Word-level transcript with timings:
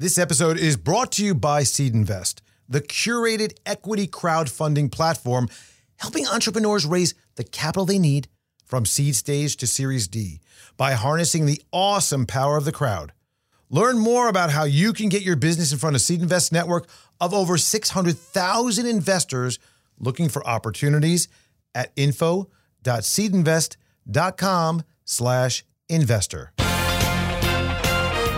This 0.00 0.16
episode 0.16 0.56
is 0.56 0.78
brought 0.78 1.12
to 1.12 1.22
you 1.22 1.34
by 1.34 1.60
SeedInvest, 1.60 2.40
the 2.66 2.80
curated 2.80 3.52
equity 3.66 4.06
crowdfunding 4.06 4.90
platform 4.90 5.50
helping 5.96 6.26
entrepreneurs 6.26 6.86
raise 6.86 7.12
the 7.36 7.44
capital 7.44 7.84
they 7.84 7.98
need 7.98 8.26
from 8.64 8.86
seed 8.86 9.14
stage 9.14 9.58
to 9.58 9.66
Series 9.66 10.08
D 10.08 10.40
by 10.78 10.92
harnessing 10.92 11.44
the 11.44 11.60
awesome 11.70 12.24
power 12.24 12.56
of 12.56 12.64
the 12.64 12.72
crowd. 12.72 13.12
Learn 13.68 13.98
more 13.98 14.28
about 14.28 14.48
how 14.48 14.64
you 14.64 14.94
can 14.94 15.10
get 15.10 15.20
your 15.20 15.36
business 15.36 15.70
in 15.70 15.78
front 15.78 15.96
of 15.96 16.00
SeedInvest 16.00 16.50
network 16.50 16.88
of 17.20 17.34
over 17.34 17.58
600,000 17.58 18.86
investors 18.86 19.58
looking 19.98 20.30
for 20.30 20.42
opportunities 20.46 21.28
at 21.74 21.92
info.seedinvest.com 21.96 24.82
slash 25.04 25.64
investor. 25.90 26.52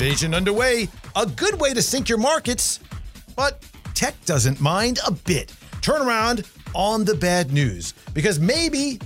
Invasion 0.00 0.32
underway, 0.32 0.88
a 1.14 1.26
good 1.26 1.60
way 1.60 1.74
to 1.74 1.82
sink 1.82 2.08
your 2.08 2.16
markets, 2.16 2.80
but 3.36 3.62
tech 3.92 4.14
doesn't 4.24 4.58
mind 4.58 4.98
a 5.06 5.10
bit. 5.10 5.52
Turn 5.82 6.00
around 6.00 6.48
on 6.72 7.04
the 7.04 7.14
bad 7.14 7.52
news 7.52 7.92
because 8.14 8.40
maybe 8.40 8.98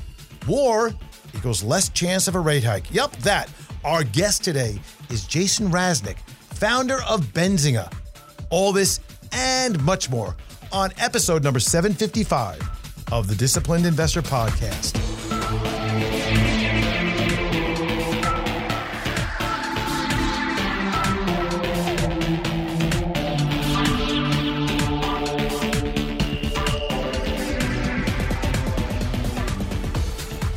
war 0.47 0.95
equals 1.35 1.65
less 1.65 1.89
chance 1.89 2.29
of 2.29 2.37
a 2.37 2.39
rate 2.39 2.63
hike. 2.63 2.95
Yup, 2.95 3.11
that. 3.23 3.53
Our 3.83 4.05
guest 4.05 4.45
today 4.45 4.81
is 5.11 5.27
Jason 5.27 5.69
Raznick, 5.69 6.19
founder 6.29 7.03
of 7.09 7.23
Benzinga. 7.33 7.93
All 8.51 8.71
this 8.71 9.01
and 9.33 9.83
much 9.83 10.09
more 10.11 10.37
on 10.71 10.93
episode 10.99 11.43
number 11.43 11.59
755 11.59 13.11
of 13.11 13.27
the 13.27 13.35
Disciplined 13.35 13.85
Investor 13.85 14.23
Podcast. 14.23 14.95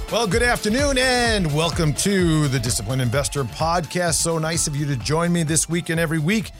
Well, 0.09 0.25
good 0.25 0.41
afternoon 0.41 0.97
and 0.97 1.53
welcome 1.53 1.91
to 1.95 2.47
the 2.47 2.59
Disciplined 2.59 3.01
Investor 3.01 3.43
Podcast. 3.43 4.13
So 4.13 4.37
nice 4.37 4.65
of 4.65 4.73
you 4.73 4.85
to 4.85 4.95
join 4.95 5.33
me 5.33 5.43
this 5.43 5.67
week 5.67 5.89
and 5.89 5.99
every 5.99 6.17
week 6.17 6.51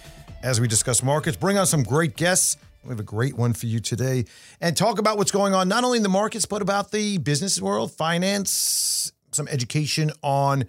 as 0.44 0.59
we 0.59 0.67
discuss 0.67 1.02
markets, 1.02 1.38
bring 1.38 1.58
on 1.58 1.66
some 1.66 1.81
great 1.81 2.17
guests. 2.17 2.58
We 2.84 2.89
have 2.89 3.00
a 3.00 3.04
great 3.04 3.38
one 3.38 3.54
for 3.54 3.67
you 3.67 3.80
today 3.80 4.26
and 4.59 4.76
talk 4.76 5.00
about 5.00 5.17
what's 5.17 5.31
going 5.31 5.56
on, 5.56 5.70
not 5.70 5.86
only 5.86 5.95
in 5.95 6.04
the 6.04 6.09
markets, 6.09 6.45
but 6.45 6.62
about 6.62 6.92
the 6.92 7.20
business 7.20 7.62
world, 7.62 7.94
finance, 7.94 9.14
some 9.31 9.48
education 9.48 10.11
on 10.22 10.66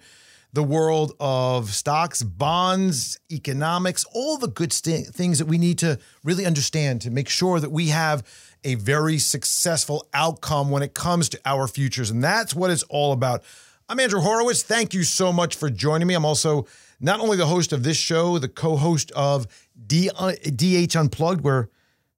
the 0.53 0.63
world 0.63 1.11
of 1.19 1.71
stocks, 1.71 2.23
bonds, 2.23 3.19
economics, 3.29 4.05
all 4.13 4.37
the 4.37 4.47
good 4.47 4.71
st- 4.71 5.07
things 5.07 5.39
that 5.39 5.45
we 5.47 5.57
need 5.57 5.79
to 5.79 5.99
really 6.23 6.45
understand 6.45 7.01
to 7.01 7.11
make 7.11 7.27
sure 7.27 7.59
that 7.59 7.71
we 7.71 7.89
have 7.89 8.23
a 8.63 8.75
very 8.75 9.17
successful 9.17 10.07
outcome 10.13 10.69
when 10.69 10.83
it 10.83 10.93
comes 10.93 11.29
to 11.29 11.39
our 11.45 11.67
futures. 11.67 12.09
And 12.09 12.23
that's 12.23 12.53
what 12.53 12.71
it's 12.71 12.83
all 12.83 13.11
about. 13.11 13.43
I'm 13.87 13.99
Andrew 13.99 14.21
Horowitz. 14.21 14.61
Thank 14.61 14.93
you 14.93 15.03
so 15.03 15.33
much 15.33 15.55
for 15.55 15.69
joining 15.69 16.07
me. 16.07 16.13
I'm 16.13 16.25
also 16.25 16.67
not 16.99 17.19
only 17.19 17.37
the 17.37 17.47
host 17.47 17.73
of 17.73 17.83
this 17.83 17.97
show, 17.97 18.37
the 18.37 18.49
co 18.49 18.75
host 18.75 19.11
of 19.11 19.47
D- 19.87 20.11
uh, 20.15 20.33
DH 20.33 20.95
Unplugged, 20.95 21.41
where 21.41 21.69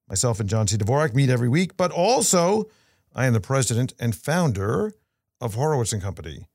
myself 0.10 0.40
and 0.40 0.50
John 0.50 0.68
C. 0.68 0.78
Dvorak 0.78 1.14
meet 1.14 1.30
every 1.30 1.48
week, 1.48 1.78
but 1.78 1.92
also 1.92 2.70
I 3.16 3.26
am 3.26 3.34
the 3.34 3.42
president 3.42 3.94
and 4.00 4.16
founder 4.16 4.94
of 5.40 5.56
Horowitz 5.56 5.94
and 5.94 6.02
Company. 6.02 6.48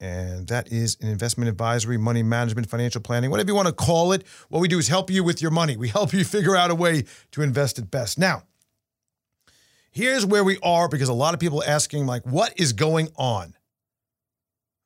And 0.00 0.46
that 0.46 0.70
is 0.72 0.96
an 1.00 1.08
investment 1.08 1.48
advisory, 1.48 1.98
money 1.98 2.22
management, 2.22 2.68
financial 2.68 3.00
planning, 3.00 3.30
whatever 3.30 3.48
you 3.48 3.54
want 3.54 3.66
to 3.66 3.74
call 3.74 4.12
it. 4.12 4.24
What 4.48 4.60
we 4.60 4.68
do 4.68 4.78
is 4.78 4.88
help 4.88 5.10
you 5.10 5.24
with 5.24 5.42
your 5.42 5.50
money. 5.50 5.76
We 5.76 5.88
help 5.88 6.12
you 6.12 6.24
figure 6.24 6.56
out 6.56 6.70
a 6.70 6.74
way 6.74 7.04
to 7.32 7.42
invest 7.42 7.78
it 7.78 7.90
best. 7.90 8.18
Now, 8.18 8.44
here's 9.90 10.24
where 10.24 10.44
we 10.44 10.58
are 10.62 10.88
because 10.88 11.08
a 11.08 11.14
lot 11.14 11.34
of 11.34 11.40
people 11.40 11.62
are 11.62 11.68
asking, 11.68 12.06
like, 12.06 12.24
what 12.26 12.52
is 12.58 12.72
going 12.72 13.08
on? 13.16 13.54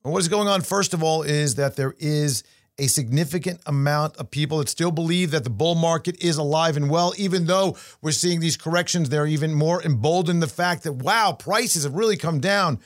And 0.04 0.12
what 0.12 0.20
is 0.20 0.28
going 0.28 0.48
on, 0.48 0.62
first 0.62 0.94
of 0.94 1.02
all, 1.02 1.22
is 1.22 1.54
that 1.56 1.76
there 1.76 1.94
is 1.98 2.42
a 2.78 2.86
significant 2.86 3.60
amount 3.66 4.16
of 4.16 4.30
people 4.30 4.58
that 4.58 4.68
still 4.68 4.90
believe 4.90 5.30
that 5.30 5.44
the 5.44 5.50
bull 5.50 5.74
market 5.74 6.22
is 6.22 6.38
alive 6.38 6.76
and 6.76 6.90
well, 6.90 7.12
even 7.18 7.46
though 7.46 7.76
we're 8.00 8.10
seeing 8.10 8.40
these 8.40 8.56
corrections. 8.56 9.08
They're 9.08 9.26
even 9.26 9.54
more 9.54 9.82
emboldened 9.82 10.42
the 10.42 10.48
fact 10.48 10.82
that, 10.84 10.94
wow, 10.94 11.32
prices 11.32 11.84
have 11.84 11.94
really 11.94 12.16
come 12.16 12.40
down. 12.40 12.80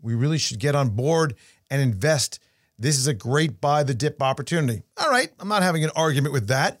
We 0.00 0.14
really 0.14 0.38
should 0.38 0.60
get 0.60 0.74
on 0.74 0.90
board 0.90 1.34
and 1.70 1.82
invest. 1.82 2.38
This 2.78 2.98
is 2.98 3.06
a 3.06 3.14
great 3.14 3.60
buy 3.60 3.82
the 3.82 3.94
dip 3.94 4.22
opportunity. 4.22 4.82
All 4.96 5.10
right, 5.10 5.30
I'm 5.38 5.48
not 5.48 5.62
having 5.62 5.84
an 5.84 5.90
argument 5.94 6.32
with 6.32 6.48
that. 6.48 6.80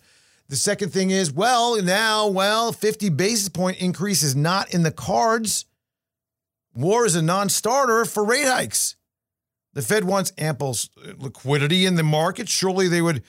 The 0.52 0.58
second 0.58 0.90
thing 0.90 1.08
is, 1.08 1.32
well, 1.32 1.82
now, 1.82 2.28
well, 2.28 2.72
50 2.72 3.08
basis 3.08 3.48
point 3.48 3.78
increase 3.78 4.22
is 4.22 4.36
not 4.36 4.74
in 4.74 4.82
the 4.82 4.90
cards. 4.90 5.64
War 6.74 7.06
is 7.06 7.14
a 7.14 7.22
non 7.22 7.48
starter 7.48 8.04
for 8.04 8.22
rate 8.22 8.44
hikes. 8.44 8.96
The 9.72 9.80
Fed 9.80 10.04
wants 10.04 10.30
ample 10.36 10.76
liquidity 11.16 11.86
in 11.86 11.94
the 11.94 12.02
market. 12.02 12.50
Surely 12.50 12.86
they 12.86 13.00
would 13.00 13.22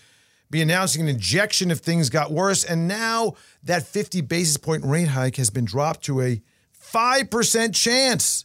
be 0.52 0.62
announcing 0.62 1.04
an 1.04 1.08
injection 1.08 1.72
if 1.72 1.78
things 1.78 2.10
got 2.10 2.30
worse. 2.30 2.66
And 2.66 2.90
now 2.90 3.36
that 3.64 3.88
50 3.88 4.20
basis 4.20 4.58
point 4.58 4.84
rate 4.84 5.08
hike 5.08 5.38
has 5.38 5.50
been 5.50 5.64
dropped 5.64 6.04
to 6.04 6.20
a 6.20 6.42
5% 6.78 7.74
chance. 7.74 8.44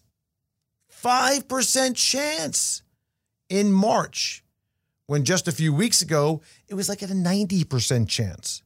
5% 1.02 1.96
chance 1.96 2.82
in 3.48 3.72
March, 3.72 4.44
when 5.08 5.24
just 5.24 5.48
a 5.48 5.52
few 5.52 5.72
weeks 5.74 6.00
ago, 6.00 6.42
it 6.68 6.74
was 6.74 6.88
like 6.88 7.02
at 7.02 7.10
a 7.10 7.14
90% 7.14 8.08
chance. 8.08 8.62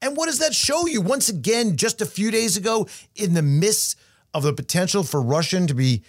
And 0.00 0.16
what 0.16 0.26
does 0.26 0.38
that 0.38 0.54
show 0.54 0.86
you? 0.86 1.00
Once 1.00 1.28
again, 1.28 1.76
just 1.76 2.00
a 2.00 2.06
few 2.06 2.30
days 2.30 2.56
ago, 2.56 2.86
in 3.16 3.34
the 3.34 3.42
midst 3.42 3.98
of 4.32 4.42
the 4.42 4.52
potential 4.52 5.02
for 5.02 5.20
Russian 5.20 5.66
to 5.66 5.74
be 5.74 6.02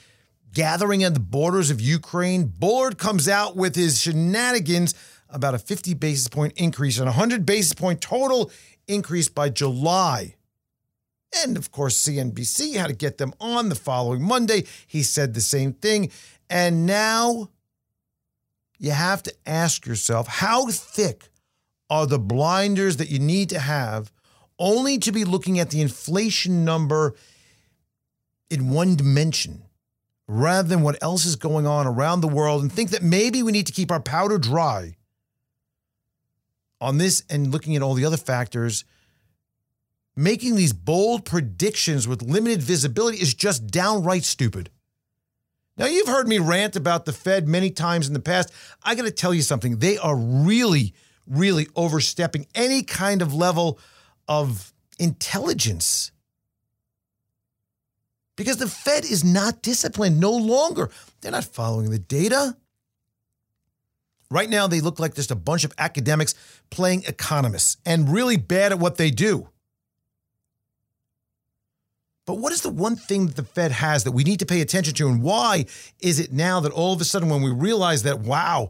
gathering 0.53 1.03
at 1.03 1.13
the 1.13 1.19
borders 1.19 1.71
of 1.71 1.81
Ukraine, 1.81 2.45
Bullard 2.45 2.97
comes 2.97 3.27
out 3.27 3.55
with 3.55 3.75
his 3.75 4.01
shenanigans 4.01 4.93
about 5.29 5.53
a 5.53 5.59
50 5.59 5.93
basis 5.95 6.27
point 6.27 6.53
increase 6.55 6.97
and 6.97 7.07
a 7.07 7.11
100 7.11 7.45
basis 7.45 7.73
point 7.73 8.01
total 8.01 8.51
increase 8.87 9.29
by 9.29 9.49
July. 9.49 10.35
And 11.43 11.57
of 11.57 11.71
course, 11.71 11.95
CNBC 11.97 12.75
had 12.75 12.87
to 12.87 12.93
get 12.93 13.17
them 13.17 13.33
on 13.39 13.69
the 13.69 13.75
following 13.75 14.23
Monday. 14.23 14.65
He 14.87 15.03
said 15.03 15.33
the 15.33 15.41
same 15.41 15.73
thing. 15.73 16.11
And 16.49 16.85
now 16.87 17.49
you 18.79 18.91
have 18.91 19.21
to 19.23 19.33
ask 19.45 19.85
yourself 19.85 20.27
how 20.27 20.67
thick 20.67 21.29
are 21.89 22.05
the 22.05 22.19
blinders 22.19 22.97
that 22.97 23.09
you 23.09 23.19
need 23.19 23.49
to 23.49 23.59
have 23.59 24.11
only 24.57 24.97
to 24.97 25.11
be 25.11 25.23
looking 25.23 25.59
at 25.59 25.69
the 25.69 25.81
inflation 25.81 26.65
number 26.65 27.15
in 28.49 28.69
one 28.69 28.95
dimension 28.95 29.63
rather 30.27 30.67
than 30.67 30.81
what 30.81 31.01
else 31.01 31.25
is 31.25 31.35
going 31.35 31.65
on 31.65 31.87
around 31.87 32.21
the 32.21 32.27
world 32.27 32.61
and 32.61 32.71
think 32.71 32.91
that 32.91 33.01
maybe 33.01 33.41
we 33.41 33.51
need 33.51 33.65
to 33.65 33.73
keep 33.73 33.91
our 33.91 33.99
powder 33.99 34.37
dry 34.37 34.95
on 36.79 36.97
this 36.97 37.23
and 37.29 37.51
looking 37.51 37.75
at 37.75 37.81
all 37.81 37.93
the 37.93 38.05
other 38.05 38.17
factors. 38.17 38.85
Making 40.15 40.55
these 40.55 40.73
bold 40.73 41.25
predictions 41.25 42.07
with 42.07 42.21
limited 42.21 42.61
visibility 42.61 43.17
is 43.17 43.33
just 43.33 43.67
downright 43.67 44.23
stupid. 44.23 44.69
Now, 45.77 45.85
you've 45.85 46.09
heard 46.09 46.27
me 46.27 46.39
rant 46.39 46.75
about 46.75 47.05
the 47.05 47.13
Fed 47.13 47.47
many 47.47 47.69
times 47.69 48.07
in 48.07 48.13
the 48.13 48.19
past. 48.19 48.51
I 48.83 48.95
got 48.95 49.05
to 49.05 49.11
tell 49.11 49.33
you 49.33 49.41
something. 49.41 49.77
They 49.77 49.97
are 49.97 50.15
really, 50.15 50.93
really 51.27 51.67
overstepping 51.75 52.47
any 52.55 52.83
kind 52.83 53.21
of 53.21 53.33
level 53.33 53.79
of 54.27 54.73
intelligence. 54.97 56.11
Because 58.35 58.57
the 58.57 58.67
Fed 58.67 59.03
is 59.03 59.23
not 59.23 59.61
disciplined 59.61 60.19
no 60.19 60.31
longer. 60.31 60.89
They're 61.21 61.31
not 61.31 61.45
following 61.45 61.89
the 61.89 61.99
data. 61.99 62.55
Right 64.31 64.49
now, 64.49 64.67
they 64.67 64.79
look 64.79 64.99
like 64.99 65.15
just 65.15 65.31
a 65.31 65.35
bunch 65.35 65.63
of 65.63 65.73
academics 65.77 66.35
playing 66.69 67.03
economists 67.07 67.77
and 67.85 68.13
really 68.13 68.37
bad 68.37 68.71
at 68.71 68.79
what 68.79 68.97
they 68.97 69.09
do. 69.09 69.49
But 72.25 72.37
what 72.37 72.53
is 72.53 72.61
the 72.61 72.69
one 72.69 72.95
thing 72.95 73.25
that 73.25 73.35
the 73.35 73.43
Fed 73.43 73.71
has 73.71 74.03
that 74.03 74.11
we 74.11 74.23
need 74.23 74.37
to 74.37 74.45
pay 74.45 74.61
attention 74.61 74.93
to? 74.93 75.07
And 75.07 75.23
why 75.23 75.65
is 75.99 76.19
it 76.19 76.31
now 76.31 76.59
that 76.59 76.71
all 76.71 76.93
of 76.93 77.01
a 77.01 77.05
sudden, 77.05 77.27
when 77.27 77.41
we 77.41 77.51
realize 77.51 78.03
that, 78.03 78.19
wow, 78.19 78.69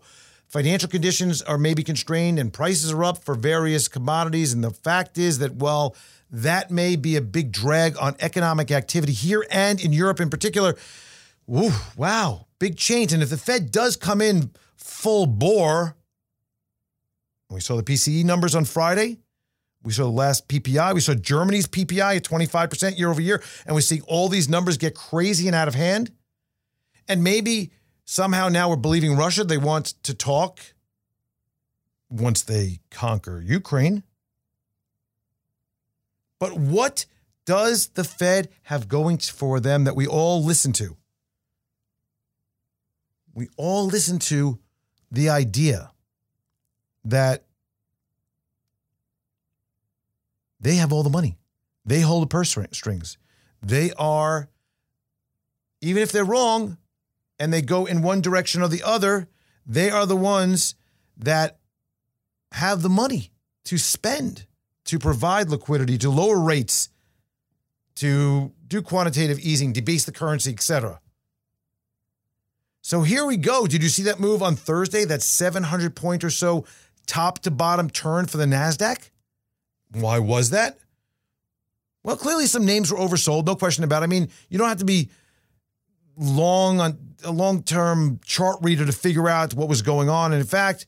financial 0.49 0.89
conditions 0.89 1.41
are 1.43 1.57
maybe 1.57 1.83
constrained 1.83 2.39
and 2.39 2.51
prices 2.51 2.91
are 2.91 3.03
up 3.03 3.23
for 3.23 3.35
various 3.35 3.87
commodities. 3.87 4.51
And 4.51 4.63
the 4.63 4.71
fact 4.71 5.17
is 5.17 5.39
that, 5.39 5.55
well, 5.55 5.95
that 6.31 6.69
may 6.69 6.95
be 6.95 7.15
a 7.15 7.21
big 7.21 7.51
drag 7.51 7.97
on 7.97 8.15
economic 8.19 8.71
activity 8.71 9.13
here 9.13 9.45
and 9.51 9.79
in 9.79 9.93
Europe 9.93 10.19
in 10.19 10.29
particular. 10.29 10.75
Wow, 11.47 12.47
big 12.59 12.77
change. 12.77 13.13
And 13.13 13.23
if 13.23 13.29
the 13.29 13.37
Fed 13.37 13.71
does 13.71 13.95
come 13.95 14.21
in 14.21 14.51
full 14.75 15.25
bore, 15.25 15.95
we 17.49 17.61
saw 17.61 17.75
the 17.75 17.83
PCE 17.83 18.23
numbers 18.23 18.53
on 18.53 18.65
Friday. 18.65 19.17
We 19.81 19.93
saw 19.93 20.03
the 20.03 20.09
last 20.09 20.47
PPI. 20.47 20.93
We 20.93 20.99
saw 20.99 21.15
Germany's 21.15 21.65
PPI 21.65 22.17
at 22.17 22.23
25% 22.23 22.97
year 22.97 23.09
over 23.09 23.21
year. 23.21 23.41
And 23.65 23.75
we 23.75 23.81
see 23.81 24.01
all 24.07 24.27
these 24.27 24.49
numbers 24.49 24.77
get 24.77 24.93
crazy 24.93 25.47
and 25.47 25.55
out 25.55 25.67
of 25.67 25.73
hand. 25.73 26.11
And 27.07 27.23
maybe 27.23 27.71
somehow 28.09 28.49
now 28.49 28.67
we're 28.67 28.75
believing 28.75 29.15
Russia. 29.15 29.43
They 29.43 29.59
want 29.59 29.93
to 30.01 30.15
talk 30.15 30.59
once 32.09 32.41
they 32.41 32.79
conquer 32.89 33.39
Ukraine. 33.39 34.01
But 36.39 36.57
what 36.57 37.05
does 37.45 37.89
the 37.89 38.03
Fed 38.03 38.49
have 38.63 38.87
going 38.87 39.19
for 39.19 39.59
them 39.59 39.83
that 39.83 39.95
we 39.95 40.07
all 40.07 40.43
listen 40.43 40.73
to? 40.73 40.97
We 43.35 43.47
all 43.57 43.85
listen 43.85 44.17
to 44.19 44.57
the 45.11 45.29
idea 45.29 45.91
that 47.05 47.43
they 50.59 50.75
have 50.75 50.91
all 50.91 51.03
the 51.03 51.11
money. 51.11 51.37
They 51.85 52.01
hold 52.01 52.23
the 52.23 52.27
purse 52.27 52.57
strings. 52.71 53.17
They 53.61 53.91
are, 53.93 54.49
even 55.81 56.01
if 56.01 56.11
they're 56.11 56.25
wrong 56.25 56.77
and 57.39 57.53
they 57.53 57.61
go 57.61 57.85
in 57.85 58.01
one 58.01 58.21
direction 58.21 58.61
or 58.61 58.67
the 58.67 58.83
other, 58.83 59.27
they 59.65 59.89
are 59.89 60.05
the 60.05 60.15
ones 60.15 60.75
that 61.17 61.57
have 62.53 62.81
the 62.81 62.89
money 62.89 63.31
to 63.65 63.77
spend, 63.77 64.45
to 64.85 64.99
provide 64.99 65.49
liquidity, 65.49 65.97
to 65.97 66.09
lower 66.09 66.39
rates, 66.39 66.89
to 67.95 68.51
do 68.67 68.81
quantitative 68.81 69.39
easing, 69.39 69.73
debase 69.73 70.05
the 70.05 70.11
currency, 70.11 70.51
etc. 70.51 70.99
So 72.81 73.03
here 73.03 73.25
we 73.25 73.37
go. 73.37 73.67
Did 73.67 73.83
you 73.83 73.89
see 73.89 74.03
that 74.03 74.19
move 74.19 74.41
on 74.41 74.55
Thursday? 74.55 75.05
That 75.05 75.21
700 75.21 75.95
point 75.95 76.23
or 76.23 76.29
so 76.29 76.65
top 77.05 77.39
to 77.39 77.51
bottom 77.51 77.89
turn 77.89 78.25
for 78.25 78.37
the 78.37 78.45
NASDAQ? 78.45 79.09
Why 79.91 80.19
was 80.19 80.51
that? 80.51 80.77
Well, 82.03 82.15
clearly 82.15 82.45
some 82.45 82.65
names 82.65 82.91
were 82.91 82.97
oversold, 82.97 83.45
no 83.45 83.55
question 83.55 83.83
about 83.83 84.03
it. 84.03 84.05
I 84.05 84.07
mean, 84.07 84.29
you 84.49 84.57
don't 84.57 84.69
have 84.69 84.77
to 84.77 84.85
be 84.85 85.09
long 86.19 86.79
on 86.79 86.97
a 87.23 87.31
long-term 87.31 88.19
chart 88.23 88.57
reader 88.61 88.85
to 88.85 88.91
figure 88.91 89.27
out 89.27 89.53
what 89.53 89.67
was 89.67 89.81
going 89.81 90.09
on. 90.09 90.31
And 90.31 90.41
in 90.41 90.47
fact, 90.47 90.85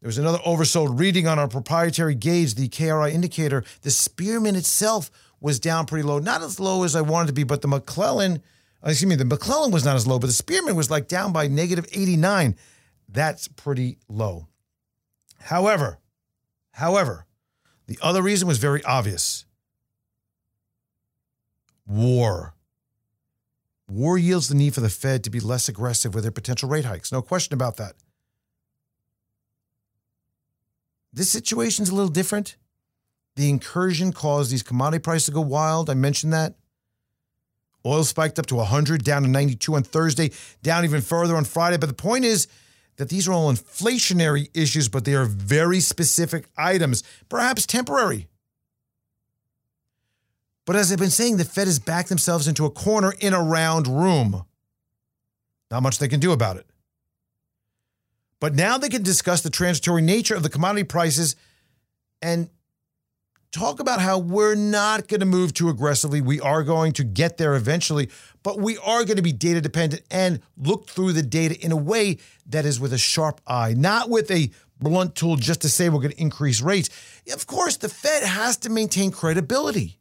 there 0.00 0.08
was 0.08 0.18
another 0.18 0.38
oversold 0.38 0.98
reading 0.98 1.26
on 1.26 1.38
our 1.38 1.48
proprietary 1.48 2.14
gauge, 2.14 2.54
the 2.54 2.68
KRI 2.68 3.12
indicator. 3.12 3.64
The 3.82 3.90
Spearman 3.90 4.56
itself 4.56 5.10
was 5.40 5.60
down 5.60 5.86
pretty 5.86 6.06
low, 6.06 6.18
not 6.18 6.42
as 6.42 6.58
low 6.58 6.84
as 6.84 6.96
I 6.96 7.02
wanted 7.02 7.28
to 7.28 7.32
be, 7.34 7.44
but 7.44 7.62
the 7.62 7.68
McClellan, 7.68 8.42
uh, 8.84 8.90
excuse 8.90 9.08
me, 9.08 9.16
the 9.16 9.24
McClellan 9.24 9.70
was 9.70 9.84
not 9.84 9.96
as 9.96 10.06
low, 10.06 10.18
but 10.18 10.26
the 10.26 10.32
Spearman 10.32 10.74
was 10.76 10.90
like 10.90 11.08
down 11.08 11.32
by 11.32 11.46
negative 11.46 11.86
89. 11.92 12.56
That's 13.08 13.48
pretty 13.48 13.98
low. 14.08 14.48
However, 15.40 15.98
however, 16.72 17.26
the 17.86 17.98
other 18.02 18.22
reason 18.22 18.48
was 18.48 18.58
very 18.58 18.82
obvious 18.84 19.44
war. 21.86 22.53
War 23.88 24.16
yields 24.16 24.48
the 24.48 24.54
need 24.54 24.74
for 24.74 24.80
the 24.80 24.88
Fed 24.88 25.24
to 25.24 25.30
be 25.30 25.40
less 25.40 25.68
aggressive 25.68 26.14
with 26.14 26.24
their 26.24 26.30
potential 26.30 26.68
rate 26.68 26.84
hikes. 26.84 27.12
No 27.12 27.22
question 27.22 27.54
about 27.54 27.76
that. 27.76 27.94
This 31.12 31.30
situation's 31.30 31.90
a 31.90 31.94
little 31.94 32.10
different. 32.10 32.56
The 33.36 33.50
incursion 33.50 34.12
caused 34.12 34.50
these 34.50 34.62
commodity 34.62 35.02
prices 35.02 35.26
to 35.26 35.32
go 35.32 35.40
wild. 35.40 35.90
I 35.90 35.94
mentioned 35.94 36.32
that. 36.32 36.54
Oil 37.86 38.04
spiked 38.04 38.38
up 38.38 38.46
to 38.46 38.54
100, 38.54 39.04
down 39.04 39.22
to 39.22 39.28
92 39.28 39.74
on 39.74 39.82
Thursday, 39.82 40.30
down 40.62 40.84
even 40.84 41.02
further 41.02 41.36
on 41.36 41.44
Friday. 41.44 41.76
But 41.76 41.88
the 41.88 41.94
point 41.94 42.24
is, 42.24 42.48
that 42.96 43.08
these 43.08 43.26
are 43.28 43.32
all 43.32 43.52
inflationary 43.52 44.48
issues, 44.54 44.88
but 44.88 45.04
they 45.04 45.14
are 45.14 45.24
very 45.24 45.80
specific 45.80 46.46
items, 46.56 47.02
perhaps 47.28 47.66
temporary. 47.66 48.28
But 50.66 50.76
as 50.76 50.90
I've 50.90 50.98
been 50.98 51.10
saying, 51.10 51.36
the 51.36 51.44
Fed 51.44 51.66
has 51.66 51.78
backed 51.78 52.08
themselves 52.08 52.48
into 52.48 52.64
a 52.64 52.70
corner 52.70 53.12
in 53.20 53.34
a 53.34 53.42
round 53.42 53.86
room. 53.86 54.44
Not 55.70 55.82
much 55.82 55.98
they 55.98 56.08
can 56.08 56.20
do 56.20 56.32
about 56.32 56.56
it. 56.56 56.66
But 58.40 58.54
now 58.54 58.78
they 58.78 58.88
can 58.88 59.02
discuss 59.02 59.42
the 59.42 59.50
transitory 59.50 60.02
nature 60.02 60.34
of 60.34 60.42
the 60.42 60.50
commodity 60.50 60.84
prices 60.84 61.36
and 62.20 62.48
talk 63.52 63.78
about 63.78 64.00
how 64.00 64.18
we're 64.18 64.56
not 64.56 65.06
going 65.06 65.20
to 65.20 65.26
move 65.26 65.54
too 65.54 65.68
aggressively. 65.68 66.20
We 66.20 66.40
are 66.40 66.62
going 66.62 66.92
to 66.94 67.04
get 67.04 67.36
there 67.36 67.54
eventually, 67.54 68.10
but 68.42 68.58
we 68.58 68.76
are 68.78 69.04
going 69.04 69.16
to 69.16 69.22
be 69.22 69.32
data 69.32 69.60
dependent 69.60 70.02
and 70.10 70.40
look 70.56 70.88
through 70.88 71.12
the 71.12 71.22
data 71.22 71.58
in 71.60 71.70
a 71.72 71.76
way 71.76 72.18
that 72.46 72.66
is 72.66 72.80
with 72.80 72.92
a 72.92 72.98
sharp 72.98 73.40
eye, 73.46 73.74
not 73.74 74.10
with 74.10 74.30
a 74.30 74.50
blunt 74.80 75.14
tool 75.14 75.36
just 75.36 75.62
to 75.62 75.68
say 75.68 75.88
we're 75.88 76.00
going 76.00 76.10
to 76.10 76.20
increase 76.20 76.60
rates. 76.60 76.90
Of 77.32 77.46
course, 77.46 77.76
the 77.76 77.88
Fed 77.88 78.24
has 78.24 78.56
to 78.58 78.70
maintain 78.70 79.10
credibility. 79.12 79.98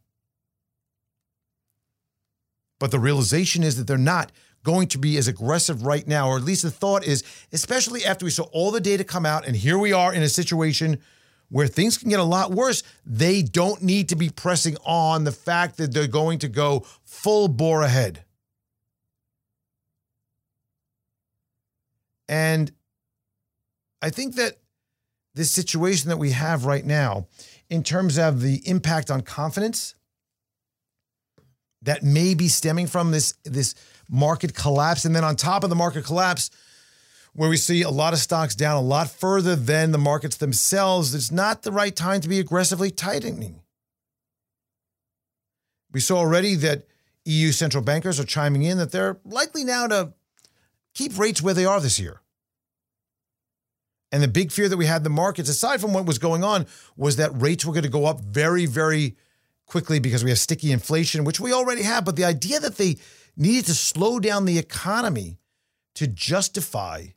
But 2.84 2.92
the 2.92 3.00
realization 3.00 3.64
is 3.64 3.78
that 3.78 3.88
they're 3.88 3.98
not 3.98 4.34
going 4.66 4.90
to 4.90 4.98
be 4.98 5.16
as 5.16 5.30
aggressive 5.30 5.86
right 5.86 6.06
now, 6.06 6.28
or 6.28 6.36
at 6.36 6.44
least 6.44 6.64
the 6.64 6.70
thought 6.70 7.06
is, 7.06 7.24
especially 7.54 8.04
after 8.04 8.26
we 8.26 8.30
saw 8.30 8.44
all 8.52 8.72
the 8.72 8.82
data 8.82 9.06
come 9.06 9.26
out, 9.26 9.48
and 9.48 9.56
here 9.56 9.78
we 9.78 9.94
are 9.94 10.14
in 10.14 10.22
a 10.22 10.28
situation 10.28 11.00
where 11.48 11.68
things 11.68 11.98
can 11.98 12.10
get 12.10 12.20
a 12.20 12.26
lot 12.26 12.52
worse, 12.52 12.84
they 13.06 13.42
don't 13.42 13.82
need 13.82 14.10
to 14.10 14.18
be 14.18 14.28
pressing 14.28 14.76
on 14.84 15.24
the 15.24 15.32
fact 15.32 15.78
that 15.78 15.94
they're 15.94 16.08
going 16.08 16.40
to 16.40 16.50
go 16.50 16.86
full 17.06 17.48
bore 17.48 17.84
ahead. 17.84 18.26
And 22.28 22.70
I 24.02 24.10
think 24.10 24.36
that 24.36 24.58
this 25.36 25.52
situation 25.52 26.10
that 26.10 26.18
we 26.18 26.32
have 26.32 26.66
right 26.66 26.86
now, 26.86 27.28
in 27.70 27.82
terms 27.82 28.18
of 28.18 28.42
the 28.42 28.62
impact 28.68 29.10
on 29.10 29.22
confidence 29.22 29.96
that 31.84 32.04
may 32.04 32.34
be 32.34 32.48
stemming 32.48 32.88
from 32.88 33.12
this, 33.12 33.34
this 33.44 33.76
market 34.10 34.54
collapse, 34.54 35.06
and 35.06 35.16
then 35.16 35.24
on 35.24 35.36
top 35.36 35.64
of 35.64 35.70
the 35.70 35.76
market 35.76 36.06
collapse, 36.06 36.50
where 37.34 37.50
we 37.50 37.58
see 37.58 37.82
a 37.82 37.90
lot 37.90 38.14
of 38.14 38.20
stocks 38.20 38.56
down 38.56 38.78
a 38.78 38.82
lot 38.82 39.10
further 39.10 39.56
than 39.56 39.92
the 39.92 39.98
markets 39.98 40.38
themselves, 40.38 41.16
it's 41.16 41.32
not 41.32 41.64
the 41.64 41.72
right 41.72 41.96
time 41.96 42.22
to 42.22 42.30
be 42.30 42.40
aggressively 42.40 42.92
tightening. 42.92 43.62
We 45.92 46.00
saw 46.00 46.18
already 46.18 46.56
that 46.56 46.88
EU 47.26 47.52
central 47.52 47.84
bankers 47.84 48.20
are 48.20 48.26
chiming 48.26 48.64
in 48.64 48.78
that 48.78 48.92
they're 48.92 49.20
likely 49.26 49.64
now 49.64 49.88
to 49.88 50.14
keep 50.94 51.18
rates 51.18 51.42
where 51.42 51.54
they 51.54 51.66
are 51.66 51.80
this 51.80 52.00
year. 52.00 52.22
And 54.12 54.22
the 54.22 54.28
big 54.28 54.52
fear 54.52 54.70
that 54.70 54.78
we 54.78 54.86
had 54.86 54.98
in 54.98 55.04
the 55.04 55.10
markets, 55.10 55.50
aside 55.50 55.82
from 55.82 55.94
what 55.94 56.06
was 56.06 56.20
going 56.20 56.44
on, 56.44 56.68
was 56.96 57.16
that 57.16 57.32
rates 57.42 57.66
were 57.66 57.74
going 57.74 57.84
to 57.84 57.90
go 57.90 58.06
up 58.06 58.22
very, 58.22 58.68
very 58.68 59.16
quickly 59.74 59.98
because 59.98 60.24
we 60.24 60.30
have 60.30 60.38
sticky 60.38 60.72
inflation, 60.72 61.24
which 61.24 61.40
we 61.40 61.52
already 61.52 61.82
have. 61.82 62.06
But 62.06 62.16
the 62.16 62.26
idea 62.26 62.60
that 62.60 62.78
they 62.78 62.98
needed 63.36 63.66
to 63.66 63.74
slow 63.74 64.20
down 64.20 64.46
the 64.46 64.60
economy 64.60 65.40
to 65.96 66.06
justify 66.06 67.08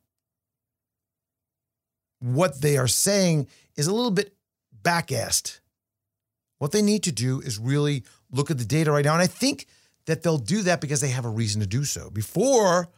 what 2.19 2.63
they 2.63 2.79
are 2.79 2.89
saying 2.89 3.47
is 3.77 3.87
a 3.87 3.93
little 3.93 4.11
bit 4.11 4.35
back-assed. 4.73 5.61
What 6.57 6.73
they 6.73 6.81
need 6.81 7.03
to 7.03 7.13
do 7.13 7.41
is 7.41 7.59
really 7.59 8.05
look 8.31 8.51
at 8.51 8.57
the 8.57 8.65
data 8.65 8.91
right 8.91 9.05
now. 9.05 9.13
And 9.13 9.23
I 9.23 9.27
think 9.27 9.67
that 10.07 10.23
they'll 10.23 10.39
do 10.39 10.63
that 10.63 10.81
because 10.81 11.03
they 11.03 11.11
have 11.11 11.27
a 11.27 11.29
reason 11.29 11.61
to 11.61 11.67
do 11.67 11.85
so. 11.85 12.09
Before, 12.09 12.89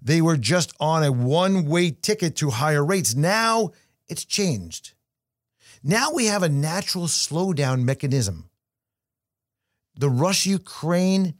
they 0.00 0.22
were 0.22 0.38
just 0.38 0.72
on 0.80 1.04
a 1.04 1.12
one 1.12 1.66
way 1.66 1.90
ticket 1.90 2.34
to 2.36 2.48
higher 2.48 2.82
rates. 2.82 3.14
Now 3.14 3.72
it's 4.08 4.24
changed. 4.24 4.94
Now 5.82 6.12
we 6.14 6.26
have 6.26 6.42
a 6.42 6.48
natural 6.48 7.08
slowdown 7.08 7.82
mechanism. 7.82 8.48
The 9.96 10.10
Russia 10.10 10.50
Ukraine, 10.50 11.34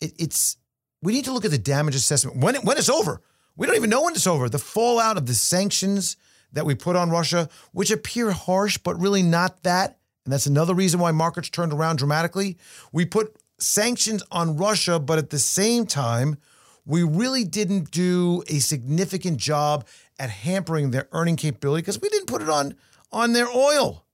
it, 0.00 0.12
it's, 0.18 0.56
we 1.02 1.12
need 1.12 1.24
to 1.26 1.32
look 1.32 1.44
at 1.44 1.50
the 1.50 1.58
damage 1.58 1.94
assessment 1.94 2.38
when, 2.38 2.56
when 2.56 2.76
it's 2.76 2.88
over. 2.88 3.22
We 3.56 3.66
don't 3.66 3.76
even 3.76 3.90
know 3.90 4.02
when 4.02 4.14
it's 4.14 4.26
over. 4.26 4.48
The 4.48 4.58
fallout 4.58 5.16
of 5.16 5.26
the 5.26 5.34
sanctions 5.34 6.16
that 6.52 6.64
we 6.64 6.74
put 6.74 6.96
on 6.96 7.10
Russia, 7.10 7.48
which 7.72 7.90
appear 7.90 8.30
harsh, 8.30 8.78
but 8.78 8.98
really 8.98 9.22
not 9.22 9.62
that. 9.64 9.98
And 10.24 10.32
that's 10.32 10.46
another 10.46 10.74
reason 10.74 11.00
why 11.00 11.10
markets 11.10 11.50
turned 11.50 11.72
around 11.72 11.96
dramatically. 11.96 12.58
We 12.92 13.04
put 13.04 13.36
sanctions 13.58 14.22
on 14.30 14.56
Russia, 14.56 14.98
but 14.98 15.18
at 15.18 15.30
the 15.30 15.38
same 15.38 15.86
time, 15.86 16.36
we 16.84 17.02
really 17.02 17.44
didn't 17.44 17.90
do 17.90 18.42
a 18.46 18.60
significant 18.60 19.38
job 19.38 19.86
at 20.18 20.30
hampering 20.30 20.90
their 20.90 21.08
earning 21.12 21.36
capability 21.36 21.82
because 21.82 22.00
we 22.00 22.08
didn't 22.08 22.26
put 22.26 22.42
it 22.42 22.48
on 22.48 22.74
on 23.12 23.32
their 23.32 23.48
oil 23.48 24.04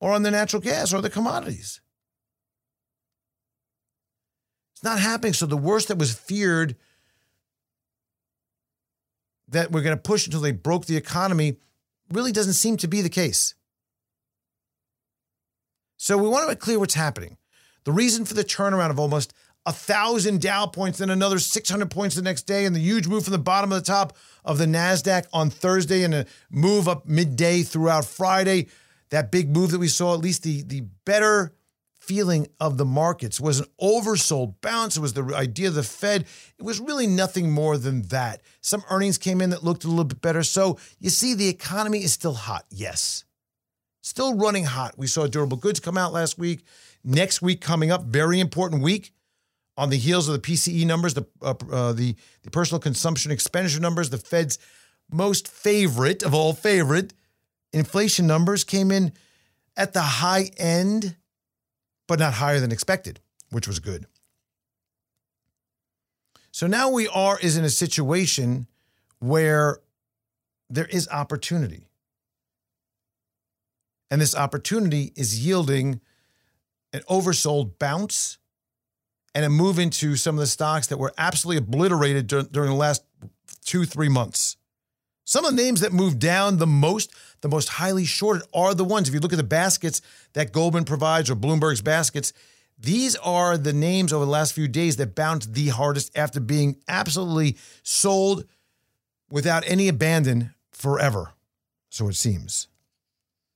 or 0.00 0.12
on 0.12 0.22
their 0.22 0.32
natural 0.32 0.62
gas 0.62 0.92
or 0.92 1.00
the 1.00 1.10
commodities. 1.10 1.80
It's 4.80 4.84
not 4.86 4.98
happening. 4.98 5.34
So 5.34 5.44
the 5.44 5.58
worst 5.58 5.88
that 5.88 5.98
was 5.98 6.14
feared 6.14 6.74
that 9.48 9.70
we're 9.70 9.82
going 9.82 9.94
to 9.94 10.00
push 10.00 10.24
until 10.24 10.40
they 10.40 10.52
broke 10.52 10.86
the 10.86 10.96
economy 10.96 11.58
really 12.10 12.32
doesn't 12.32 12.54
seem 12.54 12.78
to 12.78 12.88
be 12.88 13.02
the 13.02 13.10
case. 13.10 13.54
So 15.98 16.16
we 16.16 16.30
want 16.30 16.44
to 16.44 16.48
make 16.48 16.60
clear 16.60 16.78
what's 16.78 16.94
happening. 16.94 17.36
The 17.84 17.92
reason 17.92 18.24
for 18.24 18.32
the 18.32 18.42
turnaround 18.42 18.88
of 18.88 18.98
almost 18.98 19.34
a 19.66 19.72
thousand 19.72 20.40
Dow 20.40 20.64
points, 20.64 20.96
then 20.96 21.10
another 21.10 21.38
600 21.38 21.90
points 21.90 22.14
the 22.16 22.22
next 22.22 22.44
day, 22.44 22.64
and 22.64 22.74
the 22.74 22.80
huge 22.80 23.06
move 23.06 23.24
from 23.24 23.32
the 23.32 23.38
bottom 23.38 23.70
of 23.72 23.78
the 23.78 23.84
top 23.84 24.16
of 24.46 24.56
the 24.56 24.64
NASDAQ 24.64 25.26
on 25.34 25.50
Thursday 25.50 26.04
and 26.04 26.14
a 26.14 26.26
move 26.48 26.88
up 26.88 27.04
midday 27.04 27.64
throughout 27.64 28.06
Friday. 28.06 28.68
That 29.10 29.30
big 29.30 29.54
move 29.54 29.72
that 29.72 29.78
we 29.78 29.88
saw, 29.88 30.14
at 30.14 30.20
least 30.20 30.42
the, 30.42 30.62
the 30.62 30.80
better 31.04 31.52
feeling 32.10 32.48
of 32.58 32.76
the 32.76 32.84
markets 32.84 33.38
was 33.38 33.60
an 33.60 33.66
oversold 33.80 34.60
bounce. 34.60 34.96
It 34.96 35.00
was 35.00 35.12
the 35.12 35.22
idea 35.32 35.68
of 35.68 35.74
the 35.74 35.84
Fed. 35.84 36.26
It 36.58 36.64
was 36.64 36.80
really 36.80 37.06
nothing 37.06 37.52
more 37.52 37.78
than 37.78 38.02
that. 38.08 38.42
Some 38.62 38.82
earnings 38.90 39.16
came 39.16 39.40
in 39.40 39.50
that 39.50 39.62
looked 39.62 39.84
a 39.84 39.88
little 39.88 40.02
bit 40.02 40.20
better. 40.20 40.42
So 40.42 40.76
you 40.98 41.08
see, 41.08 41.34
the 41.34 41.48
economy 41.48 42.02
is 42.02 42.12
still 42.12 42.34
hot. 42.34 42.64
Yes. 42.68 43.22
Still 44.02 44.34
running 44.34 44.64
hot. 44.64 44.98
We 44.98 45.06
saw 45.06 45.28
durable 45.28 45.56
goods 45.56 45.78
come 45.78 45.96
out 45.96 46.12
last 46.12 46.36
week. 46.36 46.64
Next 47.04 47.42
week 47.42 47.60
coming 47.60 47.92
up, 47.92 48.02
very 48.06 48.40
important 48.40 48.82
week 48.82 49.12
on 49.76 49.90
the 49.90 49.96
heels 49.96 50.28
of 50.28 50.34
the 50.34 50.40
PCE 50.40 50.84
numbers, 50.84 51.14
the 51.14 51.26
uh, 51.40 51.54
uh, 51.70 51.92
the 51.92 52.16
the 52.42 52.50
personal 52.50 52.80
consumption 52.80 53.30
expenditure 53.30 53.78
numbers, 53.78 54.10
the 54.10 54.18
Fed's 54.18 54.58
most 55.12 55.46
favorite 55.46 56.24
of 56.24 56.34
all 56.34 56.54
favorite 56.54 57.14
inflation 57.72 58.26
numbers 58.26 58.64
came 58.64 58.90
in 58.90 59.12
at 59.76 59.92
the 59.92 60.02
high 60.02 60.50
end 60.58 61.14
but 62.10 62.18
not 62.18 62.34
higher 62.34 62.58
than 62.58 62.72
expected, 62.72 63.20
which 63.50 63.68
was 63.68 63.78
good. 63.78 64.04
So 66.50 66.66
now 66.66 66.90
we 66.90 67.06
are 67.06 67.38
is 67.38 67.56
in 67.56 67.64
a 67.64 67.70
situation 67.70 68.66
where 69.20 69.78
there 70.68 70.86
is 70.86 71.06
opportunity. 71.06 71.86
And 74.10 74.20
this 74.20 74.34
opportunity 74.34 75.12
is 75.14 75.46
yielding 75.46 76.00
an 76.92 77.02
oversold 77.08 77.78
bounce 77.78 78.38
and 79.32 79.44
a 79.44 79.48
move 79.48 79.78
into 79.78 80.16
some 80.16 80.34
of 80.34 80.40
the 80.40 80.48
stocks 80.48 80.88
that 80.88 80.96
were 80.96 81.14
absolutely 81.16 81.58
obliterated 81.58 82.26
dur- 82.26 82.42
during 82.42 82.70
the 82.70 82.76
last 82.76 83.04
two, 83.64 83.84
three 83.84 84.08
months. 84.08 84.56
Some 85.30 85.44
of 85.44 85.54
the 85.54 85.62
names 85.62 85.82
that 85.82 85.92
moved 85.92 86.18
down 86.18 86.56
the 86.56 86.66
most, 86.66 87.14
the 87.40 87.48
most 87.48 87.68
highly 87.68 88.04
shorted, 88.04 88.42
are 88.52 88.74
the 88.74 88.82
ones. 88.82 89.06
If 89.06 89.14
you 89.14 89.20
look 89.20 89.32
at 89.32 89.36
the 89.36 89.44
baskets 89.44 90.02
that 90.32 90.50
Goldman 90.50 90.84
provides 90.84 91.30
or 91.30 91.36
Bloomberg's 91.36 91.82
baskets, 91.82 92.32
these 92.76 93.14
are 93.14 93.56
the 93.56 93.72
names 93.72 94.12
over 94.12 94.24
the 94.24 94.30
last 94.30 94.54
few 94.54 94.66
days 94.66 94.96
that 94.96 95.14
bounced 95.14 95.54
the 95.54 95.68
hardest 95.68 96.18
after 96.18 96.40
being 96.40 96.78
absolutely 96.88 97.56
sold 97.84 98.44
without 99.30 99.62
any 99.68 99.86
abandon 99.86 100.52
forever. 100.72 101.30
So 101.90 102.08
it 102.08 102.16
seems. 102.16 102.66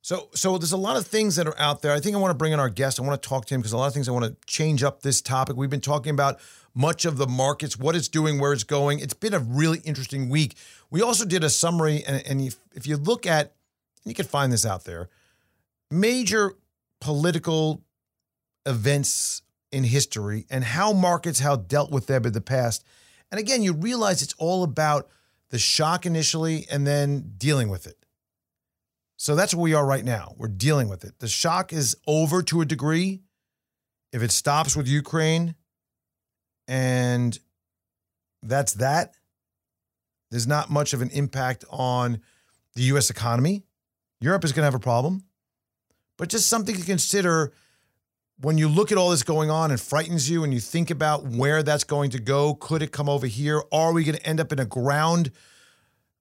So, 0.01 0.29
so 0.33 0.59
there's 0.59 0.71
a 0.71 0.77
lot 0.77 0.97
of 0.97 1.09
things 1.09 1.35
that 1.35 1.49
are 1.49 1.59
out 1.59 1.83
there. 1.83 1.91
I 1.91 1.99
think 1.99 2.15
I 2.15 2.21
want 2.21 2.31
to 2.31 2.39
bring 2.39 2.53
in 2.53 2.61
our 2.61 2.69
guest. 2.69 3.01
I 3.01 3.03
want 3.03 3.21
to 3.21 3.29
talk 3.29 3.47
to 3.47 3.55
him 3.55 3.63
because 3.63 3.73
a 3.73 3.79
lot 3.79 3.89
of 3.89 3.95
things 3.95 4.09
I 4.09 4.13
want 4.13 4.27
to 4.27 4.37
change 4.47 4.85
up 4.85 5.03
this 5.03 5.21
topic. 5.21 5.57
We've 5.57 5.71
been 5.71 5.81
talking 5.81 6.11
about 6.11 6.39
much 6.75 7.05
of 7.05 7.17
the 7.17 7.27
markets, 7.27 7.79
what 7.79 7.95
it's 7.95 8.09
doing, 8.09 8.41
where 8.41 8.53
it's 8.53 8.65
going. 8.65 8.99
It's 8.99 9.15
been 9.15 9.35
a 9.35 9.39
really 9.39 9.79
interesting 9.85 10.29
week. 10.29 10.57
We 10.91 11.03
also 11.03 11.25
did 11.25 11.45
a 11.45 11.51
summary, 11.51 12.03
and, 12.07 12.23
and 12.27 12.41
if, 12.41 12.57
if 12.75 12.87
you 12.87 12.97
look 12.97 13.27
at, 13.27 13.55
you 14.05 14.15
can 14.15 14.27
find 14.27 14.53
this 14.53 14.67
out 14.67 14.85
there, 14.85 15.09
major 15.91 16.55
political 17.01 17.83
events 18.67 19.43
in 19.71 19.85
history 19.85 20.47
and 20.51 20.65
how 20.65 20.93
markets 20.93 21.41
have 21.41 21.69
dealt 21.69 21.91
with 21.91 22.07
them 22.07 22.25
in 22.25 22.33
the 22.33 22.41
past. 22.41 22.85
And 23.31 23.39
again, 23.39 23.63
you 23.63 23.73
realize 23.73 24.23
it's 24.23 24.35
all 24.39 24.63
about 24.63 25.09
the 25.51 25.59
shock 25.59 26.07
initially 26.07 26.67
and 26.71 26.87
then 26.87 27.35
dealing 27.37 27.69
with 27.69 27.87
it. 27.87 27.97
So 29.17 29.35
that's 29.35 29.55
where 29.55 29.63
we 29.63 29.75
are 29.75 29.87
right 29.87 30.05
now. 30.05 30.35
We're 30.37 30.49
dealing 30.49 30.89
with 30.89 31.05
it. 31.05 31.19
The 31.19 31.29
shock 31.29 31.73
is 31.73 31.97
over 32.07 32.43
to 32.43 32.61
a 32.61 32.65
degree. 32.65 33.23
If 34.13 34.23
it 34.23 34.31
stops 34.31 34.77
with 34.77 34.87
Ukraine, 34.87 35.55
and 36.69 37.39
that's 38.43 38.75
that. 38.75 39.15
There's 40.31 40.47
not 40.47 40.71
much 40.71 40.93
of 40.93 41.03
an 41.03 41.11
impact 41.11 41.65
on 41.71 42.21
the 42.75 42.83
US 42.85 43.11
economy. 43.11 43.63
Europe 44.21 44.45
is 44.45 44.53
going 44.53 44.63
to 44.63 44.67
have 44.67 44.75
a 44.75 44.81
problem. 44.81 45.25
But 46.17 46.29
just 46.29 46.49
something 46.49 46.77
to 46.77 46.85
consider 46.85 47.53
when 48.41 48.59
you 48.59 48.69
look 48.69 48.91
at 48.91 48.99
all 48.99 49.11
this 49.11 49.23
going 49.23 49.51
on 49.51 49.71
and 49.71 49.81
frightens 49.81 50.29
you 50.29 50.45
and 50.45 50.53
you 50.53 50.61
think 50.61 50.91
about 50.91 51.25
where 51.25 51.63
that's 51.63 51.85
going 51.85 52.11
to 52.11 52.19
go. 52.19 52.55
Could 52.55 52.83
it 52.83 52.93
come 52.93 53.09
over 53.09 53.27
here? 53.27 53.63
Are 53.73 53.93
we 53.93 54.05
going 54.05 54.17
to 54.17 54.27
end 54.27 54.41
up 54.41 54.53
in 54.53 54.59
a 54.59 54.65
ground 54.65 55.31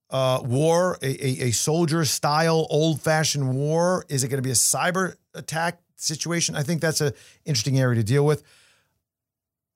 uh, 0.10 0.42
war, 0.44 0.98
a, 1.02 1.08
a, 1.08 1.48
a 1.48 1.52
soldier 1.52 2.06
style, 2.06 2.68
old 2.70 3.02
fashioned 3.02 3.56
war? 3.56 4.06
Is 4.10 4.24
it 4.24 4.28
going 4.28 4.38
to 4.38 4.48
be 4.48 4.52
a 4.52 4.54
cyber 4.54 5.16
attack 5.34 5.82
situation? 5.96 6.56
I 6.56 6.64
think 6.64 6.82
that's 6.82 7.02
an 7.02 7.14
interesting 7.46 7.80
area 7.80 7.96
to 7.96 8.04
deal 8.04 8.26
with. 8.26 8.44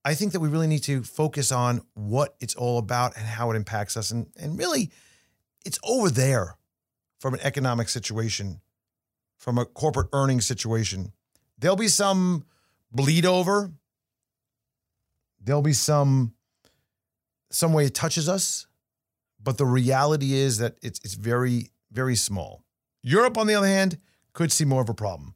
I 0.08 0.14
think 0.14 0.32
that 0.32 0.40
we 0.40 0.48
really 0.48 0.68
need 0.68 0.84
to 0.84 1.04
focus 1.04 1.52
on 1.52 1.82
what 1.94 2.38
it's 2.40 2.56
all 2.56 2.78
about 2.78 3.18
and 3.18 3.26
how 3.26 3.52
it 3.52 3.58
impacts 3.58 3.98
us. 3.98 4.10
And, 4.10 4.28
and 4.38 4.58
really, 4.58 4.90
it's 5.66 5.78
over 5.84 6.10
there 6.10 6.56
from 7.20 7.34
an 7.34 7.42
economic 7.44 7.90
situation, 7.90 8.62
from 9.36 9.58
a 9.58 9.66
corporate 9.66 10.08
earnings 10.14 10.46
situation. 10.46 11.12
There'll 11.60 11.76
be 11.76 11.90
some 11.90 12.46
bleed 12.90 13.26
over. 13.26 13.74
There'll 15.42 15.62
be 15.62 15.74
some 15.74 16.34
some 17.50 17.74
way 17.74 17.86
it 17.88 17.94
touches 17.94 18.30
us, 18.30 18.66
but 19.44 19.58
the 19.58 19.66
reality 19.66 20.36
is 20.36 20.60
that 20.60 20.78
it's 20.82 21.02
it's 21.04 21.16
very 21.16 21.72
very 21.92 22.16
small. 22.16 22.64
Europe, 23.04 23.38
on 23.38 23.48
the 23.48 23.56
other 23.56 23.68
hand, 23.68 23.98
could 24.32 24.54
see 24.54 24.64
more 24.64 24.82
of 24.82 24.88
a 24.88 24.94
problem. 24.94 25.36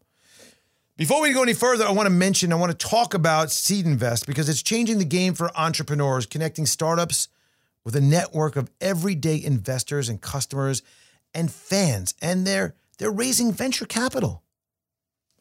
Before 1.01 1.19
we 1.19 1.33
go 1.33 1.41
any 1.41 1.55
further, 1.55 1.83
I 1.83 1.89
want 1.93 2.05
to 2.05 2.11
mention, 2.11 2.53
I 2.53 2.57
want 2.57 2.77
to 2.77 2.87
talk 2.87 3.15
about 3.15 3.47
SeedInvest 3.47 4.27
because 4.27 4.47
it's 4.47 4.61
changing 4.61 4.99
the 4.99 5.03
game 5.03 5.33
for 5.33 5.49
entrepreneurs, 5.57 6.27
connecting 6.27 6.67
startups 6.67 7.27
with 7.83 7.95
a 7.95 8.01
network 8.01 8.55
of 8.55 8.69
everyday 8.79 9.43
investors 9.43 10.09
and 10.09 10.21
customers 10.21 10.83
and 11.33 11.51
fans. 11.51 12.13
And 12.21 12.45
they're 12.45 12.75
they're 12.99 13.09
raising 13.09 13.51
venture 13.51 13.87
capital. 13.87 14.43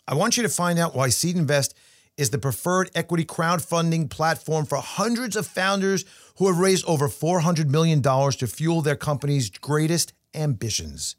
I 0.08 0.14
want 0.14 0.38
you 0.38 0.42
to 0.44 0.48
find 0.48 0.78
out 0.78 0.96
why 0.96 1.08
SeedInvest 1.08 1.74
is 2.16 2.30
the 2.30 2.38
preferred 2.38 2.90
equity 2.94 3.26
crowdfunding 3.26 4.08
platform 4.08 4.64
for 4.64 4.78
hundreds 4.78 5.36
of 5.36 5.46
founders 5.46 6.06
who 6.38 6.46
have 6.46 6.56
raised 6.56 6.86
over 6.86 7.06
$400 7.06 7.68
million 7.68 8.00
to 8.00 8.46
fuel 8.46 8.80
their 8.80 8.96
company's 8.96 9.50
greatest 9.50 10.14
ambitions. 10.34 11.16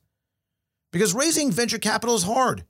Because 0.92 1.14
raising 1.14 1.52
venture 1.52 1.78
capital 1.78 2.16
is 2.16 2.24
hard. 2.24 2.66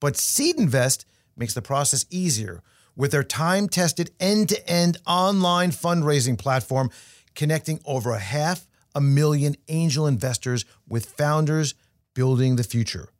But 0.00 0.14
SeedInvest 0.14 1.04
makes 1.36 1.54
the 1.54 1.62
process 1.62 2.04
easier 2.10 2.62
with 2.96 3.12
their 3.12 3.24
time 3.24 3.68
tested 3.68 4.10
end 4.18 4.48
to 4.48 4.68
end 4.68 4.96
online 5.06 5.70
fundraising 5.70 6.36
platform, 6.38 6.90
connecting 7.34 7.78
over 7.84 8.12
a 8.12 8.18
half 8.18 8.66
a 8.94 9.00
million 9.00 9.56
angel 9.68 10.06
investors 10.06 10.64
with 10.88 11.06
founders 11.06 11.74
building 12.14 12.56
the 12.56 12.64
future. 12.64 13.10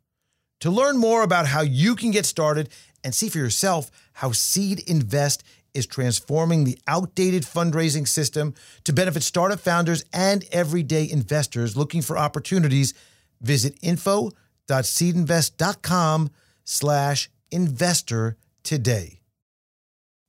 To 0.61 0.71
learn 0.71 0.97
more 0.97 1.21
about 1.21 1.45
how 1.45 1.61
you 1.61 1.95
can 1.95 2.09
get 2.09 2.25
started 2.25 2.69
and 3.03 3.13
see 3.13 3.29
for 3.29 3.37
yourself 3.37 3.91
how 4.13 4.31
Seed 4.31 4.79
Invest 4.89 5.43
is 5.75 5.85
transforming 5.85 6.63
the 6.63 6.79
outdated 6.87 7.43
fundraising 7.43 8.07
system 8.07 8.55
to 8.83 8.91
benefit 8.91 9.21
startup 9.21 9.59
founders 9.59 10.03
and 10.11 10.43
everyday 10.51 11.07
investors 11.07 11.77
looking 11.77 12.01
for 12.01 12.17
opportunities, 12.17 12.95
visit 13.39 13.77
info.seedinvest.com 13.83 16.31
slash 16.67 17.29
investor 17.49 18.37
today. 18.61 19.21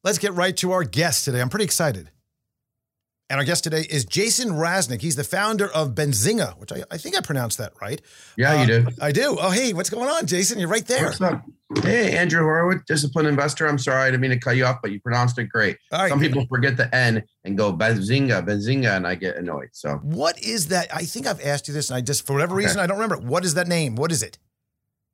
Let's 0.04 0.18
get 0.18 0.32
right 0.34 0.56
to 0.58 0.70
our 0.70 0.84
guest 0.84 1.24
today. 1.24 1.40
I'm 1.40 1.48
pretty 1.48 1.64
excited. 1.64 2.10
And 3.28 3.38
our 3.38 3.44
guest 3.44 3.64
today 3.64 3.84
is 3.90 4.06
Jason 4.06 4.50
Raznick. 4.50 5.02
He's 5.02 5.16
the 5.16 5.24
founder 5.24 5.66
of 5.66 5.94
Benzinga, 5.94 6.58
which 6.58 6.72
I, 6.72 6.84
I 6.90 6.96
think 6.96 7.18
I 7.18 7.20
pronounced 7.20 7.58
that 7.58 7.74
right. 7.82 8.00
Yeah, 8.38 8.52
uh, 8.52 8.60
you 8.62 8.66
do. 8.66 8.86
I 9.02 9.12
do. 9.12 9.36
Oh, 9.38 9.50
hey, 9.50 9.74
what's 9.74 9.90
going 9.90 10.08
on, 10.08 10.26
Jason? 10.26 10.58
You're 10.58 10.70
right 10.70 10.86
there. 10.86 11.06
What's 11.06 11.20
up? 11.20 11.44
Hey, 11.82 12.16
Andrew 12.16 12.40
Horowitz, 12.40 12.84
disciplined 12.86 13.28
investor. 13.28 13.66
I'm 13.66 13.76
sorry, 13.76 14.04
I 14.04 14.10
didn't 14.10 14.22
mean 14.22 14.30
to 14.30 14.38
cut 14.38 14.56
you 14.56 14.64
off, 14.64 14.78
but 14.80 14.92
you 14.92 15.00
pronounced 15.00 15.38
it 15.38 15.50
great. 15.50 15.76
Some 15.92 16.20
people 16.20 16.46
forget 16.46 16.78
the 16.78 16.94
N 16.94 17.22
and 17.44 17.58
go 17.58 17.70
Benzinga, 17.70 18.46
Benzinga, 18.46 18.96
and 18.96 19.06
I 19.06 19.14
get 19.14 19.36
annoyed. 19.36 19.68
So, 19.72 19.96
what 19.96 20.42
is 20.42 20.68
that? 20.68 20.88
I 20.94 21.02
think 21.02 21.26
I've 21.26 21.44
asked 21.44 21.68
you 21.68 21.74
this, 21.74 21.90
and 21.90 21.98
I 21.98 22.00
just, 22.00 22.26
for 22.26 22.32
whatever 22.32 22.54
reason, 22.54 22.78
okay. 22.78 22.84
I 22.84 22.86
don't 22.86 22.98
remember. 22.98 23.18
What 23.18 23.44
is 23.44 23.52
that 23.54 23.68
name? 23.68 23.96
What 23.96 24.10
is 24.10 24.22
it? 24.22 24.38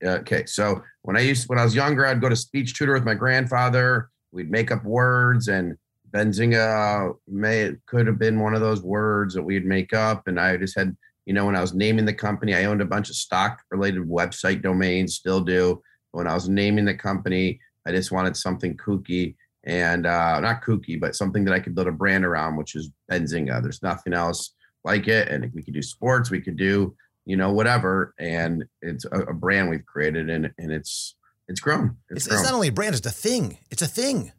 Okay, 0.03 0.45
so 0.47 0.83
when 1.03 1.17
I 1.17 1.21
used 1.21 1.49
when 1.49 1.59
I 1.59 1.65
was 1.65 1.75
younger, 1.75 2.07
I'd 2.07 2.21
go 2.21 2.29
to 2.29 2.37
speech 2.37 2.77
tutor 2.77 2.95
with 2.95 3.05
my 3.05 3.15
grandfather. 3.15 4.11
We'd 4.33 4.51
make 4.51 4.71
up 4.71 4.85
words, 4.85 5.49
and 5.49 5.77
Benzinga 6.11 7.15
may 7.29 7.73
could 7.87 8.07
have 8.07 8.19
been 8.19 8.41
one 8.41 8.55
of 8.55 8.61
those 8.61 8.83
words 8.83 9.35
that 9.35 9.43
we'd 9.43 9.65
make 9.65 9.93
up. 9.93 10.27
And 10.27 10.39
I 10.39 10.57
just 10.57 10.77
had, 10.77 10.97
you 11.27 11.33
know, 11.33 11.47
when 11.47 11.57
I 11.57 11.61
was 11.61 11.75
naming 11.75 12.05
the 12.05 12.15
company, 12.15 12.55
I 12.55 12.65
owned 12.65 12.83
a 12.83 12.87
bunch 12.87 13.09
of 13.09 13.17
stock 13.17 13.63
related 13.71 14.03
website 14.03 14.63
domains, 14.63 15.15
still 15.15 15.41
do. 15.41 15.83
When 16.13 16.27
I 16.27 16.35
was 16.35 16.49
naming 16.49 16.85
the 16.85 16.95
company, 16.95 17.61
I 17.87 17.93
just 17.93 18.13
wanted 18.13 18.37
something 18.37 18.77
kooky 18.77 19.37
and 19.65 20.07
uh, 20.07 20.39
not 20.41 20.63
kooky, 20.63 21.01
but 21.01 21.17
something 21.17 21.45
that 21.45 21.55
I 21.55 21.61
could 21.61 21.75
build 21.75 21.89
a 21.89 21.93
brand 21.93 22.25
around, 22.25 22.57
which 22.57 22.75
is 22.75 22.91
Benzinga. 23.11 23.63
There's 23.63 23.83
nothing 23.83 24.13
else 24.13 24.55
like 24.85 25.09
it, 25.09 25.29
and 25.29 25.51
we 25.55 25.63
could 25.63 25.75
do 25.75 25.83
sports, 25.83 26.31
we 26.31 26.41
could 26.41 26.57
do 26.57 26.95
you 27.25 27.37
know 27.37 27.53
whatever, 27.53 28.15
and 28.19 28.65
it's 28.83 29.05
a, 29.07 29.21
a 29.21 29.35
brand 29.35 29.71
we've 29.71 29.87
created, 29.87 30.31
and 30.31 30.51
and 30.59 30.73
it's 30.73 31.17
it's 31.49 31.61
grown. 31.61 31.97
It's, 32.11 32.27
it's, 32.27 32.43
not 32.43 32.53
only 32.53 32.69
a 32.69 32.73
brand; 32.73 32.95
it's 32.95 33.07
a 33.07 33.11
thing. 33.11 33.59
It's 33.71 33.83
a 33.83 33.87
thing. 33.87 34.33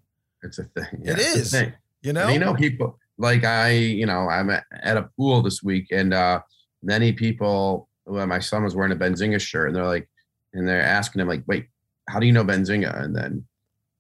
It's 0.43 0.59
a 0.59 0.63
thing. 0.63 1.01
Yeah, 1.03 1.13
it 1.13 1.19
is. 1.19 1.51
Thing. 1.51 1.73
You 2.01 2.13
know. 2.13 2.25
And 2.25 2.33
you 2.33 2.39
know, 2.39 2.53
people 2.53 2.99
like 3.17 3.43
I, 3.43 3.71
you 3.71 4.05
know, 4.05 4.29
I'm 4.29 4.49
at, 4.49 4.65
at 4.71 4.97
a 4.97 5.09
pool 5.17 5.41
this 5.41 5.63
week, 5.63 5.87
and 5.91 6.13
uh 6.13 6.41
many 6.83 7.11
people. 7.11 7.89
Well, 8.07 8.27
my 8.27 8.37
son 8.37 8.63
was 8.63 8.75
wearing 8.75 8.91
a 8.91 8.95
Benzinga 8.95 9.41
shirt, 9.41 9.67
and 9.67 9.75
they're 9.75 9.83
like, 9.83 10.07
and 10.53 10.67
they're 10.67 10.81
asking 10.81 11.21
him 11.21 11.27
like, 11.27 11.43
"Wait, 11.47 11.67
how 12.07 12.19
do 12.19 12.27
you 12.27 12.31
know 12.31 12.43
Benzinga?" 12.43 13.03
And 13.03 13.15
then 13.15 13.45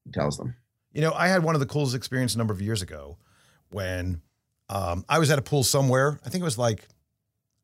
he 0.03 0.11
tells 0.11 0.37
them. 0.37 0.55
You 0.93 1.01
know, 1.01 1.11
I 1.11 1.27
had 1.27 1.43
one 1.43 1.55
of 1.55 1.59
the 1.59 1.65
coolest 1.65 1.95
experiences 1.95 2.35
a 2.35 2.37
number 2.37 2.53
of 2.53 2.61
years 2.61 2.81
ago 2.81 3.17
when 3.69 4.21
um, 4.69 5.03
I 5.09 5.19
was 5.19 5.29
at 5.31 5.39
a 5.39 5.41
pool 5.41 5.63
somewhere. 5.63 6.19
I 6.25 6.29
think 6.29 6.41
it 6.41 6.45
was 6.45 6.57
like, 6.57 6.87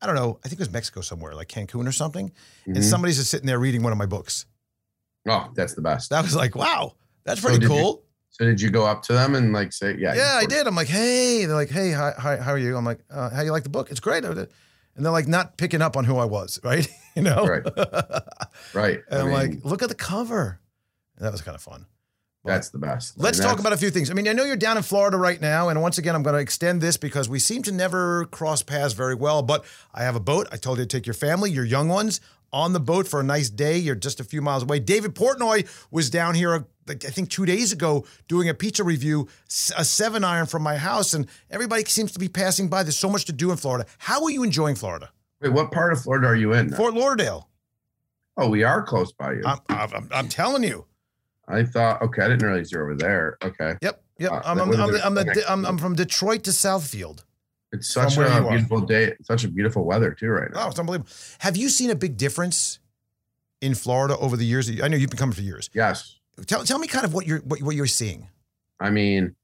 I 0.02 0.06
don't 0.06 0.16
know, 0.16 0.40
I 0.44 0.48
think 0.48 0.60
it 0.60 0.64
was 0.64 0.72
Mexico 0.72 1.00
somewhere, 1.00 1.32
like 1.32 1.48
Cancun 1.48 1.86
or 1.86 1.92
something. 1.92 2.28
Mm-hmm. 2.30 2.74
And 2.74 2.84
somebody's 2.84 3.18
just 3.18 3.30
sitting 3.30 3.46
there 3.46 3.60
reading 3.60 3.84
one 3.84 3.92
of 3.92 3.98
my 3.98 4.06
books. 4.06 4.46
Oh, 5.28 5.48
that's 5.54 5.74
the 5.74 5.80
best. 5.80 6.10
That 6.10 6.22
was 6.22 6.34
like, 6.34 6.56
wow, 6.56 6.94
that's 7.24 7.40
pretty 7.40 7.64
so 7.64 7.68
cool. 7.68 7.78
You, 7.78 8.02
so 8.30 8.44
did 8.46 8.60
you 8.60 8.70
go 8.70 8.84
up 8.84 9.02
to 9.04 9.12
them 9.12 9.36
and 9.36 9.52
like 9.52 9.72
say, 9.72 9.94
yeah? 9.96 10.14
Yeah, 10.14 10.34
I 10.34 10.44
did. 10.44 10.66
I'm 10.66 10.74
like, 10.74 10.88
hey, 10.88 11.44
they're 11.44 11.54
like, 11.54 11.70
hey, 11.70 11.92
hi, 11.92 12.12
hi 12.18 12.36
how 12.38 12.50
are 12.50 12.58
you? 12.58 12.76
I'm 12.76 12.84
like, 12.84 12.98
uh, 13.10 13.30
how 13.30 13.40
do 13.40 13.46
you 13.46 13.52
like 13.52 13.62
the 13.62 13.68
book? 13.68 13.92
It's 13.92 14.00
great. 14.00 14.24
And 14.24 14.48
they're 14.96 15.12
like 15.12 15.28
not 15.28 15.56
picking 15.56 15.80
up 15.80 15.96
on 15.96 16.04
who 16.04 16.16
I 16.16 16.24
was, 16.24 16.58
right? 16.64 16.86
you 17.14 17.22
know? 17.22 17.46
Right. 17.46 17.62
right. 18.74 19.00
And 19.08 19.22
I 19.22 19.24
am 19.24 19.30
like, 19.30 19.64
look 19.64 19.82
at 19.82 19.88
the 19.88 19.94
cover. 19.94 20.58
And 21.16 21.24
that 21.24 21.30
was 21.30 21.42
kind 21.42 21.54
of 21.54 21.62
fun. 21.62 21.86
That's 22.44 22.70
the 22.70 22.78
best. 22.78 23.20
Let's 23.20 23.38
talk 23.38 23.60
about 23.60 23.72
a 23.72 23.76
few 23.76 23.90
things. 23.90 24.10
I 24.10 24.14
mean, 24.14 24.26
I 24.26 24.32
know 24.32 24.44
you're 24.44 24.56
down 24.56 24.76
in 24.76 24.82
Florida 24.82 25.16
right 25.16 25.40
now, 25.40 25.68
and 25.68 25.80
once 25.80 25.98
again, 25.98 26.16
I'm 26.16 26.24
going 26.24 26.34
to 26.34 26.40
extend 26.40 26.80
this 26.80 26.96
because 26.96 27.28
we 27.28 27.38
seem 27.38 27.62
to 27.62 27.72
never 27.72 28.24
cross 28.26 28.62
paths 28.62 28.94
very 28.94 29.14
well. 29.14 29.42
But 29.42 29.64
I 29.94 30.02
have 30.02 30.16
a 30.16 30.20
boat. 30.20 30.48
I 30.50 30.56
told 30.56 30.78
you 30.78 30.84
to 30.84 30.88
take 30.88 31.06
your 31.06 31.14
family, 31.14 31.52
your 31.52 31.64
young 31.64 31.88
ones, 31.88 32.20
on 32.52 32.72
the 32.72 32.80
boat 32.80 33.06
for 33.06 33.20
a 33.20 33.22
nice 33.22 33.48
day. 33.48 33.78
You're 33.78 33.94
just 33.94 34.18
a 34.18 34.24
few 34.24 34.42
miles 34.42 34.64
away. 34.64 34.80
David 34.80 35.14
Portnoy 35.14 35.68
was 35.92 36.10
down 36.10 36.34
here, 36.34 36.66
I 36.88 36.94
think, 36.94 37.30
two 37.30 37.46
days 37.46 37.72
ago 37.72 38.04
doing 38.26 38.48
a 38.48 38.54
pizza 38.54 38.82
review, 38.82 39.28
a 39.76 39.84
seven 39.84 40.24
iron 40.24 40.46
from 40.46 40.62
my 40.62 40.76
house, 40.76 41.14
and 41.14 41.28
everybody 41.48 41.84
seems 41.84 42.10
to 42.10 42.18
be 42.18 42.28
passing 42.28 42.68
by. 42.68 42.82
There's 42.82 42.98
so 42.98 43.08
much 43.08 43.24
to 43.26 43.32
do 43.32 43.52
in 43.52 43.56
Florida. 43.56 43.86
How 43.98 44.24
are 44.24 44.30
you 44.30 44.42
enjoying 44.42 44.74
Florida? 44.74 45.10
Wait, 45.40 45.52
what 45.52 45.70
part 45.70 45.92
of 45.92 46.02
Florida 46.02 46.26
are 46.26 46.36
you 46.36 46.52
in? 46.54 46.70
Now? 46.70 46.76
Fort 46.76 46.94
Lauderdale. 46.94 47.48
Oh, 48.36 48.48
we 48.48 48.64
are 48.64 48.82
close 48.82 49.12
by 49.12 49.34
you. 49.34 49.42
I'm, 49.44 49.58
I'm, 49.68 50.08
I'm 50.10 50.28
telling 50.28 50.64
you. 50.64 50.86
I 51.48 51.64
thought, 51.64 52.02
okay, 52.02 52.22
I 52.22 52.28
didn't 52.28 52.46
realize 52.46 52.70
you're 52.70 52.82
over 52.82 52.94
there. 52.94 53.36
Okay. 53.42 53.74
Yep. 53.82 54.02
Yep. 54.18 54.32
Uh, 54.32 54.40
I'm, 54.44 54.60
I'm, 54.60 54.72
I'm, 54.72 54.94
I'm, 55.04 55.14
the, 55.14 55.44
I'm, 55.48 55.66
I'm, 55.66 55.78
from 55.78 55.94
Detroit 55.94 56.44
to 56.44 56.50
Southfield. 56.50 57.24
It's 57.72 57.88
such 57.88 58.16
a 58.18 58.46
beautiful 58.48 58.80
day. 58.80 59.14
Such 59.22 59.44
a 59.44 59.48
beautiful 59.48 59.84
weather 59.84 60.12
too 60.12 60.28
right 60.28 60.52
now. 60.52 60.66
Oh, 60.66 60.68
it's 60.68 60.78
unbelievable. 60.78 61.10
Have 61.38 61.56
you 61.56 61.68
seen 61.68 61.90
a 61.90 61.94
big 61.94 62.16
difference 62.16 62.78
in 63.60 63.74
Florida 63.74 64.16
over 64.18 64.36
the 64.36 64.44
years? 64.44 64.70
I 64.80 64.88
know 64.88 64.96
you've 64.96 65.10
been 65.10 65.18
coming 65.18 65.34
for 65.34 65.42
years. 65.42 65.70
Yes. 65.72 66.18
Tell, 66.46 66.64
tell 66.64 66.78
me 66.78 66.86
kind 66.86 67.04
of 67.04 67.14
what 67.14 67.26
you're 67.26 67.40
what, 67.40 67.62
what 67.62 67.74
you're 67.74 67.86
seeing. 67.86 68.28
I 68.78 68.90
mean, 68.90 69.34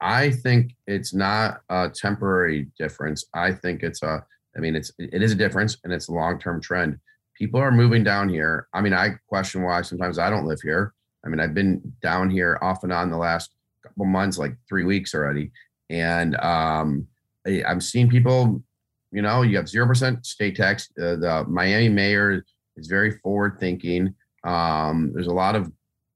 I 0.00 0.30
think 0.30 0.74
it's 0.86 1.14
not 1.14 1.60
a 1.68 1.90
temporary 1.90 2.68
difference. 2.78 3.26
I 3.34 3.52
think 3.52 3.82
it's 3.82 4.02
a. 4.02 4.24
I 4.56 4.60
mean, 4.60 4.76
it's 4.76 4.92
it 4.98 5.22
is 5.22 5.32
a 5.32 5.36
difference, 5.36 5.78
and 5.84 5.92
it's 5.92 6.08
a 6.08 6.12
long 6.12 6.38
term 6.38 6.60
trend. 6.60 6.98
People 7.36 7.60
are 7.60 7.72
moving 7.72 8.04
down 8.04 8.28
here. 8.28 8.68
I 8.72 8.80
mean, 8.80 8.92
I 8.92 9.16
question 9.26 9.62
why 9.62 9.82
sometimes 9.82 10.18
I 10.18 10.30
don't 10.30 10.46
live 10.46 10.60
here. 10.60 10.94
I 11.24 11.28
mean, 11.28 11.40
I've 11.40 11.54
been 11.54 11.80
down 12.02 12.30
here 12.30 12.58
off 12.60 12.82
and 12.82 12.92
on 12.92 13.10
the 13.10 13.16
last 13.16 13.50
couple 13.82 14.04
months, 14.04 14.38
like 14.38 14.56
three 14.68 14.84
weeks 14.84 15.14
already, 15.14 15.50
and 15.90 16.36
um, 16.36 17.06
I, 17.46 17.62
am 17.66 17.80
seeing 17.80 18.08
people. 18.08 18.62
You 19.12 19.22
know, 19.22 19.42
you 19.42 19.56
have 19.56 19.68
zero 19.68 19.86
percent 19.86 20.26
state 20.26 20.56
tax. 20.56 20.88
Uh, 20.98 21.16
the 21.16 21.44
Miami 21.48 21.88
mayor 21.88 22.44
is 22.76 22.88
very 22.88 23.12
forward 23.18 23.58
thinking. 23.60 24.14
Um, 24.44 25.12
there's 25.14 25.28
a 25.28 25.32
lot 25.32 25.54
of 25.54 25.70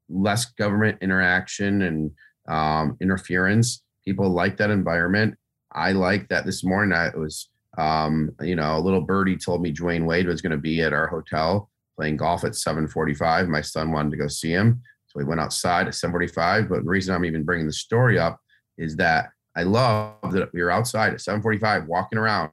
less 0.09 0.47
government 0.47 0.99
interaction 1.01 1.83
and 1.83 2.11
um, 2.49 2.97
interference. 3.01 3.83
People 4.05 4.31
like 4.31 4.57
that 4.57 4.71
environment. 4.71 5.37
I 5.73 5.93
like 5.93 6.29
that. 6.29 6.45
This 6.45 6.65
morning, 6.65 6.97
I 6.97 7.11
was, 7.17 7.51
um, 7.77 8.31
you 8.41 8.57
know, 8.57 8.77
a 8.77 8.81
little 8.81 9.03
birdie 9.03 9.37
told 9.37 9.63
me 9.63 9.73
Dwyane 9.73 10.07
Wade 10.07 10.27
was 10.27 10.43
going 10.43 10.53
to 10.53 10.59
be 10.59 10.81
at 10.83 10.93
our 10.93 11.07
hotel 11.07 11.71
playing 11.99 12.17
golf 12.17 12.45
at 12.45 12.53
7:45. 12.53 13.49
My 13.49 13.61
son 13.61 13.91
wanted 13.91 14.11
to 14.13 14.17
go 14.17 14.29
see 14.29 14.51
him, 14.51 14.83
so 15.09 15.19
we 15.19 15.25
went 15.25 15.41
outside 15.41 15.89
at 15.89 15.95
7:45. 15.95 16.69
But 16.69 16.85
the 16.85 16.91
reason 16.91 17.15
I'm 17.15 17.25
even 17.25 17.43
bringing 17.43 17.67
the 17.67 17.73
story 17.73 18.19
up 18.19 18.41
is 18.77 18.97
that 18.97 19.31
I 19.57 19.65
love 19.65 20.33
that 20.33 20.53
we 20.53 20.63
were 20.63 20.71
outside 20.71 21.13
at 21.13 21.21
7:45, 21.21 21.87
walking 21.87 22.19
around. 22.19 22.53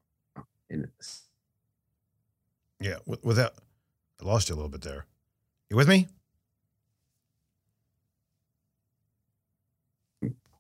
And 0.70 0.88
yeah, 2.80 2.98
with 3.06 3.38
that, 3.38 3.54
I 4.22 4.26
lost 4.26 4.50
you 4.50 4.56
a 4.56 4.58
little 4.58 4.70
bit 4.70 4.82
there. 4.82 5.06
You 5.70 5.78
with 5.78 5.88
me? 5.88 6.08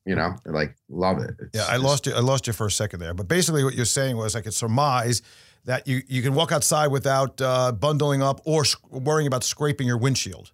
You 0.05 0.13
know, 0.13 0.35
like 0.45 0.75
love 0.87 1.17
it. 1.17 1.31
It's, 1.39 1.49
yeah, 1.53 1.65
I 1.67 1.77
lost 1.77 2.05
you. 2.05 2.13
I 2.13 2.19
lost 2.19 2.45
you 2.45 2.53
for 2.53 2.67
a 2.67 2.71
second 2.71 2.99
there. 2.99 3.15
But 3.15 3.27
basically, 3.27 3.63
what 3.63 3.73
you're 3.73 3.85
saying 3.85 4.17
was 4.17 4.35
I 4.35 4.41
could 4.41 4.53
surmise 4.53 5.23
that 5.63 5.87
you 5.87 6.03
you 6.07 6.21
can 6.21 6.35
walk 6.35 6.51
outside 6.51 6.87
without 6.87 7.41
uh, 7.41 7.71
bundling 7.71 8.21
up 8.21 8.39
or 8.45 8.65
worrying 8.91 9.25
about 9.25 9.43
scraping 9.43 9.87
your 9.87 9.97
windshield. 9.97 10.51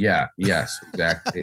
Yeah. 0.00 0.26
Yes. 0.36 0.78
Exactly. 0.92 1.42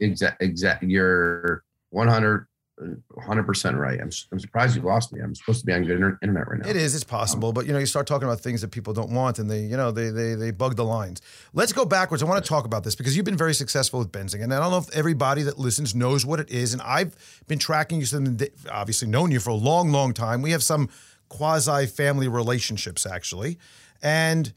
exactly. 0.00 0.46
Exactly. 0.46 0.88
You're 0.88 1.62
100 1.90 2.46
100% 2.78 3.74
uh, 3.74 3.76
right. 3.78 4.00
I'm, 4.00 4.10
I'm 4.30 4.38
surprised 4.38 4.76
you 4.76 4.82
lost 4.82 5.12
me. 5.12 5.20
I'm 5.20 5.34
supposed 5.34 5.60
to 5.60 5.66
be 5.66 5.72
on 5.72 5.84
good 5.84 5.96
internet 5.96 6.48
right 6.48 6.60
now. 6.60 6.68
It 6.68 6.76
is. 6.76 6.94
It's 6.94 7.04
possible. 7.04 7.48
Um, 7.48 7.54
but, 7.54 7.66
you 7.66 7.72
know, 7.72 7.78
you 7.78 7.86
start 7.86 8.06
talking 8.06 8.28
about 8.28 8.40
things 8.40 8.60
that 8.60 8.70
people 8.70 8.92
don't 8.92 9.12
want 9.12 9.38
and 9.38 9.50
they, 9.50 9.62
you 9.62 9.76
know, 9.76 9.90
they, 9.90 10.10
they, 10.10 10.34
they 10.34 10.50
bug 10.50 10.76
the 10.76 10.84
lines. 10.84 11.22
Let's 11.54 11.72
go 11.72 11.86
backwards. 11.86 12.22
I 12.22 12.26
want 12.26 12.44
to 12.44 12.48
talk 12.48 12.66
about 12.66 12.84
this 12.84 12.94
because 12.94 13.16
you've 13.16 13.24
been 13.24 13.36
very 13.36 13.54
successful 13.54 13.98
with 13.98 14.12
benzing, 14.12 14.42
And 14.42 14.52
I 14.52 14.60
don't 14.60 14.70
know 14.70 14.78
if 14.78 14.94
everybody 14.94 15.42
that 15.42 15.58
listens 15.58 15.94
knows 15.94 16.26
what 16.26 16.38
it 16.38 16.50
is. 16.50 16.74
And 16.74 16.82
I've 16.82 17.16
been 17.46 17.58
tracking 17.58 18.00
you, 18.00 18.06
since 18.06 18.42
obviously 18.70 19.08
known 19.08 19.30
you 19.30 19.40
for 19.40 19.50
a 19.50 19.54
long, 19.54 19.90
long 19.90 20.12
time. 20.12 20.42
We 20.42 20.50
have 20.50 20.62
some 20.62 20.90
quasi 21.30 21.86
family 21.86 22.28
relationships, 22.28 23.06
actually. 23.06 23.58
And, 24.02 24.52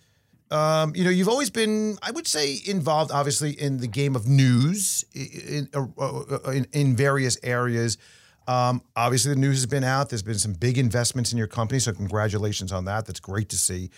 um, 0.51 0.95
you 0.95 1.03
know, 1.03 1.09
you've 1.09 1.29
always 1.29 1.49
been, 1.49 1.97
I 2.01 2.11
would 2.11 2.27
say, 2.27 2.59
involved, 2.65 3.11
obviously, 3.11 3.51
in 3.51 3.77
the 3.77 3.87
game 3.87 4.15
of 4.15 4.27
news 4.27 5.05
in, 5.13 5.69
uh, 5.73 5.85
uh, 5.97 6.51
in, 6.51 6.65
in 6.73 6.95
various 6.95 7.37
areas. 7.43 7.97
Um, 8.47 8.81
obviously, 8.95 9.33
the 9.33 9.39
news 9.39 9.57
has 9.57 9.67
been 9.67 9.83
out. 9.83 10.09
There's 10.09 10.23
been 10.23 10.39
some 10.39 10.53
big 10.53 10.79
investments 10.79 11.31
in 11.31 11.37
your 11.37 11.47
company, 11.47 11.79
so 11.79 11.93
congratulations 11.93 12.71
on 12.71 12.85
that. 12.85 13.05
That's 13.05 13.19
great 13.19 13.49
to 13.49 13.57
see. 13.57 13.91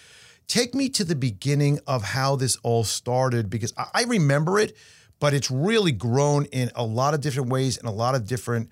Take 0.48 0.76
me 0.76 0.90
to 0.90 1.06
the 1.06 1.16
beginning 1.16 1.80
of 1.88 2.04
how 2.04 2.36
this 2.36 2.58
all 2.64 2.84
started 2.84 3.50
because 3.50 3.74
I, 3.78 4.04
remember 4.04 4.60
it, 4.60 4.76
but 5.22 5.34
it's 5.34 5.50
really 5.50 5.94
grown 5.94 6.46
in 6.46 6.70
a 6.76 6.84
lot 6.84 7.14
of 7.14 7.22
different 7.22 7.50
ways 7.50 7.78
and 7.78 7.88
a 7.88 7.92
lot 7.92 8.16
of 8.16 8.28
different 8.28 8.70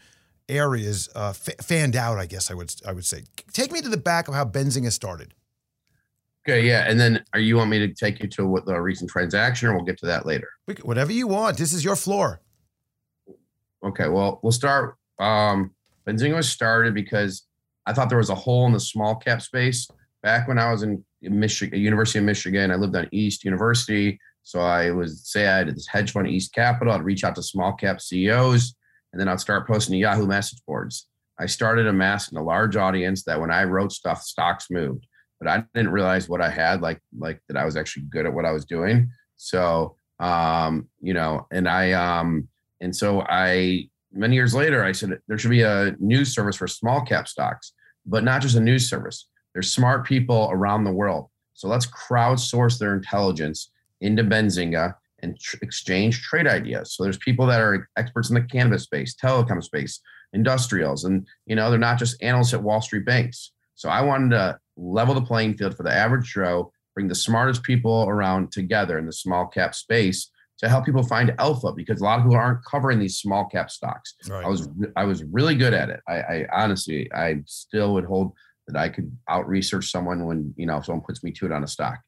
areas. 0.49 1.07
Uh, 1.15 1.29
f- 1.29 1.65
fanned 1.65 1.95
out, 1.95 2.17
I 2.17 2.25
guess 2.25 2.51
I 2.51 2.55
would 2.55 2.73
I 2.85 2.91
would 2.91 3.05
say. 3.05 3.23
Take 3.53 3.71
me 3.71 3.79
to 3.79 3.87
the 3.87 3.95
back 3.95 4.27
of 4.27 4.33
how 4.33 4.43
Benzinga 4.43 4.91
started. 4.91 5.33
Okay, 6.49 6.65
yeah, 6.65 6.85
and 6.87 6.99
then 6.99 7.23
are 7.33 7.39
you 7.39 7.57
want 7.57 7.69
me 7.69 7.77
to 7.77 7.93
take 7.93 8.23
you 8.23 8.27
to 8.29 8.47
what 8.47 8.65
the 8.65 8.81
recent 8.81 9.11
transaction, 9.11 9.69
or 9.69 9.75
we'll 9.75 9.85
get 9.85 9.99
to 9.99 10.07
that 10.07 10.25
later? 10.25 10.49
Whatever 10.81 11.11
you 11.11 11.27
want. 11.27 11.59
This 11.59 11.73
is 11.73 11.85
your 11.85 11.95
floor. 11.95 12.41
Okay, 13.85 14.07
well, 14.07 14.39
we'll 14.41 14.51
start. 14.51 14.95
Um, 15.19 15.75
Benzinga 16.07 16.37
was 16.37 16.49
started 16.49 16.95
because 16.95 17.43
I 17.85 17.93
thought 17.93 18.09
there 18.09 18.17
was 18.17 18.31
a 18.31 18.35
hole 18.35 18.65
in 18.65 18.73
the 18.73 18.79
small 18.79 19.15
cap 19.15 19.43
space 19.43 19.87
back 20.23 20.47
when 20.47 20.57
I 20.57 20.71
was 20.71 20.81
in 20.81 21.05
Michigan, 21.21 21.79
University 21.79 22.17
of 22.17 22.25
Michigan. 22.25 22.71
I 22.71 22.75
lived 22.77 22.95
on 22.95 23.07
East 23.11 23.45
University, 23.45 24.19
so 24.41 24.59
I 24.59 24.89
was 24.89 25.21
say 25.29 25.47
I 25.47 25.59
had 25.59 25.75
this 25.75 25.87
hedge 25.87 26.13
fund, 26.13 26.27
East 26.27 26.51
Capital. 26.51 26.93
I'd 26.93 27.03
reach 27.03 27.23
out 27.23 27.35
to 27.35 27.43
small 27.43 27.73
cap 27.73 28.01
CEOs, 28.01 28.73
and 29.13 29.21
then 29.21 29.27
I'd 29.27 29.39
start 29.39 29.67
posting 29.67 29.93
to 29.93 29.99
Yahoo 29.99 30.25
message 30.25 30.63
boards. 30.65 31.09
I 31.37 31.45
started 31.45 31.85
amassing 31.85 32.39
a 32.39 32.43
large 32.43 32.75
audience 32.75 33.23
that 33.25 33.39
when 33.39 33.51
I 33.51 33.65
wrote 33.65 33.91
stuff, 33.91 34.23
stocks 34.23 34.71
moved 34.71 35.05
but 35.39 35.47
I 35.47 35.63
didn't 35.73 35.91
realize 35.91 36.29
what 36.29 36.41
I 36.41 36.49
had, 36.49 36.81
like 36.81 36.99
like 37.17 37.41
that 37.47 37.57
I 37.57 37.65
was 37.65 37.77
actually 37.77 38.03
good 38.03 38.25
at 38.25 38.33
what 38.33 38.45
I 38.45 38.51
was 38.51 38.65
doing. 38.65 39.09
So 39.37 39.95
um, 40.19 40.87
you 41.01 41.13
know, 41.13 41.47
and 41.51 41.67
I 41.67 41.93
um, 41.93 42.47
and 42.81 42.95
so 42.95 43.21
I 43.21 43.89
many 44.11 44.35
years 44.35 44.53
later 44.53 44.83
I 44.83 44.91
said 44.91 45.17
there 45.27 45.37
should 45.37 45.51
be 45.51 45.61
a 45.61 45.95
news 45.99 46.33
service 46.33 46.55
for 46.55 46.67
small 46.67 47.01
cap 47.01 47.27
stocks, 47.27 47.73
but 48.05 48.23
not 48.23 48.41
just 48.41 48.55
a 48.55 48.61
news 48.61 48.89
service. 48.89 49.27
There's 49.53 49.71
smart 49.71 50.05
people 50.05 50.49
around 50.51 50.83
the 50.83 50.91
world. 50.91 51.29
So 51.53 51.67
let's 51.67 51.87
crowdsource 51.87 52.77
their 52.79 52.95
intelligence 52.95 53.71
into 54.01 54.23
Benzinga 54.23 54.93
and 55.21 55.39
tr- 55.39 55.57
exchange 55.61 56.21
trade 56.21 56.47
ideas. 56.47 56.95
So 56.95 57.03
there's 57.03 57.17
people 57.17 57.45
that 57.47 57.59
are 57.59 57.89
experts 57.97 58.29
in 58.29 58.35
the 58.35 58.41
cannabis 58.41 58.83
space, 58.83 59.15
telecom 59.21 59.61
space, 59.63 59.99
industrials, 60.33 61.03
and 61.05 61.27
you 61.45 61.55
know 61.55 61.69
they're 61.69 61.79
not 61.79 61.99
just 61.99 62.21
analysts 62.21 62.53
at 62.53 62.63
Wall 62.63 62.81
Street 62.81 63.05
banks. 63.05 63.51
So 63.79 63.87
I 63.87 64.01
wanted 64.01 64.31
to 64.31 64.59
level 64.75 65.15
the 65.15 65.21
playing 65.21 65.55
field 65.55 65.77
for 65.77 65.83
the 65.83 65.93
average 65.93 66.33
Joe, 66.33 66.69
bring 66.93 67.07
the 67.07 67.15
smartest 67.15 67.63
people 67.63 68.07
around 68.09 68.51
together 68.51 68.97
in 68.97 69.05
the 69.05 69.13
small 69.13 69.47
cap 69.47 69.73
space 69.73 70.29
to 70.57 70.67
help 70.67 70.83
people 70.83 71.01
find 71.01 71.33
alpha 71.39 71.71
because 71.71 72.01
a 72.01 72.03
lot 72.03 72.19
of 72.19 72.25
people 72.25 72.35
aren't 72.35 72.65
covering 72.65 72.99
these 72.99 73.19
small 73.19 73.45
cap 73.45 73.71
stocks. 73.71 74.15
Right. 74.27 74.43
I 74.43 74.49
was 74.49 74.67
I 74.97 75.05
was 75.05 75.23
really 75.23 75.55
good 75.55 75.73
at 75.73 75.89
it. 75.89 76.01
I, 76.09 76.15
I 76.15 76.47
honestly 76.51 77.09
I 77.13 77.37
still 77.45 77.93
would 77.93 78.03
hold 78.03 78.33
that 78.67 78.77
I 78.77 78.89
could 78.89 79.15
out 79.29 79.47
research 79.47 79.89
someone 79.89 80.25
when 80.25 80.53
you 80.57 80.65
know 80.65 80.81
someone 80.81 81.05
puts 81.05 81.23
me 81.23 81.31
to 81.31 81.45
it 81.45 81.53
on 81.53 81.63
a 81.63 81.67
stock. 81.67 81.99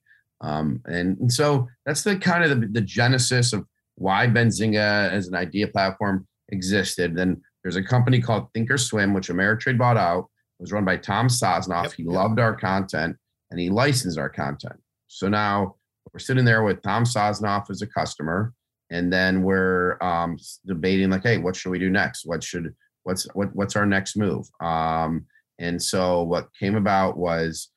Um, 0.42 0.82
and, 0.88 1.18
and 1.20 1.32
so 1.32 1.70
that's 1.86 2.04
the 2.04 2.18
kind 2.18 2.44
of 2.44 2.50
the, 2.50 2.68
the 2.68 2.82
genesis 2.82 3.54
of 3.54 3.66
why 3.96 4.28
Benzinga 4.28 5.10
as 5.10 5.30
an 5.30 5.36
idea 5.36 5.70
platform 5.70 6.28
existed. 6.50 7.16
Then 7.16 7.42
there's 7.64 7.78
a 7.78 7.84
company 7.84 8.20
called 8.20 8.52
Thinkorswim, 8.52 9.16
which 9.16 9.30
Ameritrade 9.30 9.78
bought 9.78 9.96
out. 9.96 10.31
Was 10.62 10.72
run 10.72 10.86
by 10.86 10.98
Tom 10.98 11.28
Sosnoff. 11.28 11.84
Yep, 11.84 11.94
he 11.94 12.04
yep. 12.04 12.14
loved 12.14 12.40
our 12.40 12.56
content 12.56 13.18
and 13.50 13.60
he 13.60 13.70
licensed 13.70 14.20
our 14.20 14.30
content. 14.30 14.80
So 15.08 15.28
now 15.28 15.76
we're 16.14 16.20
sitting 16.20 16.46
there 16.46 16.64
with 16.64 16.82
Tom 16.82 17.04
Sosnoff 17.04 17.70
as 17.70 17.82
a 17.82 17.88
customer, 17.88 18.54
and 18.90 19.12
then 19.12 19.44
we're 19.44 19.98
um, 20.02 20.38
debating 20.66 21.10
like, 21.10 21.24
hey, 21.24 21.38
what 21.38 21.56
should 21.56 21.72
we 21.72 21.80
do 21.80 21.90
next? 21.90 22.26
What 22.26 22.44
should 22.44 22.74
what's 23.04 23.28
what, 23.34 23.56
what's 23.56 23.76
our 23.76 23.86
next 23.86 24.16
move? 24.16 24.48
Um, 24.60 25.26
and 25.60 25.82
so 25.82 26.24
what 26.24 26.50
came 26.60 26.76
about 26.76 27.18
was 27.18 27.70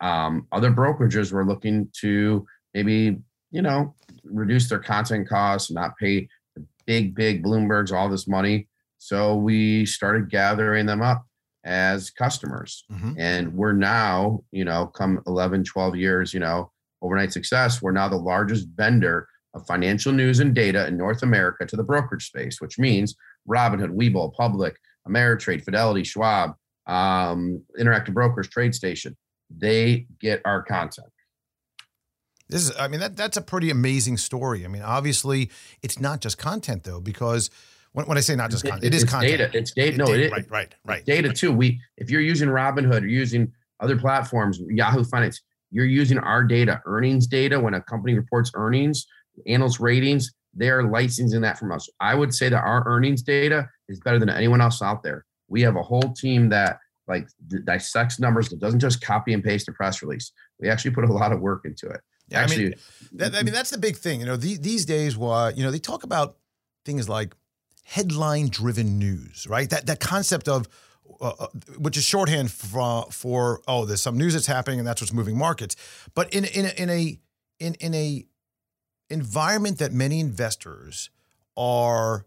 um, 0.00 0.46
other 0.52 0.70
brokerages 0.70 1.32
were 1.32 1.44
looking 1.44 1.88
to 2.00 2.46
maybe 2.74 3.18
you 3.50 3.62
know 3.62 3.94
reduce 4.24 4.68
their 4.68 4.78
content 4.78 5.28
costs, 5.28 5.70
not 5.70 5.96
pay 5.98 6.28
the 6.56 6.64
big 6.86 7.14
big 7.14 7.44
Bloomberg's 7.44 7.92
all 7.92 8.08
this 8.08 8.28
money. 8.28 8.68
So 8.98 9.36
we 9.36 9.86
started 9.86 10.30
gathering 10.30 10.86
them 10.86 11.02
up 11.02 11.24
as 11.64 12.10
customers. 12.10 12.84
Mm-hmm. 12.90 13.12
And 13.18 13.54
we're 13.54 13.72
now, 13.72 14.40
you 14.50 14.64
know, 14.64 14.86
come 14.86 15.22
11, 15.26 15.64
12 15.64 15.96
years, 15.96 16.32
you 16.32 16.40
know, 16.40 16.70
overnight 17.02 17.32
success, 17.32 17.82
we're 17.82 17.92
now 17.92 18.08
the 18.08 18.16
largest 18.16 18.68
vendor 18.74 19.26
of 19.54 19.66
financial 19.66 20.12
news 20.12 20.40
and 20.40 20.54
data 20.54 20.86
in 20.86 20.96
North 20.96 21.22
America 21.22 21.66
to 21.66 21.76
the 21.76 21.82
brokerage 21.82 22.26
space, 22.26 22.60
which 22.60 22.78
means 22.78 23.16
Robinhood, 23.48 23.90
Webull, 23.90 24.32
Public, 24.34 24.76
Ameritrade, 25.08 25.64
Fidelity, 25.64 26.04
Schwab, 26.04 26.52
um, 26.86 27.62
Interactive 27.78 28.14
Brokers, 28.14 28.48
TradeStation. 28.48 29.16
They 29.50 30.06
get 30.20 30.40
our 30.44 30.62
content. 30.62 31.08
This 32.48 32.68
is, 32.68 32.76
I 32.76 32.88
mean, 32.88 33.00
that 33.00 33.16
that's 33.16 33.36
a 33.36 33.42
pretty 33.42 33.70
amazing 33.70 34.16
story. 34.16 34.64
I 34.64 34.68
mean, 34.68 34.82
obviously, 34.82 35.50
it's 35.82 36.00
not 36.00 36.20
just 36.20 36.36
content 36.36 36.82
though, 36.82 37.00
because 37.00 37.48
when, 37.92 38.06
when 38.06 38.18
I 38.18 38.20
say 38.20 38.36
not 38.36 38.50
just 38.50 38.64
content, 38.64 38.84
it 38.84 38.94
is 38.94 39.04
content. 39.04 39.38
Data. 39.38 39.58
It's 39.58 39.72
data. 39.72 39.96
no, 39.96 40.06
data, 40.06 40.26
it, 40.26 40.32
right, 40.32 40.50
right, 40.50 40.74
right. 40.84 41.04
Data 41.04 41.32
too. 41.32 41.52
We, 41.52 41.80
if 41.96 42.10
you're 42.10 42.20
using 42.20 42.48
Robinhood 42.48 43.02
or 43.02 43.06
using 43.06 43.52
other 43.80 43.98
platforms, 43.98 44.60
Yahoo 44.68 45.04
Finance, 45.04 45.42
you're 45.70 45.86
using 45.86 46.18
our 46.18 46.44
data, 46.44 46.80
earnings 46.86 47.26
data. 47.26 47.58
When 47.58 47.74
a 47.74 47.82
company 47.82 48.14
reports 48.14 48.50
earnings, 48.54 49.06
analyst 49.46 49.80
ratings, 49.80 50.32
they're 50.54 50.82
licensing 50.84 51.40
that 51.42 51.58
from 51.58 51.72
us. 51.72 51.88
I 52.00 52.14
would 52.14 52.34
say 52.34 52.48
that 52.48 52.62
our 52.62 52.86
earnings 52.86 53.22
data 53.22 53.68
is 53.88 54.00
better 54.00 54.18
than 54.18 54.28
anyone 54.28 54.60
else 54.60 54.82
out 54.82 55.02
there. 55.02 55.24
We 55.48 55.62
have 55.62 55.76
a 55.76 55.82
whole 55.82 56.12
team 56.12 56.48
that 56.50 56.78
like 57.08 57.26
dissects 57.64 58.20
numbers 58.20 58.48
that 58.50 58.60
doesn't 58.60 58.80
just 58.80 59.00
copy 59.00 59.32
and 59.32 59.42
paste 59.42 59.68
a 59.68 59.72
press 59.72 60.00
release. 60.02 60.32
We 60.60 60.68
actually 60.68 60.92
put 60.92 61.04
a 61.04 61.12
lot 61.12 61.32
of 61.32 61.40
work 61.40 61.62
into 61.64 61.88
it. 61.88 62.00
Yeah, 62.28 62.42
actually, 62.42 62.66
I 62.66 62.68
mean, 62.68 62.74
that, 63.12 63.26
I 63.26 63.36
mean 63.38 63.46
mm-hmm. 63.46 63.54
that's 63.54 63.70
the 63.70 63.78
big 63.78 63.96
thing. 63.96 64.20
You 64.20 64.26
know, 64.26 64.36
the, 64.36 64.56
these 64.56 64.84
days, 64.84 65.16
what 65.16 65.56
you 65.56 65.64
know, 65.64 65.72
they 65.72 65.80
talk 65.80 66.04
about 66.04 66.36
things 66.84 67.08
like 67.08 67.34
headline 67.90 68.48
driven 68.48 68.98
news, 68.98 69.48
right? 69.48 69.68
That 69.68 69.86
that 69.86 69.98
concept 69.98 70.48
of 70.48 70.68
uh, 71.20 71.32
uh, 71.38 71.46
which 71.76 71.96
is 71.96 72.04
shorthand 72.04 72.50
for, 72.50 73.04
for 73.10 73.60
oh, 73.66 73.84
there's 73.84 74.00
some 74.00 74.16
news 74.16 74.34
that's 74.34 74.46
happening 74.46 74.78
and 74.78 74.86
that's 74.86 75.02
what's 75.02 75.12
moving 75.12 75.36
markets. 75.36 75.74
But 76.14 76.32
in 76.32 76.44
in 76.44 76.66
a, 76.66 76.82
in 76.82 76.90
a 76.90 77.18
in 77.58 77.74
in 77.74 77.94
a 77.94 78.24
environment 79.10 79.78
that 79.78 79.92
many 79.92 80.20
investors 80.20 81.10
are 81.56 82.26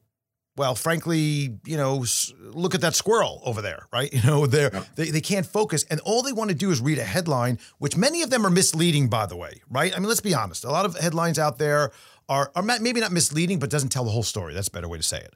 well, 0.56 0.76
frankly, 0.76 1.58
you 1.66 1.78
know, 1.78 2.06
look 2.42 2.76
at 2.76 2.82
that 2.82 2.94
squirrel 2.94 3.42
over 3.46 3.62
there, 3.62 3.88
right? 3.92 4.14
You 4.14 4.22
know, 4.22 4.46
they 4.46 4.64
yeah. 4.64 4.84
they 4.96 5.12
they 5.12 5.22
can't 5.22 5.46
focus, 5.46 5.86
and 5.90 6.02
all 6.02 6.24
they 6.24 6.34
want 6.34 6.50
to 6.50 6.56
do 6.56 6.72
is 6.72 6.82
read 6.82 7.00
a 7.00 7.06
headline, 7.06 7.60
which 7.80 7.96
many 7.96 8.22
of 8.22 8.30
them 8.30 8.46
are 8.46 8.52
misleading, 8.52 9.08
by 9.08 9.28
the 9.28 9.38
way, 9.38 9.62
right? 9.70 9.96
I 9.96 10.00
mean, 10.00 10.10
let's 10.10 10.22
be 10.22 10.36
honest. 10.36 10.66
A 10.66 10.72
lot 10.72 10.86
of 10.86 10.98
headlines 10.98 11.40
out 11.40 11.58
there 11.58 11.92
are 12.28 12.52
are 12.54 12.64
maybe 12.64 13.00
not 13.00 13.14
misleading, 13.14 13.60
but 13.60 13.70
doesn't 13.70 13.90
tell 13.90 14.04
the 14.04 14.12
whole 14.12 14.24
story. 14.24 14.54
That's 14.54 14.68
a 14.68 14.72
better 14.72 14.90
way 14.90 14.98
to 14.98 15.04
say 15.04 15.20
it. 15.20 15.34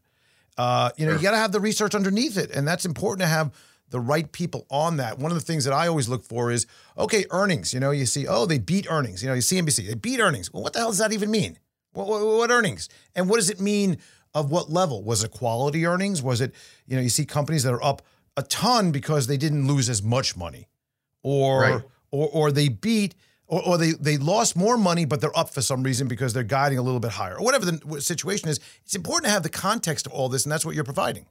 Uh, 0.57 0.89
you 0.97 1.05
know, 1.05 1.11
sure. 1.11 1.17
you 1.19 1.23
got 1.23 1.31
to 1.31 1.37
have 1.37 1.51
the 1.51 1.59
research 1.59 1.93
underneath 1.93 2.37
it, 2.37 2.51
and 2.51 2.67
that's 2.67 2.85
important 2.85 3.21
to 3.21 3.27
have 3.27 3.53
the 3.89 3.99
right 3.99 4.31
people 4.31 4.65
on 4.69 4.97
that. 4.97 5.19
One 5.19 5.31
of 5.31 5.37
the 5.37 5.43
things 5.43 5.63
that 5.65 5.73
I 5.73 5.87
always 5.87 6.09
look 6.09 6.23
for 6.23 6.51
is 6.51 6.65
okay, 6.97 7.25
earnings. 7.31 7.73
You 7.73 7.79
know, 7.79 7.91
you 7.91 8.05
see, 8.05 8.27
oh, 8.27 8.45
they 8.45 8.59
beat 8.59 8.87
earnings. 8.89 9.21
You 9.21 9.29
know, 9.29 9.35
you 9.35 9.41
see 9.41 9.61
NBC, 9.61 9.87
they 9.87 9.93
beat 9.93 10.19
earnings. 10.19 10.51
Well, 10.51 10.63
what 10.63 10.73
the 10.73 10.79
hell 10.79 10.89
does 10.89 10.97
that 10.97 11.13
even 11.13 11.31
mean? 11.31 11.57
What, 11.93 12.07
what, 12.07 12.25
what 12.25 12.51
earnings? 12.51 12.89
And 13.15 13.29
what 13.29 13.37
does 13.37 13.49
it 13.49 13.59
mean? 13.59 13.97
Of 14.33 14.51
what 14.51 14.69
level? 14.69 15.01
Was 15.03 15.23
it 15.23 15.31
quality 15.31 15.85
earnings? 15.85 16.21
Was 16.21 16.41
it, 16.41 16.53
you 16.85 16.95
know, 16.95 17.01
you 17.01 17.09
see 17.09 17.25
companies 17.25 17.63
that 17.63 17.73
are 17.73 17.83
up 17.83 18.03
a 18.35 18.43
ton 18.43 18.91
because 18.91 19.25
they 19.25 19.37
didn't 19.37 19.65
lose 19.65 19.89
as 19.89 20.03
much 20.03 20.37
money, 20.37 20.67
or 21.23 21.61
right. 21.61 21.81
or 22.11 22.29
or 22.31 22.51
they 22.51 22.67
beat 22.67 23.15
or, 23.47 23.65
or 23.65 23.77
they 23.77 23.91
they 23.91 24.17
lost 24.17 24.55
more 24.55 24.77
money, 24.77 25.05
but 25.05 25.21
they're 25.21 25.37
up 25.37 25.49
for 25.49 25.61
some 25.61 25.83
reason 25.83 26.07
because 26.07 26.33
they're 26.33 26.43
guiding 26.43 26.77
a 26.77 26.81
little 26.81 26.99
bit 26.99 27.11
higher, 27.11 27.37
or 27.37 27.43
whatever 27.43 27.65
the 27.65 28.01
situation 28.01 28.49
is. 28.49 28.59
It's 28.83 28.95
important 28.95 29.25
to 29.25 29.31
have 29.31 29.43
the 29.43 29.49
context 29.49 30.05
of 30.05 30.11
all 30.11 30.29
this, 30.29 30.45
and 30.45 30.51
that's 30.51 30.65
what 30.65 30.75
you're 30.75 30.83
providing. 30.83 31.25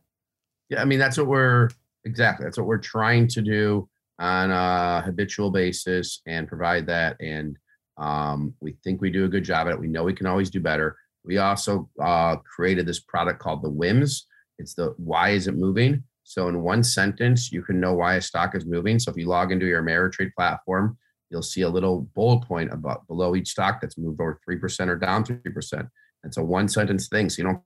Yeah, 0.68 0.83
I 0.83 0.85
mean 0.85 0.98
that's 0.98 1.18
what 1.18 1.26
we're 1.26 1.70
exactly 2.05 2.44
that's 2.44 2.59
what 2.59 2.66
we're 2.66 2.79
trying 2.79 3.29
to 3.29 3.42
do 3.42 3.88
on 4.18 4.50
a 4.50 5.02
habitual 5.05 5.50
basis 5.50 6.22
and 6.26 6.48
provide 6.48 6.87
that. 6.87 7.16
And 7.20 7.57
um, 7.98 8.55
we 8.61 8.76
think 8.83 9.00
we 9.00 9.11
do 9.11 9.26
a 9.26 9.29
good 9.29 9.44
job 9.44 9.66
at 9.66 9.74
it. 9.74 9.81
We 9.81 9.88
know 9.88 10.05
we 10.05 10.14
can 10.14 10.26
always 10.26 10.50
do 10.50 10.61
better. 10.61 10.96
We 11.24 11.38
also 11.38 11.88
uh, 12.02 12.37
created 12.37 12.87
this 12.87 13.00
product 13.00 13.40
called 13.40 13.62
the 13.62 13.70
WIMS. 13.70 14.26
It's 14.59 14.74
the 14.74 14.94
why 14.96 15.31
is 15.31 15.48
it 15.48 15.57
moving? 15.57 16.02
So 16.24 16.48
in 16.48 16.62
one 16.62 16.83
sentence, 16.83 17.52
you 17.52 17.62
can 17.62 17.79
know 17.79 17.94
why 17.94 18.14
a 18.14 18.20
stock 18.20 18.55
is 18.55 18.64
moving. 18.64 18.98
So 18.98 19.11
if 19.11 19.16
you 19.16 19.26
log 19.26 19.52
into 19.52 19.66
your 19.66 19.83
Ameritrade 19.83 20.33
platform 20.35 20.96
you'll 21.31 21.43
see 21.43 21.62
a 21.62 21.69
little 21.69 22.03
bullet 22.15 22.47
point 22.47 22.73
about 22.73 23.07
below 23.07 23.35
each 23.35 23.49
stock 23.49 23.81
that's 23.81 23.99
moved 23.99 24.21
over 24.21 24.41
3% 24.49 24.89
or 24.89 24.97
down 24.97 25.25
3%. 25.25 25.89
It's 26.25 26.37
a 26.37 26.43
one 26.43 26.69
sentence 26.69 27.09
thing. 27.09 27.29
So 27.29 27.43
you 27.43 27.45
don't 27.45 27.55
have 27.55 27.62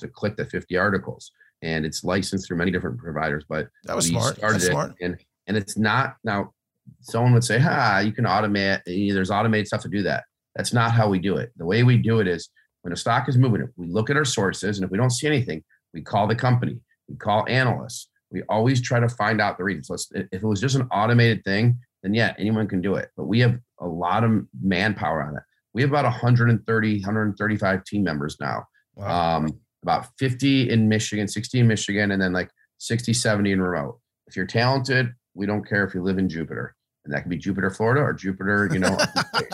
to 0.00 0.08
click 0.08 0.36
the 0.36 0.44
50 0.44 0.76
articles. 0.76 1.30
And 1.62 1.86
it's 1.86 2.02
licensed 2.02 2.46
through 2.46 2.56
many 2.56 2.70
different 2.70 2.98
providers. 2.98 3.44
But 3.48 3.68
that 3.84 3.94
was 3.94 4.06
smart. 4.06 4.38
That's 4.40 4.66
smart. 4.66 4.94
And, 5.00 5.16
and 5.46 5.56
it's 5.56 5.78
not 5.78 6.16
now, 6.24 6.52
someone 7.00 7.32
would 7.34 7.44
say, 7.44 7.58
ha, 7.58 8.00
you 8.00 8.12
can 8.12 8.24
automate, 8.24 8.80
eh, 8.86 9.12
there's 9.12 9.30
automated 9.30 9.68
stuff 9.68 9.82
to 9.82 9.88
do 9.88 10.02
that. 10.02 10.24
That's 10.56 10.72
not 10.72 10.92
how 10.92 11.08
we 11.08 11.18
do 11.18 11.36
it. 11.36 11.52
The 11.56 11.64
way 11.64 11.82
we 11.82 11.96
do 11.96 12.20
it 12.20 12.26
is 12.26 12.48
when 12.82 12.92
a 12.92 12.96
stock 12.96 13.28
is 13.28 13.38
moving, 13.38 13.66
we 13.76 13.86
look 13.86 14.10
at 14.10 14.16
our 14.16 14.24
sources. 14.24 14.78
And 14.78 14.84
if 14.84 14.90
we 14.90 14.98
don't 14.98 15.10
see 15.10 15.26
anything, 15.26 15.62
we 15.94 16.02
call 16.02 16.26
the 16.26 16.34
company, 16.34 16.78
we 17.08 17.16
call 17.16 17.44
analysts. 17.48 18.08
We 18.30 18.42
always 18.48 18.80
try 18.80 18.98
to 18.98 19.08
find 19.08 19.40
out 19.40 19.58
the 19.58 19.64
reasons. 19.64 19.88
So 19.88 19.96
if 20.14 20.26
it 20.32 20.42
was 20.42 20.60
just 20.60 20.74
an 20.74 20.88
automated 20.90 21.44
thing, 21.44 21.78
then 22.02 22.14
yeah, 22.14 22.34
anyone 22.38 22.68
can 22.68 22.80
do 22.80 22.94
it. 22.94 23.10
But 23.16 23.24
we 23.24 23.40
have 23.40 23.58
a 23.80 23.86
lot 23.86 24.24
of 24.24 24.46
manpower 24.62 25.22
on 25.22 25.36
it. 25.36 25.42
We 25.74 25.82
have 25.82 25.90
about 25.90 26.04
130, 26.04 26.96
135 26.96 27.84
team 27.84 28.02
members 28.02 28.36
now. 28.40 28.66
Wow. 28.94 29.36
Um, 29.36 29.60
about 29.82 30.06
50 30.18 30.70
in 30.70 30.88
Michigan, 30.88 31.26
60 31.26 31.60
in 31.60 31.66
Michigan, 31.66 32.12
and 32.12 32.20
then 32.20 32.32
like 32.32 32.50
60, 32.78 33.12
70 33.12 33.52
in 33.52 33.60
remote. 33.60 33.98
If 34.26 34.36
you're 34.36 34.46
talented, 34.46 35.12
we 35.34 35.46
don't 35.46 35.66
care 35.66 35.84
if 35.84 35.94
you 35.94 36.02
live 36.02 36.18
in 36.18 36.28
Jupiter. 36.28 36.76
And 37.04 37.12
that 37.12 37.22
could 37.22 37.30
be 37.30 37.38
Jupiter, 37.38 37.70
Florida 37.70 38.00
or 38.00 38.12
Jupiter, 38.12 38.68
you 38.72 38.78
know. 38.78 38.96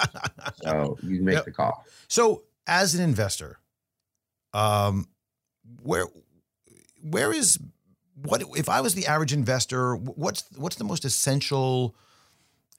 so 0.62 0.98
you 1.02 1.22
make 1.22 1.37
yep. 1.37 1.44
the 1.46 1.52
call. 1.52 1.84
So 2.08 2.42
as 2.66 2.94
an 2.94 3.02
investor, 3.02 3.58
um, 4.52 5.08
where 5.82 6.06
where 7.02 7.32
is 7.32 7.58
what 8.22 8.42
if 8.56 8.68
I 8.68 8.80
was 8.82 8.94
the 8.94 9.06
average 9.06 9.32
investor, 9.32 9.96
what's 9.96 10.44
what's 10.56 10.76
the 10.76 10.84
most 10.84 11.06
essential 11.06 11.94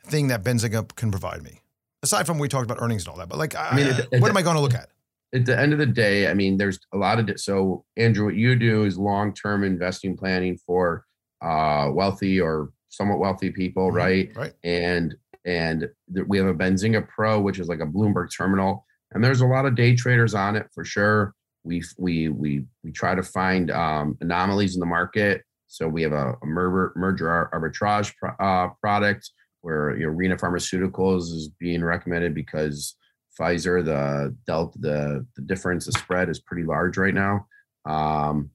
thing 0.05 0.27
that 0.27 0.43
Benzinga 0.43 0.95
can 0.95 1.11
provide 1.11 1.43
me? 1.43 1.61
Aside 2.01 2.25
from 2.25 2.39
we 2.39 2.47
talked 2.47 2.69
about 2.69 2.81
earnings 2.81 3.03
and 3.03 3.11
all 3.11 3.17
that, 3.17 3.29
but 3.29 3.37
like, 3.37 3.55
I 3.55 3.75
mean, 3.75 3.87
I, 3.87 3.89
at, 3.89 4.21
what 4.21 4.23
at 4.23 4.29
am 4.29 4.37
I 4.37 4.41
going 4.41 4.55
to 4.55 4.61
look 4.61 4.73
at? 4.73 4.89
At 5.33 5.45
the 5.45 5.59
end 5.59 5.73
of 5.73 5.79
the 5.79 5.85
day, 5.85 6.27
I 6.27 6.33
mean, 6.33 6.57
there's 6.57 6.79
a 6.93 6.97
lot 6.97 7.19
of 7.19 7.39
so 7.39 7.85
Andrew, 7.97 8.25
what 8.25 8.35
you 8.35 8.55
do 8.55 8.85
is 8.85 8.97
long-term 8.97 9.63
investing 9.63 10.17
planning 10.17 10.57
for 10.65 11.05
uh, 11.41 11.89
wealthy 11.91 12.39
or 12.39 12.71
somewhat 12.89 13.19
wealthy 13.19 13.51
people, 13.51 13.87
mm-hmm. 13.87 13.97
right? 13.97 14.35
Right. 14.35 14.53
And 14.63 15.15
and 15.45 15.89
we 16.27 16.37
have 16.37 16.47
a 16.47 16.53
Benzinga 16.53 17.07
Pro, 17.07 17.39
which 17.39 17.59
is 17.59 17.67
like 17.67 17.79
a 17.79 17.85
Bloomberg 17.85 18.35
terminal, 18.35 18.85
and 19.11 19.23
there's 19.23 19.41
a 19.41 19.45
lot 19.45 19.65
of 19.65 19.75
day 19.75 19.95
traders 19.95 20.33
on 20.33 20.55
it 20.55 20.67
for 20.73 20.83
sure. 20.83 21.33
We 21.63 21.83
we 21.97 22.29
we 22.29 22.65
we 22.83 22.91
try 22.91 23.15
to 23.15 23.23
find 23.23 23.71
um, 23.71 24.17
anomalies 24.21 24.75
in 24.75 24.79
the 24.79 24.85
market. 24.85 25.43
So 25.67 25.87
we 25.87 26.01
have 26.01 26.13
a, 26.13 26.35
a 26.41 26.45
merger 26.45 26.93
merger 26.95 27.49
arbitrage 27.53 28.13
pro, 28.17 28.31
uh, 28.39 28.69
product 28.81 29.31
where 29.61 29.95
you 29.97 30.05
know, 30.05 30.11
Arena 30.11 30.35
Pharmaceuticals 30.35 31.33
is 31.33 31.49
being 31.59 31.83
recommended 31.83 32.33
because 32.33 32.95
Pfizer, 33.39 33.83
the 33.83 34.35
delta, 34.45 34.77
the 34.79 35.25
the 35.35 35.41
difference, 35.43 35.85
the 35.85 35.91
spread 35.93 36.29
is 36.29 36.39
pretty 36.39 36.63
large 36.63 36.97
right 36.97 37.13
now. 37.13 37.45
Um, 37.85 38.49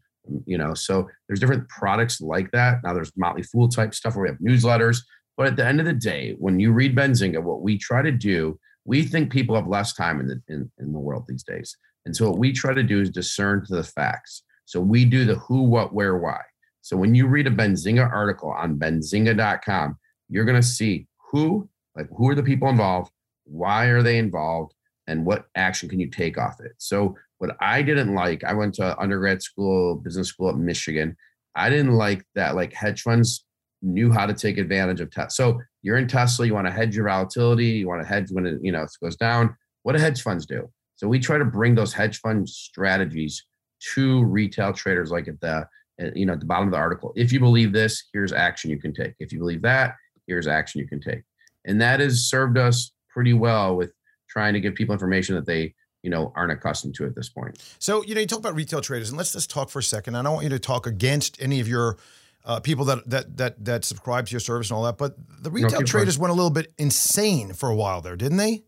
you 0.47 0.59
know, 0.59 0.75
so 0.75 1.09
there's 1.29 1.41
different 1.41 1.69
products 1.69 2.21
like 2.21 2.51
that. 2.53 2.79
Now 2.83 2.95
there's 2.95 3.13
Motley 3.17 3.43
Fool 3.43 3.69
type 3.69 3.95
stuff 3.95 4.17
where 4.17 4.25
we 4.25 4.29
have 4.31 4.39
newsletters. 4.39 4.99
But 5.37 5.47
at 5.49 5.57
the 5.57 5.67
end 5.67 5.81
of 5.81 5.87
the 5.87 5.93
day, 5.93 6.35
when 6.39 6.61
you 6.61 6.73
read 6.73 6.97
Benzinga, 6.97 7.43
what 7.43 7.63
we 7.63 7.77
try 7.77 8.03
to 8.03 8.13
do, 8.13 8.59
we 8.85 9.03
think 9.03 9.33
people 9.33 9.55
have 9.57 9.67
less 9.67 9.93
time 9.93 10.21
in 10.21 10.29
the 10.29 10.43
in, 10.49 10.71
in 10.79 10.93
the 10.93 10.99
world 10.99 11.25
these 11.29 11.43
days. 11.43 11.77
And 12.07 12.15
so 12.15 12.31
what 12.31 12.39
we 12.39 12.53
try 12.53 12.75
to 12.75 12.83
do 12.83 13.01
is 13.01 13.11
discern 13.11 13.65
to 13.67 13.77
the 13.77 13.83
facts. 13.83 14.43
So 14.67 14.81
we 14.81 15.05
do 15.05 15.25
the 15.25 15.37
who, 15.37 15.63
what, 15.63 15.95
where, 15.95 16.19
why. 16.19 16.41
So 16.83 16.97
when 16.97 17.15
you 17.15 17.27
read 17.27 17.47
a 17.47 17.51
Benzinga 17.51 18.11
article 18.11 18.51
on 18.51 18.79
benzinga.com, 18.79 19.99
you're 20.29 20.45
going 20.45 20.61
to 20.61 20.67
see 20.67 21.07
who, 21.31 21.69
like, 21.97 22.09
who 22.17 22.29
are 22.29 22.35
the 22.35 22.43
people 22.43 22.69
involved? 22.69 23.11
Why 23.45 23.87
are 23.87 24.03
they 24.03 24.19
involved? 24.19 24.75
And 25.07 25.27
what 25.27 25.47
action 25.55 25.89
can 25.89 26.01
you 26.01 26.09
take 26.09 26.39
off 26.39 26.61
it? 26.61 26.73
So, 26.79 27.17
what 27.39 27.57
I 27.61 27.83
didn't 27.83 28.15
like, 28.15 28.43
I 28.45 28.55
went 28.55 28.75
to 28.75 28.99
undergrad 28.99 29.43
school, 29.43 29.97
business 29.97 30.29
school 30.29 30.49
at 30.49 30.57
Michigan. 30.57 31.17
I 31.55 31.69
didn't 31.69 31.93
like 31.93 32.25
that, 32.35 32.55
like, 32.55 32.73
hedge 32.73 33.03
funds 33.03 33.45
knew 33.83 34.11
how 34.11 34.25
to 34.25 34.33
take 34.33 34.57
advantage 34.57 35.01
of 35.01 35.11
Tesla. 35.11 35.31
So, 35.31 35.61
you're 35.83 35.99
in 35.99 36.09
Tesla, 36.09 36.47
you 36.47 36.55
want 36.55 36.67
to 36.67 36.73
hedge 36.73 36.97
your 36.97 37.07
volatility, 37.07 37.67
you 37.67 37.89
want 37.89 38.03
to 38.03 38.09
hedge 38.09 38.31
when 38.31 38.47
it, 38.47 38.59
you 38.63 38.73
know, 38.73 38.83
it 38.83 38.91
goes 39.03 39.17
down. 39.17 39.55
What 39.83 39.95
do 39.95 40.03
hedge 40.03 40.23
funds 40.23 40.47
do? 40.47 40.71
So, 40.97 41.07
we 41.07 41.19
try 41.19 41.37
to 41.37 41.45
bring 41.45 41.75
those 41.75 41.93
hedge 41.93 42.19
fund 42.21 42.49
strategies 42.49 43.45
to 43.93 44.25
retail 44.25 44.73
traders 44.73 45.11
like 45.11 45.29
at 45.29 45.41
the 45.41 45.67
you 46.15 46.27
know 46.27 46.33
at 46.33 46.41
the 46.41 46.47
bottom 46.47 46.69
of 46.69 46.73
the 46.73 46.79
article 46.79 47.13
if 47.17 47.33
you 47.33 47.39
believe 47.39 47.73
this 47.73 48.05
here's 48.13 48.33
action 48.33 48.71
you 48.71 48.81
can 48.81 48.93
take 48.93 49.15
if 49.21 49.33
you 49.33 49.39
believe 49.39 49.63
that 49.63 49.95
here's 50.27 50.47
action 50.47 50.81
you 50.81 50.89
can 50.89 51.01
take. 51.01 51.23
And 51.65 51.81
that 51.81 52.01
has 52.01 52.29
served 52.29 52.59
us 52.59 52.93
pretty 53.09 53.33
well 53.33 53.77
with 53.77 53.93
trying 54.29 54.55
to 54.55 54.61
give 54.61 54.75
people 54.75 54.93
information 54.93 55.35
that 55.35 55.47
they 55.47 55.75
you 56.03 56.11
know 56.11 56.33
aren't 56.37 56.53
accustomed 56.53 56.95
to 56.97 57.07
at 57.07 57.15
this 57.15 57.29
point. 57.29 57.63
So 57.79 58.05
you 58.05 58.15
know 58.15 58.21
you 58.21 58.27
talk 58.27 58.39
about 58.39 58.55
retail 58.55 58.81
traders 58.81 59.09
and 59.09 59.17
let's 59.17 59.33
just 59.33 59.51
talk 59.51 59.71
for 59.71 59.79
a 59.79 59.83
second. 59.83 60.17
I 60.17 60.23
don't 60.23 60.35
want 60.35 60.45
you 60.45 60.51
to 60.51 60.59
talk 60.59 60.87
against 60.87 61.41
any 61.41 61.61
of 61.61 61.69
your 61.69 61.97
uh, 62.45 62.61
people 62.61 62.85
that 62.85 63.09
that 63.09 63.37
that 63.39 63.65
that 63.65 63.85
subscribe 63.85 64.27
to 64.27 64.33
your 64.33 64.41
service 64.41 64.71
and 64.71 64.77
all 64.77 64.85
that 64.85 64.99
but 64.99 65.17
the 65.43 65.51
retail 65.51 65.81
no, 65.81 65.87
traders 65.87 66.19
went 66.19 66.31
a 66.31 66.35
little 66.35 66.51
bit 66.51 66.73
insane 66.77 67.55
for 67.55 67.71
a 67.71 67.75
while 67.75 68.03
there 68.03 68.17
didn't 68.17 68.37
they? 68.37 68.65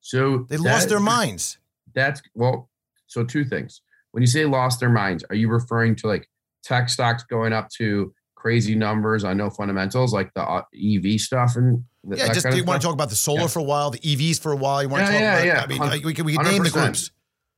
So 0.00 0.46
they 0.48 0.56
lost 0.56 0.88
their 0.88 0.98
minds. 0.98 1.58
That's 1.94 2.22
well 2.34 2.70
so 3.06 3.22
two 3.22 3.44
things. 3.44 3.82
When 4.12 4.22
you 4.22 4.26
say 4.26 4.46
lost 4.46 4.80
their 4.80 4.90
minds 4.90 5.24
are 5.28 5.36
you 5.36 5.48
referring 5.48 5.94
to 5.96 6.06
like 6.06 6.26
tech 6.64 6.88
stocks 6.88 7.22
going 7.22 7.52
up 7.52 7.68
to 7.76 8.14
crazy 8.42 8.74
numbers 8.74 9.22
I 9.22 9.34
know 9.34 9.48
fundamentals 9.48 10.12
like 10.12 10.34
the 10.34 10.42
uh, 10.42 10.62
EV 10.74 11.20
stuff 11.20 11.54
and 11.54 11.84
yeah, 12.10 12.32
just 12.32 12.50
do 12.50 12.56
you 12.56 12.64
want 12.64 12.80
to 12.80 12.84
talk 12.84 12.94
about 12.94 13.10
the 13.10 13.16
solar 13.16 13.42
yeah. 13.42 13.46
for 13.46 13.60
a 13.60 13.62
while, 13.62 13.90
the 13.90 14.00
EVs 14.00 14.40
for 14.40 14.50
a 14.52 14.56
while? 14.56 14.82
You 14.82 14.88
want 14.88 15.06
to 15.06 15.12
talk 15.12 15.20
yeah, 15.20 15.34
about? 15.34 15.46
Yeah, 15.70 15.84
I 15.84 15.90
mean, 15.94 16.04
we 16.04 16.14
can 16.14 16.24
we 16.24 16.34
can 16.34 16.44
name 16.44 16.64
the 16.64 16.70
groups. 16.70 17.12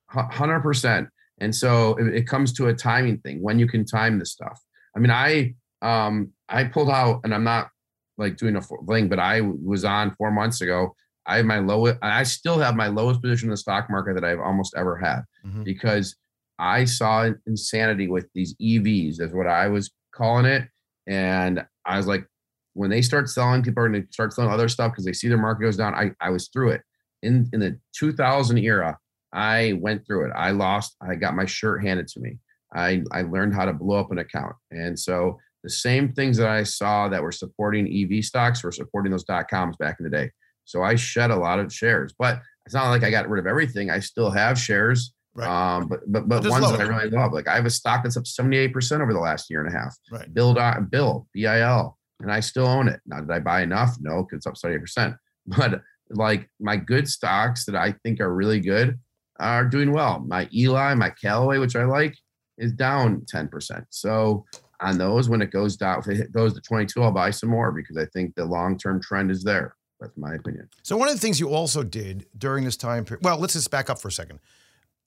Hundred 0.08 0.60
percent. 0.60 1.08
And 1.38 1.54
so 1.54 1.96
it, 1.96 2.14
it, 2.14 2.26
comes 2.28 2.52
to 2.54 2.68
a 2.68 2.74
timing 2.74 3.18
thing 3.18 3.42
when 3.42 3.58
you 3.58 3.66
can 3.66 3.84
time 3.84 4.18
this 4.18 4.30
stuff. 4.30 4.60
I 4.94 5.00
mean, 5.00 5.10
I 5.10 5.54
um 5.82 6.30
I 6.48 6.64
pulled 6.64 6.90
out, 6.90 7.22
and 7.24 7.34
I'm 7.34 7.42
not 7.42 7.70
like 8.18 8.36
doing 8.36 8.56
a 8.56 8.60
thing, 8.60 9.08
but 9.08 9.18
I 9.18 9.40
was 9.40 9.84
on 9.84 10.14
four 10.14 10.30
months 10.30 10.60
ago. 10.60 10.94
I 11.26 11.38
have 11.38 11.46
my 11.46 11.58
lowest. 11.58 11.98
I 12.02 12.22
still 12.24 12.58
have 12.58 12.76
my 12.76 12.88
lowest 12.88 13.22
position 13.22 13.46
in 13.46 13.50
the 13.52 13.56
stock 13.56 13.88
market 13.88 14.14
that 14.14 14.24
I've 14.24 14.40
almost 14.40 14.74
ever 14.76 14.96
had 14.96 15.22
mm-hmm. 15.44 15.62
because 15.62 16.14
I 16.58 16.84
saw 16.84 17.30
insanity 17.46 18.08
with 18.08 18.28
these 18.34 18.54
EVs, 18.56 19.20
is 19.20 19.32
what 19.32 19.46
I 19.46 19.68
was 19.68 19.90
calling 20.14 20.44
it. 20.44 20.68
And 21.06 21.64
I 21.84 21.96
was 21.96 22.06
like, 22.06 22.26
when 22.74 22.90
they 22.90 23.02
start 23.02 23.28
selling, 23.28 23.62
people 23.62 23.82
are 23.82 23.88
going 23.88 24.02
to 24.02 24.12
start 24.12 24.32
selling 24.32 24.50
other 24.50 24.68
stuff 24.68 24.92
because 24.92 25.04
they 25.04 25.12
see 25.12 25.28
their 25.28 25.38
market 25.38 25.62
goes 25.62 25.76
down. 25.76 25.94
I, 25.94 26.10
I 26.20 26.30
was 26.30 26.48
through 26.48 26.70
it. 26.70 26.82
In, 27.22 27.48
in 27.52 27.60
the 27.60 27.78
2000 27.96 28.58
era, 28.58 28.98
I 29.32 29.74
went 29.80 30.06
through 30.06 30.26
it. 30.26 30.32
I 30.34 30.50
lost, 30.50 30.96
I 31.00 31.14
got 31.14 31.34
my 31.36 31.44
shirt 31.44 31.84
handed 31.84 32.08
to 32.08 32.20
me. 32.20 32.38
I, 32.74 33.02
I 33.12 33.22
learned 33.22 33.54
how 33.54 33.64
to 33.64 33.72
blow 33.72 33.98
up 33.98 34.10
an 34.10 34.18
account. 34.18 34.54
And 34.70 34.98
so 34.98 35.38
the 35.62 35.70
same 35.70 36.12
things 36.12 36.36
that 36.36 36.48
I 36.48 36.64
saw 36.64 37.08
that 37.08 37.22
were 37.22 37.32
supporting 37.32 37.88
EV 37.88 38.24
stocks 38.24 38.62
were 38.62 38.72
supporting 38.72 39.12
those 39.12 39.24
dot 39.24 39.48
coms 39.48 39.76
back 39.76 39.96
in 39.98 40.04
the 40.04 40.10
day. 40.10 40.30
So 40.64 40.82
I 40.82 40.94
shed 40.94 41.30
a 41.30 41.36
lot 41.36 41.58
of 41.58 41.72
shares, 41.72 42.14
but 42.18 42.40
it's 42.66 42.74
not 42.74 42.90
like 42.90 43.02
I 43.02 43.10
got 43.10 43.28
rid 43.28 43.40
of 43.40 43.46
everything. 43.46 43.90
I 43.90 44.00
still 44.00 44.30
have 44.30 44.58
shares 44.58 45.12
Right. 45.34 45.48
Um, 45.48 45.88
but 45.88 46.00
but 46.06 46.28
but 46.28 46.46
ones 46.46 46.70
that 46.70 46.80
I 46.80 46.84
really 46.84 47.10
love. 47.10 47.32
Like 47.32 47.48
I 47.48 47.56
have 47.56 47.66
a 47.66 47.70
stock 47.70 48.04
that's 48.04 48.16
up 48.16 48.24
78% 48.24 49.00
over 49.00 49.12
the 49.12 49.18
last 49.18 49.50
year 49.50 49.64
and 49.64 49.74
a 49.74 49.76
half. 49.76 49.96
Right. 50.10 50.32
Build 50.32 50.58
Bill, 50.90 51.26
BIL, 51.32 51.98
and 52.20 52.32
I 52.32 52.40
still 52.40 52.66
own 52.66 52.88
it. 52.88 53.00
Now, 53.06 53.20
did 53.20 53.30
I 53.30 53.40
buy 53.40 53.62
enough? 53.62 53.96
No, 54.00 54.22
because 54.22 54.38
it's 54.38 54.46
up 54.46 54.54
78%. 54.54 55.16
But 55.46 55.82
like 56.08 56.48
my 56.58 56.76
good 56.76 57.06
stocks 57.06 57.66
that 57.66 57.76
I 57.76 57.92
think 58.02 58.18
are 58.18 58.34
really 58.34 58.60
good 58.60 58.98
are 59.38 59.66
doing 59.66 59.92
well. 59.92 60.20
My 60.20 60.48
Eli, 60.54 60.94
my 60.94 61.10
Callaway, 61.10 61.58
which 61.58 61.76
I 61.76 61.84
like, 61.84 62.16
is 62.56 62.72
down 62.72 63.26
10%. 63.32 63.84
So 63.90 64.46
on 64.80 64.96
those, 64.96 65.28
when 65.28 65.42
it 65.42 65.50
goes 65.50 65.76
down, 65.76 66.00
if 66.00 66.08
it 66.08 66.32
goes 66.32 66.54
to 66.54 66.60
22, 66.60 67.02
I'll 67.02 67.12
buy 67.12 67.30
some 67.30 67.50
more 67.50 67.72
because 67.72 67.96
I 67.96 68.06
think 68.06 68.34
the 68.36 68.44
long-term 68.44 69.02
trend 69.02 69.30
is 69.30 69.42
there. 69.42 69.76
That's 70.00 70.16
my 70.16 70.34
opinion. 70.34 70.68
So 70.82 70.96
one 70.96 71.08
of 71.08 71.14
the 71.14 71.20
things 71.20 71.40
you 71.40 71.50
also 71.50 71.82
did 71.82 72.26
during 72.36 72.64
this 72.64 72.76
time 72.76 73.04
period, 73.04 73.24
well, 73.24 73.38
let's 73.38 73.54
just 73.54 73.70
back 73.70 73.90
up 73.90 74.00
for 74.00 74.08
a 74.08 74.12
second. 74.12 74.40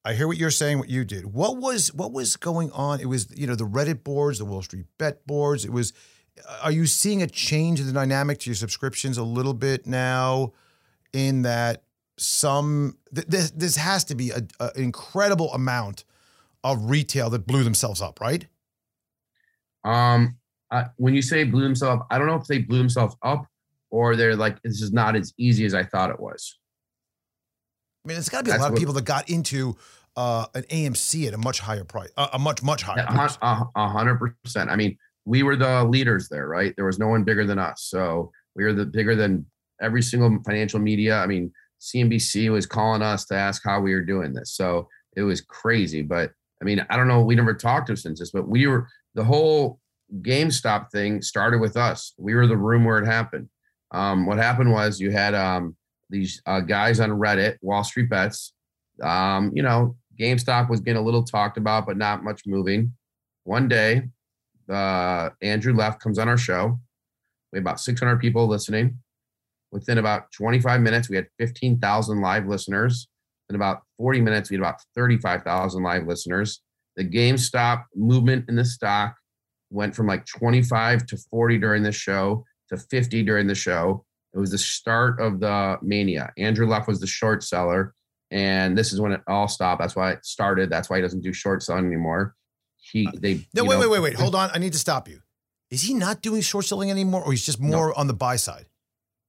I 0.05 0.13
hear 0.13 0.27
what 0.27 0.37
you're 0.37 0.51
saying, 0.51 0.79
what 0.79 0.89
you 0.89 1.03
did. 1.03 1.25
What 1.25 1.57
was 1.57 1.93
what 1.93 2.11
was 2.11 2.35
going 2.35 2.71
on? 2.71 2.99
It 2.99 3.07
was 3.07 3.27
you 3.37 3.47
know 3.47 3.55
the 3.55 3.65
Reddit 3.65 4.03
boards, 4.03 4.39
the 4.39 4.45
Wall 4.45 4.61
Street 4.61 4.85
Bet 4.97 5.25
boards. 5.27 5.65
It 5.65 5.71
was. 5.71 5.93
Are 6.61 6.71
you 6.71 6.85
seeing 6.85 7.23
a 7.23 7.27
change 7.27 7.79
in 7.79 7.87
the 7.87 7.93
dynamic 7.93 8.37
to 8.39 8.49
your 8.51 8.55
subscriptions 8.55 9.17
a 9.17 9.23
little 9.23 9.55
bit 9.55 9.87
now? 9.87 10.53
In 11.13 11.41
that 11.43 11.83
some 12.17 12.97
th- 13.13 13.27
this 13.27 13.51
this 13.51 13.75
has 13.77 14.03
to 14.05 14.15
be 14.15 14.31
an 14.31 14.49
incredible 14.75 15.51
amount 15.53 16.03
of 16.63 16.89
retail 16.89 17.29
that 17.29 17.47
blew 17.47 17.63
themselves 17.63 18.01
up, 18.01 18.19
right? 18.19 18.45
Um, 19.83 20.37
uh, 20.71 20.85
when 20.97 21.13
you 21.13 21.21
say 21.21 21.43
blew 21.43 21.63
themselves 21.63 22.01
up, 22.01 22.07
I 22.11 22.17
don't 22.17 22.27
know 22.27 22.35
if 22.35 22.45
they 22.45 22.59
blew 22.59 22.77
themselves 22.77 23.15
up 23.23 23.47
or 23.89 24.15
they're 24.15 24.35
like 24.35 24.61
this 24.63 24.81
is 24.81 24.91
not 24.91 25.15
as 25.15 25.33
easy 25.37 25.65
as 25.65 25.73
I 25.73 25.83
thought 25.83 26.09
it 26.09 26.19
was. 26.19 26.57
I 28.07 28.09
mean, 28.09 28.15
there's 28.15 28.29
got 28.29 28.37
to 28.37 28.43
be 28.45 28.51
That's 28.51 28.61
a 28.61 28.63
lot 28.63 28.71
of 28.71 28.79
people 28.79 28.93
that 28.93 29.03
got 29.03 29.29
into 29.29 29.75
uh, 30.15 30.45
an 30.55 30.63
AMC 30.63 31.27
at 31.27 31.33
a 31.33 31.37
much 31.37 31.59
higher 31.59 31.83
price, 31.83 32.09
uh, 32.15 32.29
a 32.31 32.39
much 32.39 32.63
much 32.63 32.81
higher. 32.81 33.05
A 33.75 33.89
hundred 33.89 34.33
percent. 34.43 34.69
I 34.69 34.77
mean, 34.77 34.97
we 35.25 35.43
were 35.43 35.57
the 35.57 35.83
leaders 35.83 36.29
there, 36.29 36.47
right? 36.47 36.73
There 36.77 36.85
was 36.85 36.99
no 36.99 37.09
one 37.09 37.25
bigger 37.25 37.45
than 37.45 37.59
us, 37.59 37.83
so 37.83 38.31
we 38.55 38.63
were 38.63 38.71
the 38.71 38.85
bigger 38.85 39.13
than 39.13 39.45
every 39.81 40.01
single 40.01 40.39
financial 40.45 40.79
media. 40.79 41.17
I 41.17 41.27
mean, 41.27 41.51
CNBC 41.81 42.49
was 42.49 42.65
calling 42.65 43.01
us 43.01 43.25
to 43.25 43.35
ask 43.35 43.61
how 43.65 43.81
we 43.81 43.93
were 43.93 44.05
doing 44.05 44.31
this, 44.31 44.53
so 44.53 44.87
it 45.17 45.23
was 45.23 45.41
crazy. 45.41 46.01
But 46.01 46.31
I 46.61 46.65
mean, 46.65 46.85
I 46.89 46.95
don't 46.95 47.09
know. 47.09 47.21
We 47.25 47.35
never 47.35 47.53
talked 47.53 47.87
to 47.87 47.97
since 47.97 48.19
this, 48.21 48.31
but 48.31 48.47
we 48.47 48.67
were 48.67 48.87
the 49.15 49.25
whole 49.25 49.81
GameStop 50.21 50.91
thing 50.91 51.21
started 51.21 51.59
with 51.59 51.75
us. 51.75 52.13
We 52.17 52.35
were 52.35 52.47
the 52.47 52.55
room 52.55 52.85
where 52.85 52.99
it 52.99 53.05
happened. 53.05 53.49
Um, 53.91 54.25
what 54.25 54.37
happened 54.37 54.71
was 54.71 55.01
you 55.01 55.11
had 55.11 55.35
um, 55.35 55.75
these 56.09 56.41
uh, 56.45 56.61
guys 56.61 56.99
on 56.99 57.11
Reddit, 57.11 57.57
Wall 57.61 57.83
Street 57.83 58.09
Bets. 58.09 58.53
Um, 59.01 59.51
you 59.53 59.63
know, 59.63 59.95
GameStop 60.19 60.69
was 60.69 60.79
getting 60.79 61.01
a 61.01 61.05
little 61.05 61.23
talked 61.23 61.57
about, 61.57 61.85
but 61.85 61.97
not 61.97 62.23
much 62.23 62.41
moving. 62.45 62.93
One 63.43 63.67
day, 63.67 64.09
uh, 64.69 65.29
Andrew 65.41 65.73
Left 65.73 66.01
comes 66.01 66.17
on 66.19 66.27
our 66.27 66.37
show. 66.37 66.79
We 67.51 67.57
had 67.57 67.63
about 67.63 67.79
600 67.79 68.19
people 68.19 68.47
listening. 68.47 68.97
Within 69.71 69.97
about 69.97 70.31
25 70.31 70.81
minutes, 70.81 71.09
we 71.09 71.15
had 71.15 71.27
15,000 71.39 72.21
live 72.21 72.47
listeners. 72.47 73.07
In 73.49 73.55
about 73.55 73.81
40 73.97 74.21
minutes, 74.21 74.49
we 74.49 74.55
had 74.55 74.61
about 74.61 74.81
35,000 74.95 75.83
live 75.83 76.07
listeners. 76.07 76.61
The 76.95 77.05
GameStop 77.05 77.83
movement 77.95 78.45
in 78.49 78.55
the 78.55 78.65
stock 78.65 79.15
went 79.69 79.95
from 79.95 80.07
like 80.07 80.25
25 80.25 81.05
to 81.07 81.17
40 81.29 81.59
during 81.59 81.83
the 81.83 81.91
show 81.91 82.43
to 82.69 82.77
50 82.77 83.23
during 83.23 83.47
the 83.47 83.55
show. 83.55 84.05
It 84.37 84.39
was 84.39 84.51
the 84.51 84.57
start 84.57 85.19
of 85.19 85.39
the 85.39 85.77
mania. 85.81 86.31
Andrew 86.37 86.67
Left 86.67 86.87
was 86.87 86.99
the 86.99 87.07
short 87.07 87.43
seller 87.43 87.93
and 88.31 88.77
this 88.77 88.91
is 88.91 88.99
when 88.99 89.11
it 89.11 89.21
all 89.27 89.47
stopped. 89.47 89.81
That's 89.81 89.95
why 89.95 90.11
it 90.11 90.25
started. 90.25 90.69
That's 90.69 90.89
why 90.89 90.97
he 90.97 91.01
doesn't 91.01 91.21
do 91.21 91.33
short 91.33 91.63
selling 91.63 91.85
anymore. 91.85 92.35
He 92.77 93.07
uh, 93.07 93.11
they 93.15 93.45
no 93.53 93.63
wait 93.63 93.75
know, 93.75 93.79
wait 93.81 93.89
wait 93.89 93.99
wait 93.99 94.13
hold 94.15 94.35
on. 94.35 94.49
I 94.53 94.59
need 94.59 94.73
to 94.73 94.79
stop 94.79 95.07
you. 95.07 95.21
Is 95.69 95.81
he 95.83 95.93
not 95.93 96.21
doing 96.21 96.41
short 96.41 96.65
selling 96.65 96.89
anymore, 96.89 97.23
or 97.23 97.31
he's 97.31 97.45
just 97.45 97.59
more 97.59 97.87
no. 97.87 97.93
on 97.95 98.07
the 98.07 98.13
buy 98.13 98.37
side? 98.37 98.65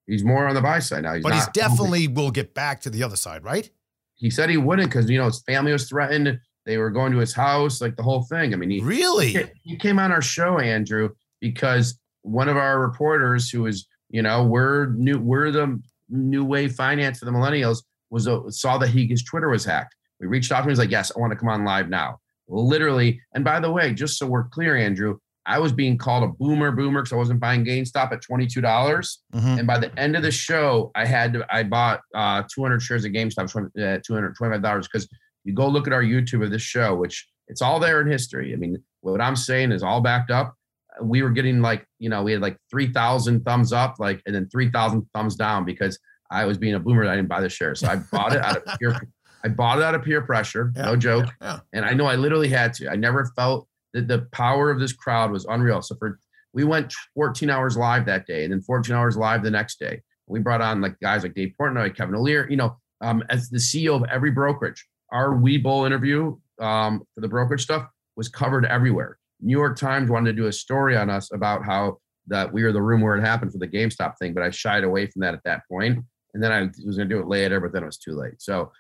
He's 0.07 0.25
more 0.25 0.47
on 0.47 0.55
the 0.55 0.61
buy 0.61 0.79
side 0.79 1.03
now. 1.03 1.15
He's 1.15 1.23
but 1.23 1.35
he's 1.35 1.49
definitely 1.49 2.09
will 2.09 2.31
get 2.31 2.55
back 2.55 2.81
to 2.83 2.91
the 2.91 3.03
other 3.03 3.17
side, 3.17 3.45
right? 3.45 3.69
He 4.15 4.31
said 4.31 4.51
he 4.51 4.57
wouldn't 4.57 4.89
because 4.89 5.09
you 5.11 5.19
know 5.19 5.27
his 5.27 5.43
family 5.43 5.73
was 5.73 5.89
threatened. 5.89 6.39
They 6.67 6.79
were 6.79 6.91
going 6.91 7.13
to 7.13 7.19
his 7.19 7.35
house, 7.35 7.81
like 7.81 7.97
the 7.97 8.03
whole 8.03 8.23
thing. 8.23 8.53
I 8.53 8.57
mean, 8.57 8.71
he 8.71 8.81
really 8.81 9.51
he 9.63 9.77
came 9.77 9.99
on 9.99 10.13
our 10.13 10.23
show, 10.23 10.59
Andrew, 10.59 11.11
because 11.41 11.99
one 12.23 12.49
of 12.49 12.57
our 12.57 12.81
reporters 12.81 13.49
who 13.49 13.63
was, 13.63 13.87
you 14.11 14.23
know, 14.23 14.45
we're 14.45 14.87
new, 14.87 15.19
we're 15.19 15.51
the 15.51 15.81
new 16.09 16.45
wave 16.45 16.73
finance 16.73 17.19
for 17.19 17.25
the 17.25 17.31
millennials 17.31 17.83
was 18.11 18.27
a, 18.27 18.51
saw 18.51 18.79
that 18.79 18.89
he 18.89 19.07
his 19.07 19.23
Twitter 19.23 19.49
was 19.49 19.65
hacked. 19.65 19.95
We 20.21 20.27
reached 20.27 20.51
out 20.51 20.59
to 20.59 20.63
him. 20.65 20.69
He's 20.71 20.79
like, 20.79 20.91
"Yes, 20.91 21.13
I 21.15 21.21
want 21.21 21.33
to 21.33 21.39
come 21.39 21.49
on 21.49 21.65
live 21.65 21.89
now." 21.89 22.19
Literally, 22.49 23.21
and 23.35 23.45
by 23.45 23.61
the 23.61 23.71
way, 23.71 23.93
just 23.93 24.19
so 24.19 24.27
we're 24.27 24.45
clear, 24.45 24.77
Andrew, 24.77 25.19
I 25.45 25.59
was 25.59 25.73
being 25.73 25.99
called 25.99 26.25
a 26.25 26.29
boomer, 26.29 26.73
boomer 26.73 27.03
because 27.03 27.13
I 27.13 27.17
wasn't 27.17 27.41
buying 27.41 27.65
GameStop 27.65 28.13
at 28.13 28.23
twenty 28.23 28.47
two 28.47 28.61
dollars. 28.61 29.21
Mm-hmm. 29.35 29.59
And 29.59 29.67
by 29.67 29.79
the 29.79 29.97
end 29.99 30.17
of 30.17 30.23
the 30.23 30.31
show, 30.31 30.91
I 30.95 31.07
had 31.07 31.35
to, 31.35 31.47
I 31.51 31.63
bought 31.63 32.01
uh, 32.15 32.43
two 32.53 32.63
hundred 32.63 32.81
shares 32.83 33.05
of 33.05 33.13
GameStop 33.13 33.71
at 33.79 34.05
two 34.05 34.15
hundred 34.15 34.35
twenty 34.35 34.55
five 34.55 34.63
dollars 34.63 34.89
because 34.89 35.09
you 35.45 35.55
go 35.55 35.69
look 35.69 35.87
at 35.87 35.93
our 35.93 36.03
YouTube 36.03 36.45
of 36.45 36.51
this 36.51 36.63
show, 36.63 36.95
which 36.95 37.29
it's 37.49 37.63
all 37.63 37.81
there 37.81 38.01
in 38.01 38.07
history. 38.07 38.53
I 38.53 38.57
mean, 38.57 38.83
what 39.01 39.21
I'm 39.21 39.37
saying 39.37 39.73
is 39.73 39.83
all 39.83 40.01
backed 40.01 40.31
up. 40.31 40.55
We 41.01 41.23
were 41.23 41.31
getting 41.31 41.61
like, 41.61 41.87
you 41.99 42.09
know, 42.09 42.23
we 42.23 42.33
had 42.33 42.41
like 42.41 42.57
3,000 42.71 43.45
thumbs 43.45 43.73
up, 43.73 43.97
like, 43.99 44.23
and 44.27 44.35
then 44.35 44.49
3,000 44.49 45.07
thumbs 45.15 45.37
down 45.37 45.65
because 45.65 45.99
I 46.31 46.45
was 46.45 46.59
being 46.59 46.75
a 46.75 46.81
boomer. 46.81 47.07
I 47.07 47.17
didn't 47.17 47.29
buy 47.29 47.41
the 47.41 47.49
share, 47.49 47.75
so 47.75 47.89
I 47.89 47.97
bought 47.97 48.35
it 48.35 48.43
out 48.43 48.57
of 48.57 48.79
peer. 48.79 49.01
I 49.45 49.49
bought 49.49 49.79
it 49.79 49.85
out 49.85 49.95
of 49.95 50.03
peer 50.03 50.21
pressure. 50.21 50.73
Yeah, 50.75 50.87
no 50.87 50.97
joke. 50.97 51.27
Yeah, 51.41 51.53
yeah. 51.53 51.61
And 51.73 51.85
I 51.85 51.95
know 51.95 52.07
I 52.07 52.17
literally 52.17 52.49
had 52.49 52.75
to. 52.75 52.91
I 52.91 52.97
never 52.97 53.31
felt 53.37 53.69
that 53.95 54.09
the 54.09 54.27
power 54.33 54.71
of 54.71 54.81
this 54.81 54.93
crowd 54.93 55.31
was 55.31 55.45
unreal. 55.45 55.81
So 55.81 55.95
for 55.97 56.19
we 56.53 56.65
went 56.65 56.93
14 57.15 57.51
hours 57.51 57.77
live 57.77 58.07
that 58.07 58.27
day, 58.27 58.45
and 58.45 58.53
then 58.53 58.61
14 58.61 58.95
hours 58.95 59.17
live 59.17 59.43
the 59.43 59.51
next 59.51 59.79
day. 59.79 60.03
We 60.27 60.41
brought 60.41 60.61
on 60.61 60.81
like 60.81 60.99
guys 61.01 61.23
like 61.23 61.35
Dave 61.35 61.53
Portnoy, 61.59 61.95
Kevin 61.95 62.15
O'Leary, 62.15 62.51
you 62.51 62.57
know, 62.57 62.77
um, 63.01 63.23
as 63.31 63.49
the 63.49 63.59
CEO 63.59 63.95
of 63.95 64.05
every 64.11 64.31
brokerage. 64.31 64.87
Our 65.13 65.31
Webull 65.31 65.87
interview 65.87 66.37
um, 66.61 67.03
for 67.15 67.21
the 67.21 67.29
brokerage 67.29 67.63
stuff 67.63 67.89
was 68.17 68.29
covered 68.29 68.67
everywhere. 68.67 69.19
New 69.41 69.57
York 69.57 69.77
Times 69.79 70.11
wanted 70.11 70.35
to 70.35 70.43
do 70.43 70.47
a 70.49 70.53
story 70.53 70.97
on 70.97 71.11
us 71.11 71.31
about 71.33 71.65
how 71.65 71.99
that 72.27 72.53
we 72.53 72.63
were 72.63 72.73
the 72.73 72.83
room 72.83 73.01
where 73.01 73.17
it 73.17 73.21
happened 73.23 73.53
for 73.53 73.59
the 73.59 73.69
GameStop 73.69 74.15
thing, 74.19 74.35
but 74.35 74.43
I 74.43 74.51
shied 74.51 74.85
away 74.85 75.07
from 75.07 75.21
that 75.21 75.35
at 75.35 75.43
that 75.45 75.63
point. 75.71 75.99
And 76.35 76.43
then 76.43 76.53
I 76.53 76.63
was 76.85 76.97
going 76.97 77.09
to 77.09 77.15
do 77.15 77.21
it 77.21 77.27
later, 77.29 77.59
but 77.61 77.73
then 77.73 77.83
it 77.83 77.87
was 77.87 77.97
too 77.99 78.13
late. 78.15 78.41
So 78.43 78.71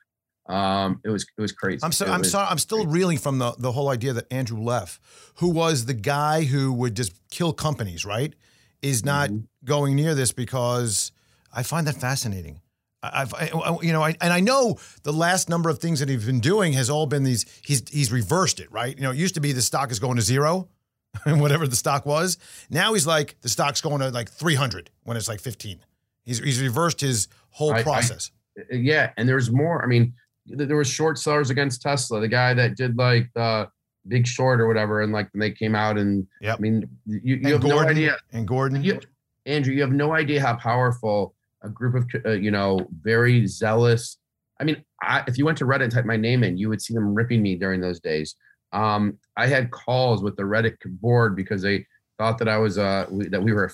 um, 0.48 1.00
it 1.04 1.08
was 1.10 1.24
it 1.36 1.40
was 1.40 1.52
crazy. 1.52 1.80
I'm 1.82 1.92
so, 1.92 2.06
It 2.06 2.10
I'm 2.10 2.24
sorry. 2.24 2.46
I'm 2.50 2.58
still 2.58 2.84
crazy. 2.84 2.90
reeling 2.98 3.18
from 3.18 3.38
the 3.38 3.52
the 3.58 3.72
whole 3.72 3.88
idea 3.88 4.12
that 4.14 4.26
Andrew 4.32 4.60
Left, 4.60 5.00
who 5.36 5.48
was 5.50 5.84
the 5.86 5.94
guy 5.94 6.44
who 6.44 6.72
would 6.72 6.94
just 6.94 7.12
kill 7.30 7.52
companies, 7.52 8.04
right, 8.04 8.34
is 8.82 9.04
not 9.04 9.28
Mhm. 9.30 9.44
going 9.64 9.94
near 9.96 10.14
this 10.14 10.32
because 10.32 11.12
I 11.52 11.62
find 11.62 11.86
that 11.86 11.96
fascinating. 11.96 12.60
I- 13.02 13.22
I've, 13.22 13.34
I, 13.34 13.50
I- 13.54 13.80
you 13.82 13.92
know, 13.92 14.02
I, 14.02 14.16
and 14.20 14.32
I 14.32 14.40
know 14.40 14.78
the 15.02 15.12
last 15.12 15.48
number 15.48 15.70
of 15.70 15.78
things 15.78 16.00
that 16.00 16.08
he's 16.08 16.24
been 16.26 16.40
doing 16.40 16.72
has 16.74 16.90
all 16.90 17.06
been 17.06 17.24
these. 17.24 17.44
He's 17.64 17.88
he's 17.88 18.10
reversed 18.12 18.60
it, 18.60 18.70
right? 18.72 18.96
You 18.96 19.02
know, 19.02 19.10
it 19.12 19.16
used 19.16 19.34
to 19.34 19.40
be 19.40 19.52
the 19.52 19.62
stock 19.62 19.90
is 19.90 19.98
going 19.98 20.16
to 20.16 20.22
zero, 20.22 20.68
and 21.24 21.40
whatever 21.40 21.66
the 21.66 21.76
stock 21.76 22.06
was. 22.06 22.38
Now 22.70 22.94
he's 22.94 23.06
like 23.06 23.36
the 23.42 23.48
stock's 23.48 23.80
going 23.80 24.00
to 24.00 24.10
like 24.10 24.30
300 24.30 24.90
when 25.04 25.16
it's 25.16 25.28
like 25.28 25.40
15. 25.40 25.80
He's 26.24 26.38
he's 26.38 26.60
reversed 26.60 27.00
his 27.00 27.28
whole 27.50 27.72
I- 27.72 27.78
I- 27.78 27.82
process. 27.82 28.30
yeah, 28.70 29.12
and 29.16 29.28
there's 29.28 29.50
more. 29.52 29.82
I 29.82 29.86
mean, 29.86 30.12
there 30.46 30.74
were 30.76 30.84
short 30.84 31.18
sellers 31.18 31.50
against 31.50 31.80
Tesla. 31.82 32.20
The 32.20 32.28
guy 32.28 32.54
that 32.54 32.76
did 32.76 32.96
like 32.98 33.30
the 33.34 33.68
Big 34.08 34.26
Short 34.26 34.60
or 34.60 34.66
whatever, 34.66 35.02
and 35.02 35.12
like 35.12 35.28
they 35.34 35.50
came 35.52 35.74
out 35.76 35.98
and 35.98 36.26
yeah. 36.40 36.54
I 36.54 36.58
mean, 36.58 36.88
you, 37.06 37.36
you 37.36 37.52
have 37.52 37.60
Gordon, 37.60 37.68
no 37.78 37.88
idea. 37.88 38.16
And 38.32 38.48
Gordon. 38.48 38.82
You, 38.82 38.98
Andrew, 39.46 39.72
you 39.72 39.82
have 39.82 39.92
no 39.92 40.12
idea 40.14 40.40
how 40.40 40.56
powerful 40.56 41.34
a 41.62 41.68
group 41.68 41.94
of 41.94 42.06
uh, 42.26 42.30
you 42.32 42.50
know 42.50 42.86
very 43.02 43.46
zealous. 43.46 44.18
I 44.60 44.64
mean, 44.64 44.82
I, 45.02 45.22
if 45.26 45.38
you 45.38 45.44
went 45.44 45.58
to 45.58 45.64
Reddit 45.64 45.84
and 45.84 45.92
typed 45.92 46.06
my 46.06 46.16
name 46.16 46.42
in, 46.42 46.58
you 46.58 46.68
would 46.68 46.82
see 46.82 46.92
them 46.94 47.14
ripping 47.14 47.42
me 47.42 47.54
during 47.56 47.80
those 47.80 48.00
days. 48.00 48.34
Um, 48.72 49.18
I 49.36 49.46
had 49.46 49.70
calls 49.70 50.22
with 50.22 50.36
the 50.36 50.42
Reddit 50.42 50.76
board 51.00 51.36
because 51.36 51.62
they 51.62 51.86
thought 52.18 52.38
that 52.38 52.48
I 52.48 52.58
was 52.58 52.78
uh 52.78 53.06
we, 53.10 53.28
that 53.28 53.42
we 53.42 53.52
were 53.52 53.70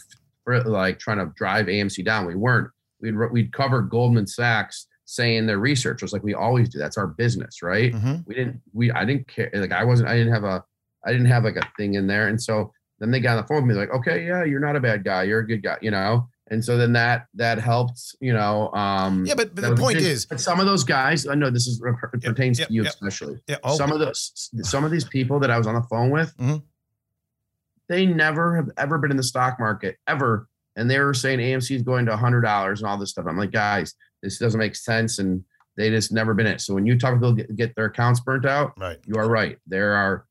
like 0.46 0.98
trying 0.98 1.18
to 1.18 1.32
drive 1.36 1.66
AMC 1.66 2.04
down. 2.04 2.26
We 2.26 2.34
weren't. 2.34 2.68
We'd 3.00 3.14
we'd 3.32 3.52
cover 3.52 3.82
Goldman 3.82 4.26
Sachs 4.26 4.86
saying 5.06 5.46
their 5.46 5.58
research 5.58 6.00
was 6.00 6.12
like 6.12 6.22
we 6.22 6.34
always 6.34 6.68
do. 6.68 6.78
That's 6.78 6.96
our 6.98 7.06
business, 7.06 7.62
right? 7.62 7.92
Mhm. 7.92 8.26
we 8.26 8.34
didn't 8.34 8.60
we 8.72 8.90
I 8.90 9.04
didn't 9.04 9.28
care 9.28 9.50
like 9.54 9.72
I 9.72 9.84
wasn't 9.84 10.08
I 10.08 10.16
didn't 10.16 10.32
have 10.32 10.44
a 10.44 10.62
I 11.04 11.12
didn't 11.12 11.26
have 11.26 11.44
like 11.44 11.56
a 11.56 11.66
thing 11.76 11.94
in 11.94 12.06
there 12.06 12.28
and 12.28 12.40
so 12.40 12.72
then 13.00 13.10
they 13.10 13.20
got 13.20 13.36
on 13.36 13.42
the 13.42 13.46
phone 13.46 13.66
with 13.66 13.76
me 13.76 13.80
like 13.80 13.90
okay 13.92 14.26
yeah 14.26 14.44
you're 14.44 14.60
not 14.60 14.76
a 14.76 14.80
bad 14.80 15.04
guy 15.04 15.24
you're 15.24 15.40
a 15.40 15.46
good 15.46 15.62
guy 15.62 15.76
you 15.82 15.90
know 15.90 16.26
and 16.50 16.64
so 16.64 16.76
then 16.76 16.92
that 16.92 17.26
that 17.34 17.58
helped 17.58 18.16
you 18.20 18.32
know 18.32 18.70
um 18.72 19.24
Yeah, 19.24 19.34
but, 19.34 19.54
but 19.54 19.62
the 19.62 19.76
point 19.76 19.98
is, 19.98 20.26
but 20.26 20.40
some 20.40 20.60
of 20.60 20.66
those 20.66 20.84
guys 20.84 21.26
I 21.26 21.34
know 21.34 21.50
this 21.50 21.66
is 21.66 21.80
it 21.80 21.84
Yep, 21.84 22.22
pertains 22.22 22.58
yep, 22.58 22.68
to 22.68 22.74
you 22.74 22.82
yep. 22.82 22.92
especially 22.92 23.40
yeah, 23.48 23.56
oh, 23.62 23.76
some 23.76 23.92
of 23.92 23.98
those 23.98 24.50
some 24.62 24.84
of 24.84 24.90
these 24.90 25.04
people 25.04 25.40
that 25.40 25.50
I 25.50 25.58
was 25.58 25.66
on 25.66 25.74
the 25.74 25.82
phone 25.82 26.10
with 26.10 26.36
Mhm. 26.36 26.62
they 27.88 28.06
never 28.06 28.56
have 28.56 28.70
ever 28.76 28.98
been 28.98 29.10
in 29.10 29.16
the 29.16 29.22
stock 29.22 29.58
market 29.58 29.96
ever 30.06 30.48
and 30.76 30.90
they 30.90 30.98
were 30.98 31.14
saying 31.14 31.38
AMC 31.38 31.76
is 31.76 31.82
going 31.82 32.06
to 32.06 32.16
hundred 32.16 32.42
dollars 32.42 32.80
and 32.80 32.88
all 32.90 32.98
this 32.98 33.10
stuff 33.10 33.26
I'm 33.28 33.38
like 33.38 33.52
guys 33.52 33.94
this 34.22 34.38
doesn't 34.38 34.58
make 34.60 34.76
sense 34.76 35.18
and 35.18 35.42
they 35.76 35.90
just 35.90 36.12
never 36.12 36.34
been 36.34 36.46
in 36.46 36.54
it 36.54 36.60
so 36.60 36.74
when 36.74 36.86
you 36.86 36.98
talk 36.98 37.14
about 37.14 37.36
get, 37.36 37.56
get 37.56 37.74
their 37.74 37.86
accounts 37.86 38.20
burnt 38.20 38.44
out 38.46 38.72
right. 38.78 38.98
you 39.06 39.16
are 39.16 39.28
right. 39.28 39.58
There 39.66 39.92
are 39.94 40.26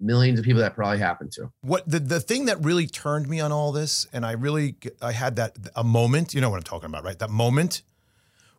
millions 0.00 0.38
of 0.38 0.44
people 0.44 0.60
that 0.60 0.74
probably 0.74 0.98
happen 0.98 1.30
to. 1.30 1.50
What 1.60 1.88
the 1.88 2.00
the 2.00 2.20
thing 2.20 2.46
that 2.46 2.62
really 2.64 2.86
turned 2.86 3.28
me 3.28 3.40
on 3.40 3.52
all 3.52 3.72
this, 3.72 4.06
and 4.12 4.24
I 4.24 4.32
really 4.32 4.76
I 5.00 5.12
had 5.12 5.36
that 5.36 5.56
a 5.74 5.84
moment. 5.84 6.34
You 6.34 6.40
know 6.40 6.50
what 6.50 6.56
I'm 6.56 6.62
talking 6.62 6.88
about, 6.88 7.04
right? 7.04 7.18
That 7.18 7.30
moment 7.30 7.82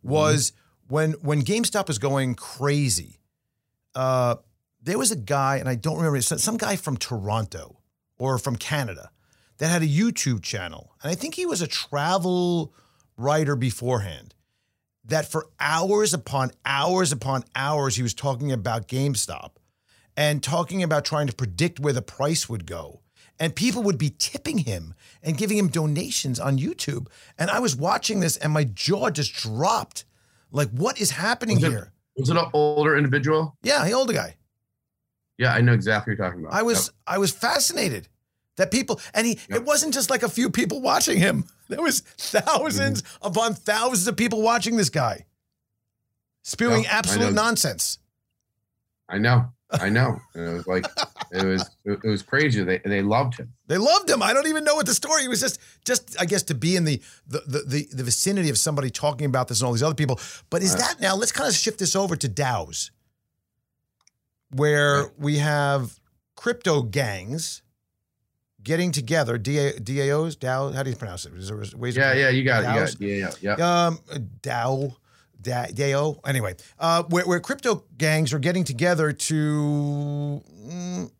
was 0.03 0.53
when 0.87 1.13
when 1.13 1.43
GameStop 1.43 1.87
was 1.87 1.99
going 1.99 2.35
crazy. 2.35 3.19
Uh, 3.95 4.35
there 4.81 4.97
was 4.97 5.11
a 5.11 5.15
guy, 5.15 5.57
and 5.57 5.67
I 5.67 5.75
don't 5.75 5.97
remember 5.97 6.21
some 6.21 6.57
guy 6.57 6.75
from 6.75 6.97
Toronto 6.97 7.79
or 8.19 8.37
from 8.37 8.55
Canada 8.55 9.09
that 9.57 9.69
had 9.69 9.81
a 9.81 9.87
YouTube 9.87 10.43
channel, 10.43 10.93
and 11.01 11.11
I 11.11 11.15
think 11.15 11.35
he 11.35 11.45
was 11.45 11.61
a 11.61 11.67
travel 11.67 12.73
writer 13.17 13.55
beforehand. 13.55 14.33
That 15.03 15.31
for 15.31 15.47
hours 15.57 16.13
upon 16.13 16.51
hours 16.65 17.13
upon 17.13 17.45
hours, 17.55 17.95
he 17.95 18.03
was 18.03 18.13
talking 18.13 18.51
about 18.51 18.89
GameStop 18.89 19.51
and 20.17 20.43
talking 20.43 20.83
about 20.83 21.05
trying 21.05 21.27
to 21.27 21.33
predict 21.33 21.79
where 21.79 21.93
the 21.93 22.01
price 22.01 22.49
would 22.49 22.65
go. 22.65 22.99
And 23.39 23.55
people 23.55 23.83
would 23.83 23.99
be 23.99 24.09
tipping 24.17 24.57
him 24.59 24.95
and 25.21 25.37
giving 25.37 25.57
him 25.59 25.67
donations 25.67 26.39
on 26.39 26.57
YouTube. 26.57 27.07
And 27.37 27.51
I 27.51 27.59
was 27.59 27.75
watching 27.75 28.19
this 28.19 28.35
and 28.35 28.51
my 28.51 28.63
jaw 28.63 29.11
just 29.11 29.33
dropped. 29.35 30.05
Like, 30.51 30.69
what 30.71 30.99
is 30.99 31.11
happening 31.11 31.57
Was 31.57 31.63
it- 31.65 31.69
here? 31.69 31.93
Was 32.17 32.29
it 32.31 32.35
an 32.37 32.47
older 32.51 32.97
individual? 32.97 33.55
Yeah, 33.61 33.85
the 33.85 33.91
older 33.91 34.11
guy. 34.13 34.37
Yeah, 35.37 35.53
I 35.53 35.61
know 35.61 35.73
exactly 35.73 36.13
what 36.13 36.17
you're 36.17 36.27
talking 36.27 36.43
about. 36.43 36.57
I 36.57 36.63
was 36.63 36.91
I 37.05 37.19
was 37.19 37.31
fascinated 37.31 38.07
that 38.55 38.71
people 38.71 38.99
and 39.13 39.27
he 39.27 39.33
Yep. 39.49 39.57
it 39.59 39.63
wasn't 39.65 39.93
just 39.93 40.09
like 40.09 40.23
a 40.23 40.29
few 40.29 40.49
people 40.49 40.81
watching 40.81 41.19
him. 41.19 41.45
There 41.69 41.81
was 41.81 42.01
1000s 42.17 42.41
Mm-hmm. 43.03 43.27
upon 43.27 43.53
thousands 43.53 44.07
of 44.07 44.15
people 44.17 44.41
watching 44.41 44.77
this 44.77 44.89
guy. 44.89 45.25
Spewing 46.43 46.83
Yep, 46.85 46.93
absolute 46.93 47.25
know. 47.33 47.43
nonsense. 47.43 47.99
I 49.09 49.17
know. 49.19 49.51
I 49.71 49.89
know. 49.89 50.19
And 50.33 50.47
it 50.47 50.53
was 50.53 50.67
like 50.67 50.85
it 51.31 51.45
was 51.45 51.69
it, 51.83 52.03
was 52.03 52.21
crazy. 52.23 52.63
They 52.63 52.77
they 52.79 53.01
loved 53.01 53.37
him. 53.37 53.53
They 53.67 53.77
loved 53.77 54.09
him. 54.09 54.23
I 54.23 54.31
don't 54.33 54.47
even 54.47 54.63
know 54.63 54.75
what 54.75 54.85
the 54.85 54.93
story. 54.93 55.25
It 55.25 55.27
was 55.27 55.41
just, 55.41 55.59
just 55.85 56.15
I 56.21 56.25
guess, 56.25 56.43
to 56.43 56.55
be 56.55 56.75
in 56.77 56.85
the 56.85 57.01
the 57.27 57.41
the, 57.45 57.59
the, 57.67 57.87
the 57.91 58.03
vicinity 58.03 58.49
of 58.49 58.57
somebody 58.57 58.89
talking 58.89 59.25
about 59.25 59.49
this 59.49 59.59
and 59.59 59.67
all 59.67 59.73
these 59.73 59.83
other 59.83 59.93
people. 59.95 60.19
But 60.49 60.61
is 60.63 60.71
Right. 60.73 60.79
that 60.81 61.01
now? 61.01 61.15
Let's 61.15 61.33
kind 61.33 61.49
of 61.49 61.53
shift 61.55 61.79
this 61.79 61.95
over 61.97 62.15
to 62.15 62.29
DAOs, 62.29 62.91
where 64.51 65.03
Right. 65.03 65.11
we 65.19 65.37
have 65.37 65.99
crypto 66.35 66.81
gangs 66.83 67.61
getting 68.63 68.91
together. 68.91 69.37
DA, 69.37 69.73
DAOs, 69.73 70.35
DAO. 70.37 70.73
How 70.73 70.83
do 70.83 70.89
you 70.89 70.95
pronounce 70.95 71.25
it? 71.25 71.33
Is 71.33 71.49
there 71.49 71.61
ways? 71.77 71.95
Yeah, 71.97 72.13
yeah, 72.13 72.29
you 72.29 72.43
got 72.43 72.63
it. 72.63 72.67
You 72.67 72.73
got 72.73 72.87
DAOs? 72.89 72.93
it. 72.93 73.01
Yeah, 73.01 73.31
yeah, 73.41 73.55
yeah. 73.57 73.85
Um, 73.87 73.99
DAO, 74.41 74.95
Da- 75.41 75.67
DAO. 75.67 76.19
Anyway, 76.25 76.55
uh, 76.79 77.03
where, 77.03 77.25
where 77.25 77.39
crypto 77.39 77.83
gangs 77.97 78.33
are 78.33 78.39
getting 78.39 78.63
together 78.63 79.11
to 79.11 80.41
mm, 80.65 81.11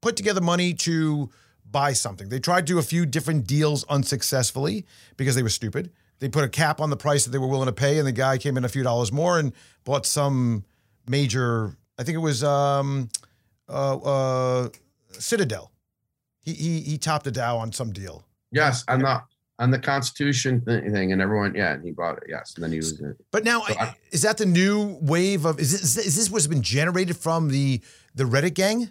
put 0.00 0.16
together 0.16 0.40
money 0.40 0.74
to 0.74 1.30
buy 1.70 1.92
something. 1.92 2.28
They 2.28 2.38
tried 2.38 2.66
to 2.66 2.72
do 2.72 2.78
a 2.78 2.82
few 2.82 3.06
different 3.06 3.46
deals 3.46 3.84
unsuccessfully 3.88 4.86
because 5.16 5.34
they 5.34 5.42
were 5.42 5.48
stupid. 5.48 5.90
They 6.18 6.28
put 6.28 6.44
a 6.44 6.48
cap 6.48 6.80
on 6.80 6.90
the 6.90 6.96
price 6.96 7.24
that 7.24 7.30
they 7.30 7.38
were 7.38 7.46
willing 7.46 7.66
to 7.66 7.72
pay, 7.72 7.98
and 7.98 8.06
the 8.06 8.12
guy 8.12 8.38
came 8.38 8.56
in 8.56 8.64
a 8.64 8.68
few 8.68 8.82
dollars 8.82 9.12
more 9.12 9.38
and 9.38 9.52
bought 9.84 10.06
some 10.06 10.64
major. 11.06 11.76
I 11.98 12.04
think 12.04 12.14
it 12.14 12.20
was 12.20 12.42
um, 12.42 13.10
uh, 13.68 13.96
uh, 13.96 14.68
Citadel. 15.12 15.70
He, 16.40 16.54
he 16.54 16.80
he 16.80 16.98
topped 16.98 17.26
a 17.26 17.32
DAO 17.32 17.58
on 17.58 17.72
some 17.72 17.92
deal. 17.92 18.24
Yes, 18.52 18.84
on 18.88 19.00
the 19.00 19.22
on 19.58 19.70
the 19.70 19.78
Constitution 19.78 20.60
thi- 20.60 20.88
thing, 20.90 21.12
and 21.12 21.22
everyone. 21.22 21.54
Yeah, 21.54 21.72
and 21.72 21.84
he 21.84 21.90
bought 21.90 22.18
it. 22.18 22.24
Yes, 22.28 22.54
and 22.54 22.64
then 22.64 22.72
he 22.72 22.78
was. 22.78 23.00
But 23.30 23.44
now, 23.44 23.62
So 23.62 23.74
I, 23.78 23.84
I- 23.84 23.96
is 24.10 24.22
that 24.22 24.36
the 24.38 24.46
new 24.46 24.98
wave 25.00 25.44
of? 25.44 25.58
Is 25.58 25.72
this, 25.72 25.96
is 26.06 26.16
this 26.16 26.30
what's 26.30 26.46
been 26.46 26.62
generated 26.62 27.16
from 27.16 27.48
the 27.48 27.80
the 28.14 28.24
Reddit 28.24 28.54
gang? 28.54 28.88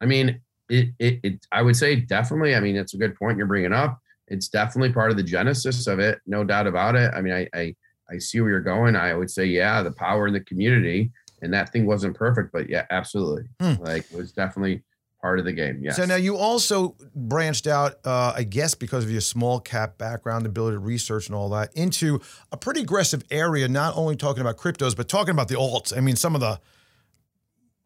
I 0.00 0.06
mean, 0.06 0.40
it, 0.68 0.90
it, 0.98 1.20
it, 1.22 1.46
I 1.52 1.62
would 1.62 1.76
say 1.76 1.96
definitely. 1.96 2.54
I 2.54 2.60
mean, 2.60 2.76
it's 2.76 2.94
a 2.94 2.98
good 2.98 3.14
point 3.16 3.38
you're 3.38 3.46
bringing 3.46 3.72
up. 3.72 4.00
It's 4.28 4.48
definitely 4.48 4.92
part 4.92 5.10
of 5.10 5.16
the 5.16 5.22
genesis 5.22 5.86
of 5.86 5.98
it, 5.98 6.20
no 6.26 6.44
doubt 6.44 6.66
about 6.66 6.96
it. 6.96 7.12
I 7.14 7.20
mean, 7.20 7.32
I, 7.34 7.48
I, 7.54 7.74
I 8.10 8.18
see 8.18 8.40
where 8.40 8.50
you're 8.50 8.60
going. 8.60 8.96
I 8.96 9.14
would 9.14 9.30
say, 9.30 9.44
yeah, 9.44 9.82
the 9.82 9.92
power 9.92 10.26
in 10.26 10.32
the 10.32 10.40
community, 10.40 11.10
and 11.42 11.52
that 11.52 11.70
thing 11.72 11.84
wasn't 11.86 12.16
perfect, 12.16 12.50
but 12.52 12.68
yeah, 12.68 12.86
absolutely, 12.90 13.44
Hmm. 13.60 13.82
like 13.82 14.10
it 14.10 14.16
was 14.16 14.32
definitely 14.32 14.82
part 15.24 15.38
of 15.38 15.46
the 15.46 15.52
game. 15.54 15.80
Yes. 15.80 15.96
So 15.96 16.04
now 16.04 16.16
you 16.16 16.36
also 16.36 16.96
branched 17.14 17.66
out, 17.66 17.94
uh, 18.04 18.34
I 18.36 18.42
guess, 18.42 18.74
because 18.74 19.04
of 19.04 19.10
your 19.10 19.22
small 19.22 19.58
cap 19.58 19.96
background, 19.96 20.44
ability 20.44 20.74
to 20.74 20.80
research 20.80 21.28
and 21.28 21.34
all 21.34 21.48
that, 21.48 21.74
into 21.74 22.20
a 22.52 22.58
pretty 22.58 22.82
aggressive 22.82 23.22
area. 23.30 23.66
Not 23.66 23.96
only 23.96 24.16
talking 24.16 24.42
about 24.42 24.58
cryptos, 24.58 24.94
but 24.94 25.08
talking 25.08 25.30
about 25.32 25.48
the 25.48 25.54
alts. 25.54 25.96
I 25.96 26.00
mean, 26.00 26.14
some 26.16 26.34
of 26.34 26.42
the 26.42 26.60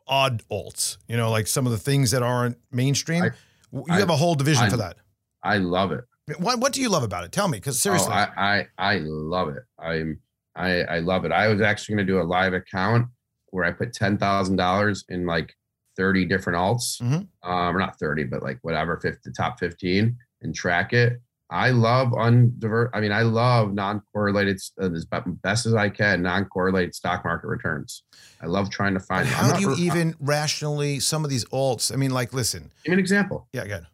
odd 0.08 0.42
alts. 0.50 0.96
You 1.06 1.16
know, 1.16 1.30
like 1.30 1.46
some 1.46 1.64
of 1.64 1.70
the 1.70 1.78
things 1.78 2.10
that 2.10 2.24
aren't 2.24 2.58
mainstream. 2.72 3.22
I- 3.22 3.30
you 3.72 3.84
I- 3.88 4.00
have 4.00 4.10
a 4.10 4.16
whole 4.16 4.34
division 4.34 4.64
I- 4.64 4.70
for 4.70 4.78
that. 4.78 4.96
I 5.44 5.58
love 5.58 5.92
it. 5.92 6.04
What 6.38 6.58
What 6.58 6.72
do 6.72 6.80
you 6.80 6.88
love 6.88 7.04
about 7.04 7.22
it? 7.22 7.30
Tell 7.30 7.46
me, 7.46 7.58
because 7.58 7.78
seriously, 7.78 8.10
Oh, 8.12 8.16
I, 8.16 8.56
I 8.58 8.66
I 8.96 8.98
love 8.98 9.50
it. 9.50 9.62
I'm 9.78 10.18
I 10.56 10.82
I 10.82 10.98
love 10.98 11.24
it. 11.24 11.30
I 11.30 11.46
was 11.46 11.60
actually 11.60 11.94
going 11.94 12.06
to 12.08 12.12
do 12.12 12.20
a 12.20 12.24
live 12.26 12.52
account 12.52 13.06
where 13.50 13.64
I 13.64 13.70
put 13.70 13.92
ten 13.92 14.18
thousand 14.18 14.56
dollars 14.56 15.04
in 15.08 15.24
like 15.24 15.54
thirty 15.98 16.24
different 16.24 16.56
alts, 16.56 17.02
Mhm. 17.02 17.26
um, 17.42 17.76
or 17.76 17.78
not 17.78 17.98
thirty, 17.98 18.24
but 18.24 18.42
like 18.42 18.58
whatever, 18.62 18.96
50, 18.98 19.18
the 19.24 19.32
top 19.32 19.58
fifteen, 19.58 20.16
and 20.40 20.54
track 20.54 20.94
it. 20.94 21.20
I 21.50 21.70
love 21.70 22.12
undiver. 22.12 22.90
I 22.94 23.00
mean, 23.00 23.10
I 23.10 23.22
love 23.22 23.72
non-correlated 23.72 24.60
uh, 24.80 24.90
as 24.92 25.06
best 25.42 25.64
as 25.66 25.74
I 25.74 25.88
can 25.88 26.22
non-correlated 26.22 26.94
stock 26.94 27.24
market 27.24 27.48
returns. 27.48 28.02
I 28.42 28.46
love 28.46 28.70
trying 28.70 28.94
to 28.94 29.00
find. 29.00 29.26
How 29.26 29.52
do 29.54 29.60
you 29.60 29.70
re- 29.74 29.76
even 29.82 30.14
rationally 30.20 31.00
some 31.00 31.24
of 31.24 31.30
these 31.30 31.44
alts? 31.46 31.92
I 31.92 31.96
mean, 31.96 32.10
like, 32.12 32.32
listen, 32.32 32.70
Give 32.84 32.90
me 32.90 32.94
an 32.94 32.98
example. 33.00 33.48
yeah, 33.52 33.62
again, 33.62 33.86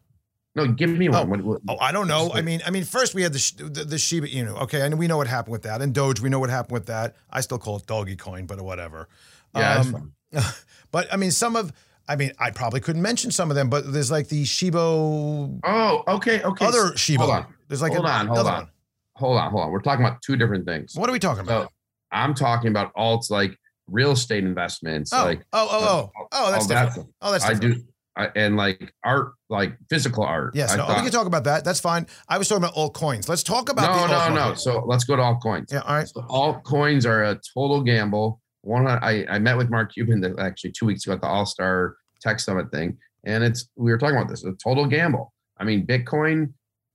No, 0.57 0.67
give 0.67 0.89
me 0.89 1.09
one. 1.09 1.29
What- 1.29 1.41
what- 1.43 1.61
Oh, 1.67 1.77
I 1.79 1.91
don't 1.91 2.07
know. 2.07 2.31
I 2.33 2.41
mean, 2.41 2.61
I 2.65 2.69
mean, 2.71 2.83
first 2.85 3.13
we 3.15 3.23
had 3.23 3.33
the, 3.33 3.63
the 3.69 3.83
the 3.85 3.97
Shiba 3.97 4.27
Inu. 4.27 4.61
Okay, 4.63 4.81
and 4.85 4.97
we 4.99 5.07
know 5.07 5.17
what 5.17 5.27
happened 5.27 5.51
with 5.53 5.63
that. 5.63 5.81
And 5.81 5.93
Doge, 5.93 6.19
we 6.21 6.29
know 6.29 6.39
what 6.39 6.49
happened 6.49 6.73
with 6.73 6.85
that. 6.87 7.15
I 7.29 7.41
still 7.41 7.57
call 7.57 7.77
it 7.77 7.85
doggy 7.87 8.15
coin, 8.17 8.45
but 8.45 8.61
whatever. 8.61 9.07
yeah, 9.55 9.75
that's 9.81 9.93
Um. 9.93 10.13
But 10.91 11.11
I 11.13 11.17
mean, 11.17 11.31
some 11.31 11.55
of, 11.57 11.73
I 12.07 12.15
mean, 12.15 12.31
I 12.39 12.51
probably 12.51 12.79
couldn't 12.79 13.01
mention 13.01 13.31
some 13.31 13.49
of 13.49 13.55
them, 13.55 13.69
but 13.69 13.91
there's 13.91 14.11
like 14.11 14.27
the 14.27 14.43
Shibo. 14.43 15.59
Oh, 15.63 16.03
okay, 16.07 16.41
okay. 16.43 16.65
other 16.65 16.91
Shibo. 16.91 17.17
Hold 17.17 17.31
on, 17.31 17.45
There's 17.67 17.81
like 17.81 17.93
hold 17.93 18.05
on, 18.05 18.27
hold 18.27 18.39
on. 18.39 18.45
one. 18.45 18.67
hold 19.15 19.37
on, 19.37 19.51
hold 19.51 19.63
on. 19.63 19.71
We're 19.71 19.81
talking 19.81 20.05
about 20.05 20.21
two 20.21 20.35
different 20.35 20.65
things. 20.65 20.95
What 20.95 21.09
are 21.09 21.13
we 21.13 21.19
talking 21.19 21.43
about? 21.43 21.63
So 21.63 21.69
I'm 22.11 22.33
talking 22.33 22.69
about 22.69 22.93
alts 22.95 23.29
like 23.31 23.57
real 23.87 24.11
estate 24.11 24.43
investments, 24.43 25.11
oh, 25.13 25.25
like 25.25 25.41
oh, 25.53 25.67
oh, 25.71 25.71
oh, 25.71 26.21
uh, 26.21 26.25
oh, 26.31 26.47
oh, 26.47 26.51
that's 26.51 26.67
different. 26.67 26.95
that. 26.95 27.05
oh, 27.21 27.31
that's 27.31 27.45
different. 27.45 27.63
I 27.63 27.67
do, 27.67 27.83
I, 28.17 28.29
and 28.35 28.55
like 28.55 28.93
art, 29.03 29.33
like 29.49 29.77
physical 29.89 30.23
art. 30.23 30.55
Yes, 30.55 30.75
no, 30.75 30.87
we 30.87 30.93
can 30.95 31.11
talk 31.11 31.27
about 31.27 31.43
that. 31.45 31.65
That's 31.65 31.79
fine. 31.79 32.07
I 32.29 32.37
was 32.37 32.47
talking 32.47 32.63
about 32.63 32.75
all 32.75 32.89
coins. 32.89 33.27
Let's 33.27 33.43
talk 33.43 33.69
about 33.69 34.09
no, 34.09 34.29
no, 34.29 34.49
no. 34.49 34.53
So 34.55 34.83
let's 34.85 35.03
go 35.03 35.15
to 35.15 35.21
altcoins. 35.21 35.71
Yeah, 35.71 35.81
all 35.81 35.95
right. 35.95 36.07
So 36.07 36.21
altcoins 36.21 37.05
are 37.05 37.23
a 37.23 37.39
total 37.53 37.81
gamble. 37.81 38.39
One, 38.65 38.87
I, 38.87 39.25
I 39.29 39.37
met 39.39 39.57
with 39.57 39.69
Mark 39.69 39.93
Cuban 39.93 40.19
the- 40.21 40.35
actually 40.39 40.71
two 40.71 40.85
weeks 40.87 41.05
ago 41.05 41.13
at 41.13 41.21
the 41.21 41.27
All 41.27 41.45
Star 41.45 41.97
Tech 42.19 42.39
Summit 42.39 42.71
thing, 42.71 42.97
and 43.23 43.43
it's 43.43 43.69
we 43.75 43.91
were 43.91 43.97
talking 43.97 44.15
about 44.17 44.27
this. 44.29 44.43
A 44.43 44.53
total 44.53 44.85
gamble. 44.87 45.33
I 45.57 45.63
mean, 45.63 45.85
Bitcoin. 45.85 46.51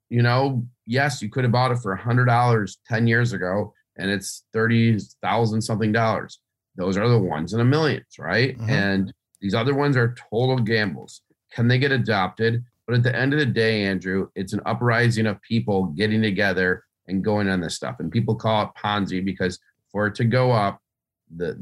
You 0.09 0.23
know, 0.23 0.67
yes, 0.87 1.23
you 1.23 1.29
could 1.31 1.45
have 1.45 1.53
bought 1.53 1.71
it 1.71 1.79
for 1.79 1.93
a 1.93 2.01
hundred 2.03 2.25
dollars 2.25 2.79
ten 2.89 3.07
years 3.07 3.33
ago, 3.33 3.73
and 3.97 4.11
it's 4.11 4.43
thirty 4.53 4.99
thousand 5.23 5.63
something 5.63 5.93
dollars. 5.93 6.41
Those 6.75 6.97
are 6.97 7.09
the 7.09 7.19
ones 7.19 7.53
in 7.55 7.61
a 7.61 7.65
millions, 7.65 8.19
right? 8.19 8.59
Mhm. 8.59 8.69
And 8.69 9.15
these 9.41 9.55
other 9.55 9.73
ones 9.75 9.97
are 9.97 10.15
total 10.31 10.59
gambles. 10.59 11.23
Can 11.53 11.69
they 11.69 11.79
get 11.79 11.93
adopted? 11.93 12.65
But 12.89 12.97
at 12.97 13.03
the 13.05 13.15
end 13.17 13.33
of 13.33 13.39
the 13.39 13.47
day, 13.47 13.85
Andrew, 13.85 14.29
it's 14.35 14.53
an 14.53 14.61
uprising 14.67 15.27
of 15.27 15.41
people 15.43 15.85
getting 15.97 16.21
together 16.23 16.83
and 17.07 17.23
going 17.23 17.49
on 17.49 17.61
this 17.61 17.77
stuff. 17.77 18.01
And 18.01 18.11
people 18.11 18.35
call 18.35 18.65
it 18.65 18.71
Ponzi 18.77 19.25
because 19.25 19.61
for 19.93 20.09
it 20.09 20.17
to 20.17 20.25
go 20.25 20.51
up, 20.51 20.81
the 21.37 21.55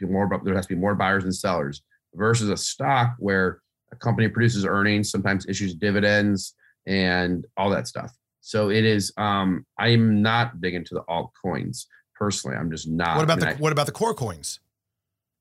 the 0.00 0.06
more 0.06 0.28
there 0.44 0.54
has 0.54 0.66
to 0.66 0.74
be 0.74 0.80
more 0.80 0.94
buyers 0.94 1.24
and 1.24 1.34
sellers 1.34 1.82
versus 2.14 2.48
a 2.48 2.56
stock 2.56 3.14
where 3.18 3.60
a 3.92 3.96
company 3.96 4.28
produces 4.28 4.64
earnings, 4.64 5.10
sometimes 5.10 5.46
issues 5.48 5.74
dividends 5.74 6.54
and 6.86 7.46
all 7.56 7.70
that 7.70 7.86
stuff. 7.88 8.12
So 8.40 8.70
it 8.70 8.84
is. 8.84 9.12
Um, 9.16 9.66
I 9.78 9.88
am 9.88 10.22
not 10.22 10.60
big 10.60 10.74
into 10.74 10.94
the 10.94 11.02
altcoins 11.08 11.86
personally. 12.14 12.56
I'm 12.56 12.70
just 12.70 12.88
not. 12.88 13.16
What 13.16 13.24
about 13.24 13.42
I 13.42 13.46
mean, 13.46 13.50
the 13.50 13.56
I- 13.56 13.60
what 13.60 13.72
about 13.72 13.86
the 13.86 13.92
core 13.92 14.14
coins? 14.14 14.60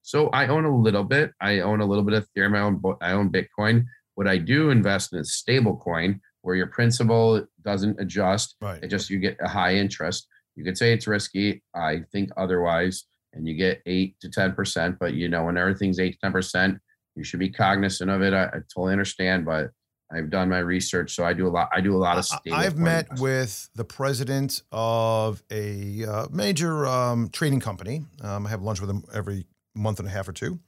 so 0.02 0.30
I 0.30 0.48
own 0.48 0.64
a 0.64 0.74
little 0.74 1.04
bit. 1.04 1.34
I 1.42 1.60
own 1.60 1.82
a 1.82 1.86
little 1.86 2.04
bit 2.04 2.14
of 2.14 2.28
Ethereum. 2.34 2.56
I 2.56 2.62
own, 2.62 2.98
I 3.02 3.12
own 3.12 3.30
Bitcoin. 3.30 3.86
What 4.16 4.26
I 4.26 4.38
do 4.38 4.70
invest 4.70 5.12
in 5.12 5.20
is 5.20 5.34
stable 5.34 5.76
coin 5.78 6.22
where 6.42 6.56
your 6.56 6.68
principal 6.68 7.46
doesn't 7.64 8.00
adjust. 8.00 8.56
Right. 8.62 8.82
It 8.82 8.88
just 8.88 9.10
you 9.10 9.20
get 9.20 9.36
a 9.42 9.50
high 9.50 9.76
interest. 9.76 10.28
You 10.56 10.64
could 10.64 10.78
say 10.78 10.94
it's 10.94 11.08
risky. 11.08 11.62
I 11.76 12.04
think 12.14 12.30
otherwise, 12.38 13.04
and 13.38 13.48
you 13.48 13.56
get 13.56 13.82
eight 13.86 14.20
to 14.22 14.30
ten 14.30 14.54
percent. 14.54 14.98
But 15.00 15.14
you 15.14 15.30
know, 15.30 15.46
when 15.46 15.58
everything's 15.58 16.00
eight 16.00 16.14
to 16.14 16.20
ten 16.24 16.32
percent, 16.32 16.80
you 17.16 17.24
should 17.24 17.40
be 17.40 17.50
cognizant 17.50 18.10
of 18.10 18.22
it. 18.22 18.34
I, 18.34 18.46
I 18.46 18.60
totally 18.74 18.94
understand, 18.94 19.46
but 19.46 19.72
I've 20.12 20.30
done 20.30 20.50
my 20.50 20.60
research, 20.60 21.14
so 21.16 21.26
I 21.26 21.34
do 21.34 21.48
a 21.48 21.50
lot. 21.50 21.70
I 21.74 21.82
do 21.82 21.96
a 21.96 21.98
lot 21.98 22.18
of. 22.18 22.26
I've 22.52 22.78
met 22.78 23.06
investment. 23.06 23.22
with 23.22 23.70
the 23.76 23.84
president 23.84 24.62
of 24.72 25.44
a 25.52 26.06
uh, 26.06 26.28
major 26.32 26.88
um, 26.88 27.30
trading 27.30 27.60
company. 27.60 28.06
Um, 28.22 28.46
I 28.48 28.50
have 28.50 28.62
lunch 28.62 28.80
with 28.80 28.90
him 28.90 29.04
every 29.14 29.46
month 29.76 30.00
and 30.00 30.08
a 30.08 30.12
half 30.12 30.28
or 30.28 30.34
two, 30.34 30.60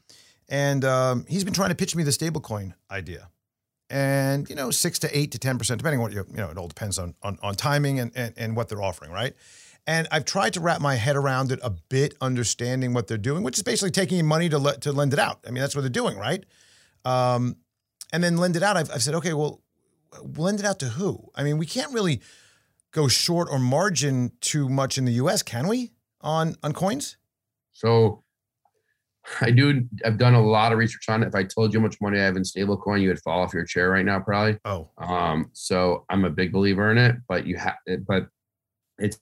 and 0.49 0.83
um, 0.83 1.25
he's 1.29 1.45
been 1.45 1.53
trying 1.53 1.69
to 1.69 1.75
pitch 1.75 1.95
me 1.95 2.03
the 2.03 2.11
stablecoin 2.11 2.73
idea. 2.91 3.29
And 3.89 4.47
you 4.49 4.55
know, 4.55 4.71
six 4.71 4.99
to 4.99 5.17
eight 5.17 5.31
to 5.31 5.39
ten 5.39 5.57
percent, 5.57 5.79
depending 5.79 5.99
on 5.99 6.03
what 6.03 6.11
you 6.11 6.25
you 6.29 6.37
know, 6.37 6.49
it 6.49 6.57
all 6.57 6.67
depends 6.67 6.99
on 6.99 7.15
on, 7.23 7.39
on 7.41 7.55
timing 7.55 7.99
and, 7.99 8.11
and 8.15 8.33
and 8.35 8.55
what 8.57 8.67
they're 8.67 8.81
offering, 8.81 9.11
right? 9.11 9.35
And 9.89 10.07
I've 10.11 10.23
tried 10.23 10.53
to 10.53 10.59
wrap 10.59 10.81
my 10.81 10.93
head 10.93 11.15
around 11.15 11.51
it 11.51 11.59
a 11.63 11.71
bit, 11.71 12.13
understanding 12.21 12.93
what 12.93 13.07
they're 13.07 13.17
doing, 13.17 13.41
which 13.41 13.57
is 13.57 13.63
basically 13.63 13.89
taking 13.89 14.23
money 14.23 14.47
to 14.47 14.59
let 14.59 14.81
to 14.81 14.91
lend 14.91 15.13
it 15.13 15.19
out. 15.19 15.39
I 15.47 15.49
mean, 15.49 15.61
that's 15.61 15.73
what 15.73 15.81
they're 15.81 15.89
doing, 15.89 16.15
right? 16.15 16.45
Um, 17.05 17.55
and 18.13 18.23
then 18.23 18.37
lend 18.37 18.55
it 18.55 18.61
out. 18.61 18.77
I've, 18.77 18.91
I've 18.91 19.01
said, 19.01 19.15
okay, 19.15 19.33
well, 19.33 19.63
lend 20.21 20.59
it 20.59 20.65
out 20.67 20.77
to 20.81 20.89
who? 20.89 21.31
I 21.33 21.41
mean, 21.43 21.57
we 21.57 21.65
can't 21.65 21.91
really 21.91 22.21
go 22.91 23.07
short 23.07 23.47
or 23.51 23.57
margin 23.57 24.31
too 24.41 24.69
much 24.69 24.99
in 24.99 25.05
the 25.05 25.13
U.S., 25.13 25.41
can 25.41 25.67
we? 25.67 25.89
On 26.21 26.55
on 26.61 26.71
coins? 26.71 27.17
So 27.73 28.23
I 29.41 29.49
do. 29.49 29.87
I've 30.05 30.19
done 30.19 30.35
a 30.35 30.45
lot 30.45 30.71
of 30.71 30.77
research 30.77 31.09
on 31.09 31.23
it. 31.23 31.29
If 31.29 31.33
I 31.33 31.45
told 31.45 31.73
you 31.73 31.79
how 31.79 31.85
much 31.87 31.99
money 31.99 32.19
I 32.19 32.25
have 32.25 32.35
in 32.35 32.43
stablecoin, 32.43 33.01
you 33.01 33.07
would 33.07 33.21
fall 33.21 33.41
off 33.41 33.55
your 33.55 33.65
chair 33.65 33.89
right 33.89 34.05
now, 34.05 34.19
probably. 34.19 34.59
Oh, 34.65 34.91
Um, 34.99 35.49
so 35.53 36.05
I'm 36.11 36.25
a 36.25 36.29
big 36.29 36.51
believer 36.51 36.91
in 36.91 36.99
it, 36.99 37.15
but 37.27 37.47
you 37.47 37.57
have, 37.57 37.77
but 38.07 38.27
it's 38.99 39.17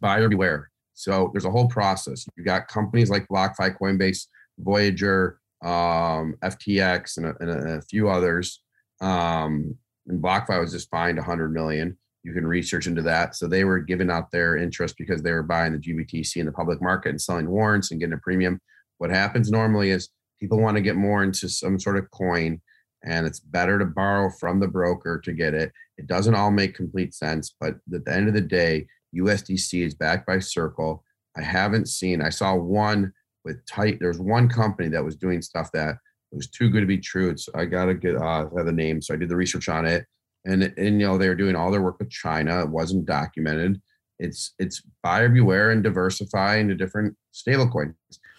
buyer 0.00 0.28
beware. 0.28 0.70
So 0.94 1.30
there's 1.32 1.44
a 1.44 1.50
whole 1.50 1.68
process. 1.68 2.26
You've 2.36 2.46
got 2.46 2.68
companies 2.68 3.10
like 3.10 3.28
BlockFi, 3.28 3.78
Coinbase, 3.78 4.26
Voyager, 4.58 5.38
um, 5.62 6.34
FTX, 6.42 7.16
and 7.18 7.26
a, 7.26 7.34
and 7.40 7.70
a, 7.78 7.82
few 7.82 8.08
others. 8.08 8.62
Um, 9.00 9.76
and 10.08 10.22
BlockFi 10.22 10.60
was 10.60 10.72
just 10.72 10.90
fined 10.90 11.18
100 11.18 11.52
million. 11.52 11.96
You 12.24 12.32
can 12.32 12.46
research 12.46 12.86
into 12.86 13.02
that. 13.02 13.36
So 13.36 13.46
they 13.46 13.64
were 13.64 13.78
giving 13.78 14.10
out 14.10 14.30
their 14.30 14.56
interest 14.56 14.96
because 14.98 15.22
they 15.22 15.32
were 15.32 15.42
buying 15.42 15.72
the 15.72 15.78
GBTC 15.78 16.36
in 16.36 16.46
the 16.46 16.52
public 16.52 16.82
market 16.82 17.10
and 17.10 17.20
selling 17.20 17.48
warrants 17.48 17.90
and 17.90 18.00
getting 18.00 18.14
a 18.14 18.18
premium. 18.18 18.60
What 18.98 19.10
happens 19.10 19.50
normally 19.50 19.90
is 19.90 20.08
people 20.40 20.60
want 20.60 20.76
to 20.76 20.82
get 20.82 20.96
more 20.96 21.22
into 21.22 21.48
some 21.48 21.78
sort 21.78 21.96
of 21.96 22.10
coin 22.10 22.60
and 23.04 23.26
it's 23.26 23.40
better 23.40 23.78
to 23.78 23.84
borrow 23.84 24.30
from 24.40 24.58
the 24.58 24.66
broker 24.66 25.20
to 25.20 25.32
get 25.32 25.54
it. 25.54 25.72
It 25.96 26.06
doesn't 26.06 26.34
all 26.34 26.50
make 26.50 26.74
complete 26.74 27.14
sense, 27.14 27.54
but 27.60 27.76
at 27.94 28.04
the 28.04 28.12
end 28.12 28.28
of 28.28 28.34
the 28.34 28.40
day, 28.40 28.86
USDC 29.16 29.84
is 29.84 29.94
backed 29.94 30.26
by 30.26 30.38
Circle. 30.38 31.04
I 31.36 31.42
haven't 31.42 31.88
seen, 31.88 32.22
I 32.22 32.30
saw 32.30 32.54
one 32.54 33.12
with 33.44 33.64
tight, 33.66 33.98
there's 34.00 34.18
one 34.18 34.48
company 34.48 34.88
that 34.88 35.04
was 35.04 35.16
doing 35.16 35.42
stuff 35.42 35.70
that 35.72 35.96
was 36.32 36.48
too 36.48 36.68
good 36.68 36.80
to 36.80 36.86
be 36.86 36.98
true. 36.98 37.30
It's, 37.30 37.48
I 37.54 37.64
got 37.64 37.86
to 37.86 37.94
get 37.94 38.16
uh, 38.16 38.46
the 38.64 38.72
name. 38.72 39.00
So 39.00 39.14
I 39.14 39.16
did 39.16 39.28
the 39.28 39.36
research 39.36 39.68
on 39.68 39.86
it. 39.86 40.04
And, 40.44 40.62
and, 40.62 41.00
you 41.00 41.06
know, 41.06 41.18
they 41.18 41.28
were 41.28 41.34
doing 41.34 41.56
all 41.56 41.70
their 41.70 41.82
work 41.82 41.98
with 41.98 42.10
China. 42.10 42.62
It 42.62 42.70
wasn't 42.70 43.06
documented. 43.06 43.80
It's, 44.18 44.54
it's 44.58 44.82
buyer 45.02 45.28
beware 45.28 45.70
and 45.70 45.82
diversify 45.82 46.56
into 46.56 46.74
different 46.74 47.16
stable 47.32 47.68
coins. 47.68 47.94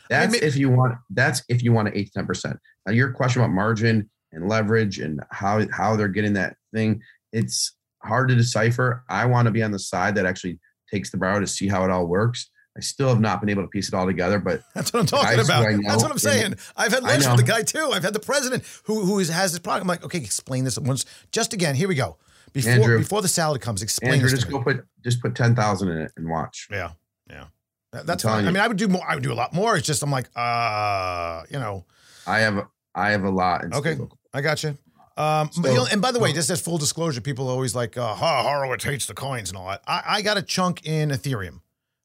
That's 0.09 0.35
if 0.35 0.57
you 0.57 0.69
want, 0.69 0.95
that's 1.11 1.43
if 1.49 1.63
you 1.63 1.71
want 1.71 1.87
to 1.87 1.97
eight 1.97 2.11
to 2.13 2.23
10%. 2.23 2.57
Now 2.85 2.91
your 2.91 3.11
question 3.11 3.41
about 3.41 3.53
margin 3.53 4.09
and 4.31 4.49
leverage 4.49 4.99
and 4.99 5.21
how 5.31 5.65
how 5.71 5.95
they're 5.95 6.07
getting 6.07 6.33
that 6.33 6.55
thing 6.73 7.01
it's 7.31 7.75
hard 8.03 8.29
to 8.29 8.35
decipher 8.35 9.03
i 9.09 9.25
want 9.25 9.45
to 9.45 9.51
be 9.51 9.61
on 9.63 9.71
the 9.71 9.79
side 9.79 10.15
that 10.15 10.25
actually 10.25 10.57
takes 10.89 11.09
the 11.11 11.17
borrow 11.17 11.39
to 11.39 11.47
see 11.47 11.67
how 11.67 11.83
it 11.83 11.91
all 11.91 12.07
works 12.07 12.49
i 12.77 12.79
still 12.79 13.09
have 13.09 13.19
not 13.19 13.39
been 13.41 13.49
able 13.49 13.61
to 13.61 13.67
piece 13.67 13.87
it 13.87 13.93
all 13.93 14.05
together 14.05 14.39
but 14.39 14.61
that's 14.75 14.93
what 14.93 14.99
I'm 15.01 15.05
talking 15.05 15.39
about. 15.39 15.65
That's 15.85 16.01
what 16.01 16.05
I'm 16.05 16.11
in- 16.11 16.19
saying. 16.19 16.55
I've 16.77 16.91
had 16.93 17.03
lunch 17.03 17.25
with 17.27 17.37
the 17.37 17.43
guy 17.43 17.63
too. 17.63 17.91
I've 17.93 18.03
had 18.03 18.13
the 18.13 18.19
president 18.19 18.63
who 18.83 19.01
who 19.05 19.19
is, 19.19 19.29
has 19.29 19.51
this 19.51 19.59
product. 19.59 19.81
I'm 19.83 19.87
like, 19.87 20.03
okay, 20.05 20.19
explain 20.19 20.63
this 20.63 20.77
once. 20.79 21.05
Just 21.31 21.53
again, 21.53 21.75
here 21.75 21.87
we 21.87 21.95
go. 21.95 22.17
Before 22.53 22.71
Andrew- 22.71 22.97
before 22.99 23.21
the 23.21 23.27
salad 23.27 23.61
comes, 23.61 23.81
explain 23.81 24.13
andrew 24.13 24.29
just 24.29 24.43
to 24.43 24.47
me. 24.47 24.53
go 24.53 24.63
put 24.63 24.85
just 25.03 25.21
put 25.21 25.35
10000 25.35 25.89
in 25.89 25.97
it 25.97 26.11
and 26.15 26.29
watch 26.29 26.67
Yeah, 26.71 26.91
yeah. 27.29 27.45
That- 27.91 28.05
That's 28.05 28.23
fine. 28.23 28.47
I 28.47 28.51
mean, 28.51 28.61
I 28.61 28.67
would 28.67 28.77
do 28.77 28.87
more. 28.87 29.03
I 29.07 29.15
would 29.15 29.23
do 29.23 29.33
a 29.33 29.35
lot 29.35 29.53
more. 29.53 29.75
It's 29.75 29.85
just 29.85 30.01
I'm 30.03 30.11
like, 30.11 30.29
uh, 30.35 31.43
you 31.49 31.59
know, 31.59 31.85
i 32.25 32.39
have 32.39 32.65
i 32.95 33.09
have 33.11 33.23
a 33.23 33.29
lot 33.29 33.65
Okay. 33.73 33.97
I 34.33 34.41
got 34.41 34.63
you. 34.63 34.77
Um, 35.19 35.49
but, 35.57 35.65
So- 35.65 35.69
you 35.69 35.75
know, 35.75 35.87
and 35.91 36.01
by 36.01 36.11
the 36.13 36.19
way, 36.19 36.31
just 36.31 36.49
as 36.49 36.61
full 36.61 36.77
disclosure, 36.77 37.19
people 37.19 37.47
are 37.49 37.51
always 37.51 37.75
like, 37.75 37.97
uh, 37.97 38.15
"Ha, 38.15 38.43
Horowitz 38.43 38.85
hates 38.85 39.05
the 39.05 39.13
coins 39.13 39.49
and 39.49 39.57
all 39.57 39.67
that." 39.67 39.81
I, 39.85 40.01
I 40.05 40.21
got 40.21 40.37
a 40.37 40.41
chunk 40.41 40.85
in 40.85 41.09
Ethereum. 41.09 41.59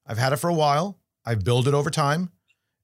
I've 0.05 0.17
had 0.17 0.33
it 0.33 0.35
for 0.37 0.49
a 0.49 0.53
while. 0.53 0.99
I've 1.25 1.43
built 1.43 1.65
it 1.65 1.73
over 1.73 1.89
time, 1.89 2.29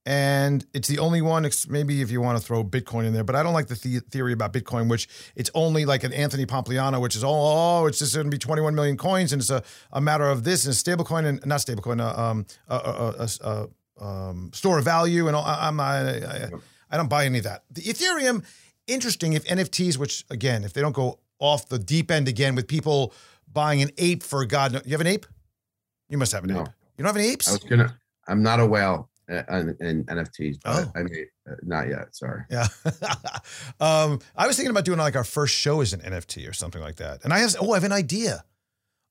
and 0.06 0.66
it's 0.74 0.88
the 0.88 1.00
only 1.00 1.22
one. 1.22 1.48
Maybe 1.68 2.02
if 2.02 2.10
you 2.12 2.22
want 2.22 2.40
to 2.40 2.44
throw 2.44 2.64
Bitcoin 2.64 3.06
in 3.06 3.14
there, 3.14 3.26
but 3.26 3.36
I 3.36 3.44
don't 3.44 3.54
like 3.54 3.68
the, 3.68 3.76
the 3.76 4.00
theory 4.00 4.32
about 4.32 4.54
Bitcoin, 4.54 4.90
which 4.90 5.10
it's 5.36 5.52
only 5.54 5.84
like 5.86 6.04
an 6.06 6.14
Anthony 6.14 6.46
Pompliano, 6.46 7.02
which 7.02 7.16
is 7.18 7.24
oh, 7.26 7.30
oh 7.30 7.86
it's 7.88 8.00
just 8.00 8.16
going 8.16 8.26
to 8.26 8.32
be 8.32 8.38
21 8.40 8.74
million 8.74 8.96
coins, 8.96 9.34
and 9.34 9.42
it's 9.42 9.52
a, 9.52 9.62
a 9.92 10.00
matter 10.00 10.30
of 10.30 10.44
this 10.46 10.66
and 10.66 10.74
stablecoin 10.74 11.26
and 11.26 11.46
not 11.46 11.60
stablecoin, 11.60 12.00
uh, 12.00 12.20
um, 12.20 12.46
a, 12.70 12.76
a, 12.76 13.16
a, 13.20 13.68
a, 14.00 14.04
um, 14.04 14.50
store 14.54 14.80
of 14.80 14.86
value, 14.86 15.28
and 15.28 15.36
all. 15.36 15.44
I, 15.44 15.68
I'm 15.68 15.80
I, 15.80 16.26
I, 16.26 16.50
I 16.90 16.98
don't 16.98 17.10
buy 17.10 17.26
any 17.26 17.38
of 17.38 17.44
that. 17.44 17.64
The 17.70 17.82
Ethereum, 17.82 18.44
interesting 18.94 19.34
if 19.34 19.44
NFTs, 19.46 19.98
which 19.98 20.26
again, 20.30 20.64
if 20.64 20.74
they 20.74 20.82
don't 20.82 20.94
go 20.96 21.20
off 21.40 21.68
the 21.70 21.80
deep 21.80 22.12
end 22.12 22.28
again 22.28 22.56
with 22.56 22.68
people 22.68 23.14
buying 23.52 23.82
an 23.82 23.90
ape 23.98 24.24
for 24.24 24.46
God, 24.46 24.74
you 24.86 24.92
have 24.92 25.02
an 25.02 25.08
ape? 25.08 25.26
You 26.10 26.18
must 26.18 26.32
have 26.34 26.44
an 26.44 26.54
No. 26.54 26.62
ape. 26.62 26.68
You 26.98 27.04
don't 27.04 27.08
have 27.08 27.18
any 27.18 27.30
i 27.30 27.32
apes? 27.32 27.50
was 27.52 27.64
gonna 27.64 27.98
i'm 28.28 28.44
not 28.44 28.60
a 28.60 28.66
whale 28.66 29.10
uh, 29.32 29.42
in, 29.50 29.76
in 29.80 30.04
nfts 30.06 30.58
but 30.64 30.86
Oh. 30.86 30.92
i 30.94 31.02
mean 31.04 31.26
uh, 31.50 31.56
not 31.64 31.88
yet 31.88 32.14
sorry 32.16 32.44
Yeah. 32.50 32.68
um, 33.80 34.20
I 34.36 34.46
was 34.48 34.56
thinking 34.56 34.70
about 34.72 34.86
doing 34.86 35.00
like 35.00 35.16
our 35.16 35.24
first 35.24 35.56
show 35.56 35.82
as 35.82 35.94
an 35.94 36.02
NFT 36.02 36.48
or 36.50 36.54
something 36.54 36.82
like 36.82 36.98
that. 36.98 37.24
And 37.24 37.34
I 37.34 37.40
have, 37.40 37.56
oh, 37.60 37.72
I 37.72 37.76
have 37.78 37.84
an 37.84 37.92
idea. 37.92 38.44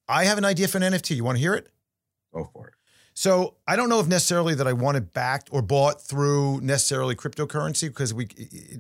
I 0.09 0.25
have 0.25 0.39
an 0.39 0.45
idea 0.45 0.69
for 0.69 0.79
an 0.79 0.85
NFT. 0.93 1.17
You 1.17 1.25
want 1.25 1.37
to 1.39 1.41
hear 1.41 1.55
it? 1.55 1.69
go 2.33 2.49
for 2.53 2.69
it 2.69 2.75
So 3.21 3.57
I 3.69 3.77
don't 3.77 3.91
know 3.91 4.01
if 4.01 4.07
necessarily 4.07 4.55
that 4.55 4.67
I 4.67 4.73
want 4.73 4.97
it 4.97 5.13
backed 5.13 5.51
or 5.53 5.61
bought 5.61 6.01
through 6.01 6.63
necessarily 6.63 7.15
cryptocurrency 7.15 7.89
because 7.89 8.15
we 8.15 8.29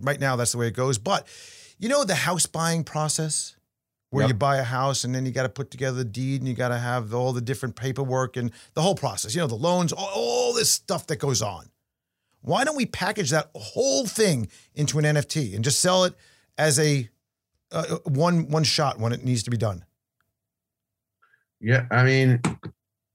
right 0.01 0.19
now 0.19 0.35
that's 0.37 0.53
the 0.53 0.57
way 0.59 0.67
it 0.67 0.75
goes. 0.75 0.97
But 0.97 1.27
you 1.79 1.91
know 1.91 2.05
the 2.05 2.15
house 2.15 2.47
buying 2.47 2.83
process 2.83 3.57
where 4.09 4.23
Yep. 4.23 4.29
you 4.29 4.35
buy 4.37 4.57
a 4.57 4.65
house 4.65 5.05
and 5.05 5.15
then 5.15 5.27
you 5.27 5.31
got 5.31 5.43
to 5.43 5.51
put 5.51 5.71
together 5.71 5.99
the 5.99 6.07
deed 6.07 6.41
and 6.41 6.49
you 6.49 6.55
got 6.55 6.69
to 6.69 6.79
have 6.79 7.13
all 7.13 7.35
the 7.35 7.43
different 7.43 7.77
paperwork 7.77 8.39
and 8.39 8.51
the 8.73 8.81
whole 8.81 8.95
process. 8.95 9.35
You 9.35 9.43
know, 9.43 9.47
the 9.47 9.57
loans, 9.57 9.93
all, 9.93 10.11
all 10.15 10.55
this 10.55 10.71
stuff 10.71 11.07
that 11.09 11.17
goes 11.17 11.43
on. 11.43 11.67
Why 12.41 12.65
don't 12.65 12.77
we 12.77 12.87
package 12.87 13.29
that 13.33 13.51
whole 13.55 14.07
thing 14.07 14.49
into 14.75 14.99
an 14.99 15.05
NFT 15.05 15.55
and 15.55 15.63
just 15.63 15.83
sell 15.83 16.05
it 16.05 16.15
as 16.57 16.79
a 16.79 17.11
uh, 17.73 17.99
one 18.05 18.49
one 18.49 18.65
shot 18.65 18.99
when 18.99 19.13
it 19.13 19.23
needs 19.23 19.43
to 19.43 19.51
be 19.51 19.59
done? 19.59 19.85
Yeah, 21.61 21.85
I 21.91 22.05
mean, 22.05 22.41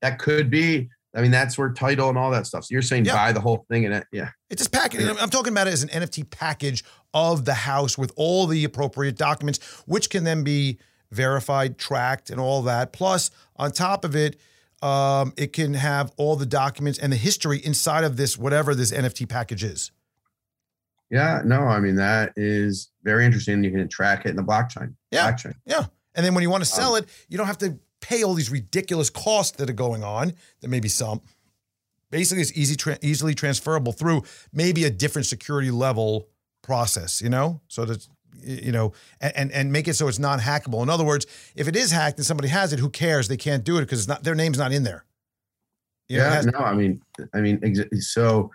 that 0.04 0.20
could 0.20 0.52
be. 0.52 0.92
I 1.16 1.22
mean, 1.22 1.32
that's 1.32 1.58
where 1.58 1.72
title 1.72 2.10
and 2.10 2.18
all 2.18 2.30
that 2.32 2.46
stuff. 2.46 2.66
So 2.66 2.74
you're 2.74 2.82
saying 2.82 3.06
Yeah. 3.06 3.16
buy 3.16 3.32
the 3.32 3.40
whole 3.40 3.66
thing 3.70 3.86
and 3.86 3.94
it, 3.96 4.06
yeah, 4.12 4.30
It's 4.50 4.62
just 4.62 4.72
package. 4.72 5.04
I'm 5.06 5.18
I'm 5.18 5.30
talking 5.30 5.54
about 5.54 5.68
it 5.68 5.74
as 5.74 5.84
an 5.84 5.90
NFT 5.90 6.30
package 6.30 6.84
of 7.14 7.46
the 7.46 7.54
house 7.54 7.98
with 7.98 8.12
all 8.16 8.48
the 8.48 8.64
appropriate 8.66 9.16
documents, 9.18 9.60
which 9.86 10.10
can 10.10 10.24
then 10.26 10.44
be 10.44 10.78
verified, 11.12 11.78
tracked, 11.78 12.30
and 12.30 12.40
all 12.40 12.62
that. 12.64 12.92
Plus, 12.92 13.32
on 13.56 13.72
top 13.72 14.04
of 14.04 14.16
it, 14.16 14.38
um, 14.82 15.32
it 15.38 15.54
can 15.54 15.74
have 15.76 16.12
all 16.18 16.36
the 16.36 16.46
documents 16.46 17.00
and 17.00 17.14
the 17.14 17.18
history 17.18 17.60
inside 17.64 18.04
of 18.04 18.18
this, 18.18 18.38
whatever 18.38 18.76
this 18.76 18.92
NFT 18.92 19.28
package 19.30 19.64
is. 19.64 19.92
yeah. 21.10 21.42
No, 21.46 21.62
I 21.62 21.80
mean 21.80 21.96
that 21.96 22.34
is 22.36 22.90
very 23.04 23.26
interesting. 23.26 23.64
You 23.64 23.72
can 23.72 23.88
track 23.88 24.26
it 24.26 24.30
in 24.30 24.36
the 24.36 24.44
blockchain. 24.44 24.96
Yeah. 25.12 25.32
blockchain. 25.32 25.54
Yeah. 25.66 25.86
And 26.16 26.26
then 26.26 26.34
when 26.34 26.42
you 26.44 26.50
want 26.50 26.64
to 26.64 26.70
sell 26.70 26.96
it, 26.96 27.08
you 27.30 27.38
don't 27.38 27.48
have 27.48 27.58
to 27.60 27.78
pay 28.06 28.24
all 28.24 28.36
these 28.36 28.52
ridiculous 28.52 29.10
costs 29.10 29.58
that 29.58 29.68
are 29.70 29.74
going 29.74 30.04
on. 30.04 30.34
There 30.62 30.70
may 30.70 30.80
be 30.80 30.90
some. 30.90 31.22
Basically, 32.12 32.42
it's 32.44 32.56
easy, 32.56 32.76
tra- 32.76 33.00
easily 33.02 33.34
transferable 33.34 33.92
through 33.92 34.24
maybe 34.54 34.84
a 34.86 34.92
different 34.92 35.26
security 35.26 35.72
level 35.72 36.28
process. 36.62 37.22
You 37.22 37.30
know, 37.30 37.62
so 37.68 37.84
that 37.86 38.08
you 38.44 38.72
know, 38.72 38.94
and 39.20 39.52
and, 39.52 39.72
make 39.72 39.88
it 39.88 39.96
so 39.96 40.08
it's 40.08 40.20
not 40.20 40.40
hackable. 40.40 40.84
In 40.84 40.90
other 40.90 41.04
words, 41.04 41.26
if 41.56 41.68
it 41.68 41.76
is 41.76 41.92
hacked 41.92 42.18
and 42.18 42.26
somebody 42.26 42.50
has 42.50 42.74
it, 42.74 42.80
who 42.80 42.90
cares? 42.90 43.28
They 43.28 43.38
can't 43.38 43.64
do 43.64 43.78
it 43.78 43.82
because 43.82 44.00
it's 44.00 44.08
not 44.08 44.24
their 44.24 44.36
name's 44.36 44.60
not 44.60 44.72
in 44.72 44.84
there. 44.84 45.04
You 46.08 46.18
yeah, 46.18 46.34
has- 46.36 46.46
no, 46.46 46.60
I 46.60 46.74
mean, 46.74 47.02
I 47.34 47.42
mean, 47.42 47.60
so. 48.00 48.52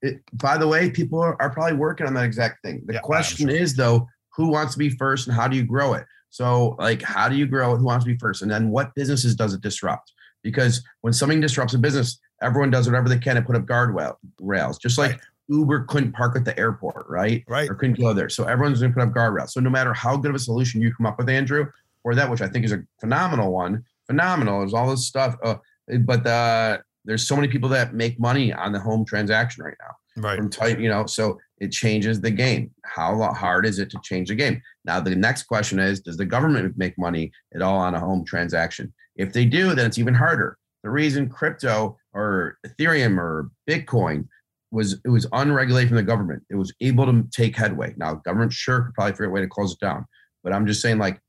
It, 0.00 0.22
by 0.34 0.56
the 0.56 0.68
way, 0.68 0.90
people 0.90 1.18
are, 1.18 1.36
are 1.42 1.50
probably 1.50 1.76
working 1.76 2.06
on 2.06 2.14
that 2.14 2.24
exact 2.24 2.62
thing. 2.62 2.84
The 2.86 2.94
Yeah, 2.94 3.00
question 3.00 3.48
sure. 3.48 3.56
is 3.56 3.74
though, 3.74 4.06
who 4.32 4.46
wants 4.46 4.74
to 4.74 4.78
be 4.78 4.90
first 4.90 5.26
and 5.26 5.34
how 5.34 5.48
do 5.48 5.56
you 5.56 5.64
grow 5.64 5.94
it? 5.94 6.06
So, 6.30 6.76
like, 6.78 7.02
how 7.02 7.28
do 7.28 7.36
you 7.36 7.46
grow 7.46 7.74
it? 7.74 7.78
Who 7.78 7.84
wants 7.84 8.04
to 8.04 8.12
be 8.12 8.18
first? 8.18 8.42
And 8.42 8.50
then 8.50 8.70
what 8.70 8.94
businesses 8.94 9.34
does 9.34 9.54
it 9.54 9.60
disrupt? 9.60 10.12
Because 10.42 10.82
when 11.00 11.12
something 11.12 11.40
disrupts 11.40 11.74
a 11.74 11.78
business, 11.78 12.18
everyone 12.42 12.70
does 12.70 12.86
whatever 12.86 13.08
they 13.08 13.18
can 13.18 13.36
to 13.36 13.42
put 13.42 13.56
up 13.56 13.62
guardrail 13.66 14.16
rails. 14.40 14.78
Just 14.78 14.98
like 14.98 15.12
Right. 15.12 15.20
Uber 15.48 15.86
couldn't 15.88 16.12
park 16.12 16.36
at 16.36 16.44
the 16.44 16.58
airport, 16.58 17.06
right? 17.08 17.42
Right. 17.48 17.70
Or 17.70 17.74
couldn't 17.74 17.98
go 17.98 18.12
there. 18.12 18.28
So 18.28 18.44
everyone's 18.44 18.80
going 18.80 18.92
to 18.92 18.98
put 18.98 19.08
up 19.08 19.14
guardrails. 19.14 19.50
So 19.50 19.60
no 19.60 19.70
matter 19.70 19.94
how 19.94 20.16
good 20.16 20.28
of 20.28 20.34
a 20.34 20.38
solution 20.38 20.82
you 20.82 20.94
come 20.94 21.06
up 21.06 21.18
with, 21.18 21.28
Andrew, 21.28 21.66
or 22.04 22.14
that, 22.14 22.30
which 22.30 22.42
I 22.42 22.48
think 22.48 22.64
is 22.64 22.72
a 22.72 22.82
phenomenal 23.00 23.50
one, 23.50 23.84
phenomenal. 24.06 24.60
There's 24.60 24.74
all 24.74 24.90
this 24.90 25.06
stuff. 25.06 25.36
Uh, 25.42 25.56
but 26.00 26.26
uh, 26.26 26.78
there's 27.04 27.26
so 27.26 27.34
many 27.34 27.48
people 27.48 27.70
that 27.70 27.94
make 27.94 28.20
money 28.20 28.52
on 28.52 28.72
the 28.72 28.80
home 28.80 29.06
transaction 29.06 29.64
right 29.64 29.76
now 29.80 29.96
right. 30.18 30.38
from 30.38 30.80
you 30.80 30.88
know, 30.88 31.06
so 31.06 31.38
it 31.58 31.72
changes 31.72 32.20
the 32.20 32.30
game. 32.30 32.70
How 32.84 33.32
hard 33.32 33.66
is 33.66 33.78
it 33.78 33.90
to 33.90 33.98
change 34.02 34.28
the 34.28 34.34
game? 34.34 34.60
Now, 34.84 35.00
the 35.00 35.14
next 35.14 35.44
question 35.44 35.78
is 35.78 36.00
Does 36.00 36.16
the 36.16 36.26
government 36.26 36.76
make 36.76 36.98
money 36.98 37.32
at 37.54 37.62
all 37.62 37.78
on 37.78 37.94
a 37.94 38.00
home 38.00 38.24
transaction? 38.24 38.92
If 39.16 39.32
they 39.32 39.44
do, 39.44 39.74
then 39.74 39.86
it's 39.86 39.98
even 39.98 40.14
harder. 40.14 40.56
The 40.82 40.90
reason 40.90 41.28
crypto 41.28 41.98
or 42.12 42.58
Ethereum 42.66 43.18
or 43.18 43.50
Bitcoin 43.68 44.28
was 44.70 45.00
it 45.04 45.08
was 45.08 45.26
unregulated 45.32 45.88
from 45.88 45.96
the 45.96 46.02
government. 46.02 46.42
It 46.50 46.56
was 46.56 46.72
able 46.80 47.06
to 47.06 47.26
take 47.32 47.56
headway. 47.56 47.94
Now, 47.96 48.14
government 48.14 48.52
sure 48.52 48.82
could 48.82 48.94
probably 48.94 49.12
figure 49.12 49.26
out 49.26 49.30
a 49.30 49.32
way 49.32 49.40
to 49.40 49.48
close 49.48 49.72
it 49.72 49.80
down, 49.80 50.06
but 50.44 50.52
I'm 50.52 50.66
just 50.66 50.82
saying, 50.82 50.98
like, 50.98 51.20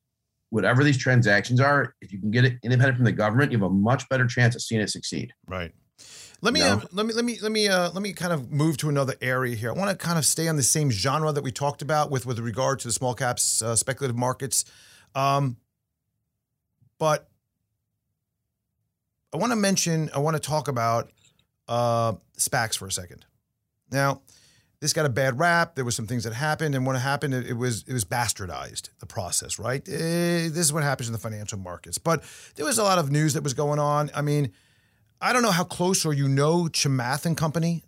whatever 0.50 0.84
these 0.84 0.98
transactions 0.98 1.60
are, 1.60 1.96
if 2.02 2.12
you 2.12 2.20
can 2.20 2.32
get 2.32 2.46
it 2.46 2.58
independent 2.64 2.98
from 2.98 3.06
the 3.06 3.12
government, 3.12 3.52
you 3.52 3.60
have 3.60 3.70
a 3.70 3.74
much 3.74 4.08
better 4.10 4.26
chance 4.26 4.56
of 4.56 4.62
seeing 4.62 4.82
it 4.82 4.90
succeed. 4.90 5.32
Right. 5.48 5.72
Let 6.42 6.54
me 6.54 6.62
No. 6.62 6.74
uh, 6.74 6.82
let 6.94 7.06
me 7.06 7.14
let 7.14 7.26
me 7.26 7.38
let 7.42 7.52
me 7.52 7.68
uh, 7.68 7.92
let 7.92 8.02
me 8.02 8.14
kind 8.14 8.32
of 8.32 8.52
move 8.52 8.78
to 8.78 8.90
another 8.90 9.16
area 9.22 9.56
here. 9.56 9.70
I 9.70 9.74
want 9.74 9.90
to 9.92 9.98
kind 9.98 10.18
of 10.18 10.26
stay 10.26 10.48
on 10.48 10.56
the 10.56 10.64
same 10.64 10.90
genre 10.90 11.32
that 11.34 11.44
we 11.44 11.52
talked 11.52 11.82
about 11.82 12.12
with 12.12 12.26
with 12.26 12.40
regard 12.40 12.80
to 12.80 12.88
the 12.88 12.94
small 12.94 13.14
caps 13.14 13.62
uh, 13.62 13.76
speculative 13.76 14.16
markets, 14.18 14.64
um, 15.16 15.58
but 16.98 17.28
I 19.34 19.38
want 19.38 19.52
to 19.52 19.58
mention 19.58 20.10
I 20.16 20.20
want 20.20 20.36
to 20.36 20.40
talk 20.40 20.70
about 20.70 21.12
uh, 21.68 22.14
SPACs 22.38 22.78
for 22.78 22.88
a 22.88 22.92
second. 22.92 23.26
Now, 23.92 24.22
this 24.80 24.94
got 24.94 25.06
a 25.06 25.10
bad 25.10 25.40
rap. 25.40 25.76
There 25.76 25.84
was 25.84 25.96
some 25.96 26.08
things 26.08 26.24
that 26.24 26.34
happened, 26.34 26.74
and 26.74 26.86
when 26.86 26.96
it 26.96 27.00
happened, 27.00 27.34
it, 27.34 27.48
it 27.48 27.54
was 27.58 27.84
it 27.86 27.92
was 27.92 28.06
bastardized 28.06 28.92
the 29.00 29.06
process. 29.06 29.60
Right. 29.60 29.86
Eh, 29.90 30.48
this 30.48 30.60
is 30.60 30.72
what 30.72 30.84
happens 30.84 31.10
in 31.10 31.14
the 31.14 31.20
financial 31.20 31.60
markets. 31.60 31.98
But 31.98 32.24
there 32.56 32.66
was 32.66 32.78
a 32.78 32.84
lot 32.84 32.98
of 32.98 33.12
news 33.12 33.34
that 33.34 33.44
was 33.44 33.54
going 33.54 33.80
on. 33.80 34.10
I 34.16 34.22
mean. 34.22 34.54
I 35.22 35.34
don't 35.34 35.42
know 35.42 35.52
how 35.52 35.64
close 35.66 36.06
or 36.06 36.14
you 36.14 36.28
know 36.28 36.64
Chamath 36.72 37.26
and 37.26 37.36
Company. 37.36 37.84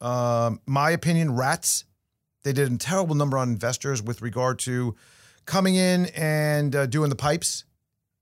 Um, 0.00 0.60
my 0.66 0.90
opinion, 0.90 1.34
rats. 1.36 1.84
They 2.44 2.52
did 2.52 2.72
a 2.72 2.76
terrible 2.78 3.14
number 3.14 3.36
on 3.36 3.50
investors 3.50 4.02
with 4.02 4.22
regard 4.22 4.58
to 4.60 4.94
coming 5.44 5.74
in 5.74 6.06
and 6.14 6.74
uh, 6.74 6.86
doing 6.86 7.10
the 7.10 7.16
pipes 7.16 7.64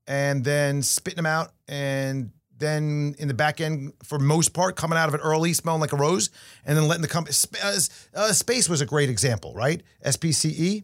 and 0.07 0.43
then 0.43 0.81
spitting 0.81 1.17
them 1.17 1.25
out 1.25 1.51
and 1.67 2.31
then 2.59 3.13
in 3.19 3.27
the 3.27 3.35
back 3.35 3.61
end, 3.61 3.93
for 4.03 4.17
most 4.17 4.51
part, 4.53 4.75
coming 4.75 4.97
out 4.97 5.07
of 5.07 5.13
it 5.13 5.21
early, 5.23 5.53
smelling 5.53 5.79
like 5.79 5.93
a 5.93 5.95
rose, 5.95 6.31
and 6.65 6.75
then 6.75 6.87
letting 6.87 7.03
the 7.03 7.07
company. 7.07 7.35
Uh, 7.63 7.79
uh, 8.15 8.33
Space 8.33 8.67
was 8.67 8.81
a 8.81 8.85
great 8.87 9.09
example, 9.11 9.53
right? 9.53 9.83
SPCE, 10.03 10.83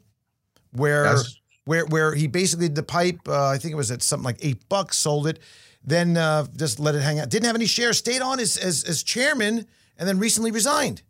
where 0.74 1.06
Yes. 1.06 1.36
where 1.66 1.86
where 1.88 2.14
he 2.14 2.28
basically 2.28 2.68
did 2.68 2.76
the 2.76 2.84
pipe. 2.84 3.28
Uh, 3.28 3.48
I 3.48 3.58
think 3.58 3.72
it 3.72 3.76
was 3.76 3.90
at 3.90 4.04
something 4.04 4.24
like 4.24 4.38
eight 4.42 4.70
bucks, 4.70 4.98
sold 4.98 5.26
it, 5.26 5.40
then 5.84 6.18
uh, 6.18 6.48
just 6.56 6.80
let 6.80 6.96
it 6.96 7.02
hang 7.02 7.20
out. 7.20 7.30
Didn't 7.30 7.46
have 7.46 7.56
any 7.56 7.66
shares, 7.66 7.98
stayed 7.98 8.22
on 8.22 8.40
as, 8.40 8.58
as 8.58 8.84
as 8.84 9.04
chairman, 9.04 9.66
and 9.98 10.08
then 10.08 10.20
recently 10.20 10.52
resigned. 10.52 11.02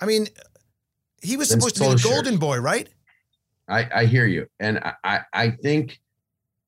I 0.00 0.06
mean, 0.06 0.28
he 1.22 1.36
was 1.36 1.48
supposed 1.48 1.76
to 1.76 1.82
be 1.82 1.88
the 1.88 2.02
golden 2.02 2.36
boy, 2.36 2.58
right? 2.58 2.88
I, 3.68 3.88
I 3.94 4.04
hear 4.04 4.26
you. 4.26 4.46
And 4.60 4.78
I, 4.78 4.94
I, 5.04 5.20
I 5.32 5.50
think 5.50 5.98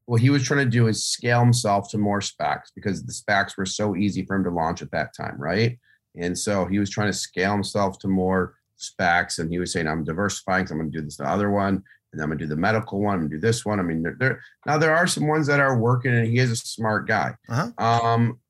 what 0.06 0.20
he 0.20 0.30
was 0.30 0.42
trying 0.42 0.64
to 0.64 0.70
do 0.70 0.86
is 0.86 1.04
scale 1.04 1.40
himself 1.40 1.90
to 1.90 1.98
more 1.98 2.20
SPACs 2.20 2.70
because 2.74 3.04
the 3.04 3.12
SPACs 3.12 3.56
were 3.58 3.66
so 3.66 3.96
easy 3.96 4.24
for 4.24 4.36
him 4.36 4.44
to 4.44 4.50
launch 4.50 4.80
at 4.80 4.90
that 4.92 5.14
time, 5.14 5.36
right? 5.38 5.78
And 6.16 6.38
so 6.38 6.64
he 6.64 6.78
was 6.78 6.88
trying 6.88 7.08
to 7.08 7.18
scale 7.18 7.52
himself 7.52 7.98
to 8.00 8.08
more 8.08 8.54
SPACs 8.78 9.38
and 9.38 9.50
he 9.50 9.58
was 9.58 9.72
saying, 9.72 9.88
I'm 9.88 10.04
diversifying, 10.04 10.66
so 10.66 10.72
I'm 10.72 10.80
going 10.80 10.92
to 10.92 10.98
do 10.98 11.04
this 11.04 11.16
the 11.16 11.28
other 11.28 11.50
one, 11.50 11.82
and 12.16 12.22
I'm 12.22 12.28
going 12.28 12.38
to 12.38 12.44
do 12.44 12.48
the 12.48 12.56
medical 12.56 13.00
one, 13.00 13.20
I'm 13.20 13.30
to 13.30 13.36
do 13.36 13.40
this 13.40 13.64
one. 13.64 13.78
I 13.78 13.82
mean, 13.82 14.02
there, 14.02 14.16
there 14.18 14.40
now 14.64 14.78
there 14.78 14.96
are 14.96 15.06
some 15.06 15.28
ones 15.28 15.46
that 15.46 15.60
are 15.60 15.78
working 15.78 16.14
and 16.14 16.26
he 16.26 16.38
is 16.38 16.50
a 16.50 16.56
smart 16.56 17.06
guy. 17.06 17.34
Uh-huh. 17.48 17.70
Um, 17.78 18.40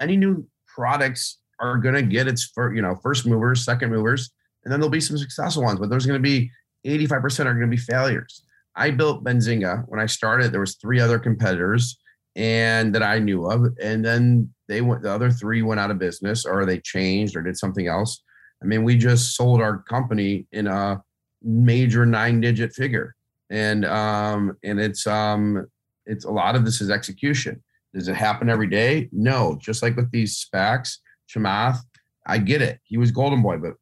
any 0.00 0.16
new 0.16 0.46
products 0.66 1.38
are 1.60 1.78
going 1.78 1.94
to 1.94 2.02
get 2.02 2.26
its 2.26 2.44
for 2.54 2.74
you 2.74 2.82
know 2.82 2.96
first 3.02 3.26
movers, 3.26 3.64
second 3.64 3.90
movers, 3.90 4.30
and 4.64 4.72
then 4.72 4.80
there'll 4.80 4.90
be 4.90 5.00
some 5.00 5.18
successful 5.18 5.62
ones. 5.62 5.78
But 5.78 5.90
there's 5.90 6.06
going 6.06 6.22
to 6.22 6.22
be 6.22 6.50
85% 6.86 7.46
are 7.46 7.54
going 7.54 7.60
to 7.60 7.66
be 7.66 7.76
failures. 7.76 8.44
I 8.76 8.90
built 8.90 9.24
Benzinga 9.24 9.84
when 9.86 10.00
I 10.00 10.06
started. 10.06 10.52
There 10.52 10.60
was 10.60 10.76
three 10.76 11.00
other 11.00 11.18
competitors 11.18 11.98
and 12.36 12.94
that 12.94 13.02
I 13.02 13.20
knew 13.20 13.46
of, 13.46 13.66
and 13.80 14.04
then 14.04 14.52
they 14.68 14.80
went. 14.80 15.02
The 15.02 15.10
other 15.12 15.30
three 15.30 15.62
went 15.62 15.80
out 15.80 15.90
of 15.90 15.98
business, 15.98 16.44
or 16.44 16.66
they 16.66 16.80
changed, 16.80 17.36
or 17.36 17.42
did 17.42 17.56
something 17.56 17.86
else. 17.86 18.22
I 18.62 18.66
mean, 18.66 18.82
we 18.82 18.96
just 18.96 19.36
sold 19.36 19.60
our 19.60 19.78
company 19.78 20.46
in 20.50 20.66
a 20.66 21.02
major 21.44 22.06
nine-digit 22.06 22.72
figure, 22.72 23.14
and 23.50 23.84
um, 23.84 24.56
and 24.64 24.80
it's 24.80 25.06
um, 25.06 25.66
it's 26.06 26.24
a 26.24 26.30
lot 26.30 26.56
of 26.56 26.64
this 26.64 26.80
is 26.80 26.90
execution. 26.90 27.62
Does 27.94 28.08
it 28.08 28.16
happen 28.16 28.50
every 28.50 28.66
day? 28.66 29.08
No. 29.12 29.56
Just 29.60 29.82
like 29.82 29.96
with 29.96 30.10
these 30.10 30.44
SPACs, 30.44 30.98
Chamath, 31.28 31.78
I 32.26 32.38
get 32.38 32.60
it. 32.60 32.80
He 32.82 32.98
was 32.98 33.10
Golden 33.10 33.40
Boy, 33.40 33.58
but 33.58 33.74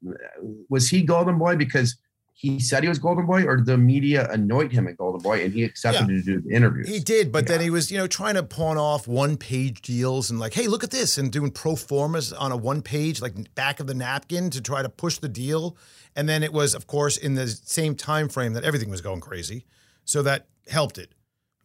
was 0.68 0.88
he 0.88 1.02
Golden 1.02 1.38
Boy 1.38 1.56
because 1.56 1.96
he 2.34 2.58
said 2.58 2.82
he 2.82 2.88
was 2.88 2.98
Golden 2.98 3.24
Boy, 3.24 3.44
or 3.44 3.60
the 3.60 3.78
media 3.78 4.28
anointed 4.30 4.72
him 4.72 4.86
a 4.88 4.92
Golden 4.92 5.22
Boy 5.22 5.44
and 5.44 5.52
he 5.52 5.62
accepted 5.62 6.08
to 6.08 6.22
do 6.22 6.40
the 6.40 6.54
interviews? 6.54 6.88
He 6.88 6.98
did, 6.98 7.30
but 7.30 7.46
then 7.46 7.60
he 7.60 7.70
was, 7.70 7.90
you 7.90 7.98
know, 7.98 8.06
trying 8.06 8.34
to 8.34 8.42
pawn 8.42 8.76
off 8.76 9.06
one 9.06 9.36
page 9.36 9.80
deals 9.80 10.30
and 10.30 10.40
like, 10.40 10.52
hey, 10.52 10.66
look 10.66 10.82
at 10.82 10.90
this, 10.90 11.16
and 11.18 11.30
doing 11.30 11.50
pro 11.50 11.76
formas 11.76 12.32
on 12.32 12.50
a 12.52 12.56
one 12.56 12.82
page, 12.82 13.22
like 13.22 13.54
back 13.54 13.80
of 13.80 13.86
the 13.86 13.94
napkin 13.94 14.50
to 14.50 14.60
try 14.60 14.82
to 14.82 14.88
push 14.88 15.18
the 15.18 15.28
deal. 15.28 15.76
And 16.14 16.28
then 16.28 16.42
it 16.42 16.52
was, 16.52 16.74
of 16.74 16.86
course, 16.86 17.16
in 17.16 17.34
the 17.34 17.48
same 17.48 17.94
time 17.94 18.28
frame 18.28 18.52
that 18.54 18.64
everything 18.64 18.90
was 18.90 19.00
going 19.00 19.20
crazy. 19.20 19.64
So 20.04 20.22
that 20.22 20.46
helped 20.68 20.98
it. 20.98 21.12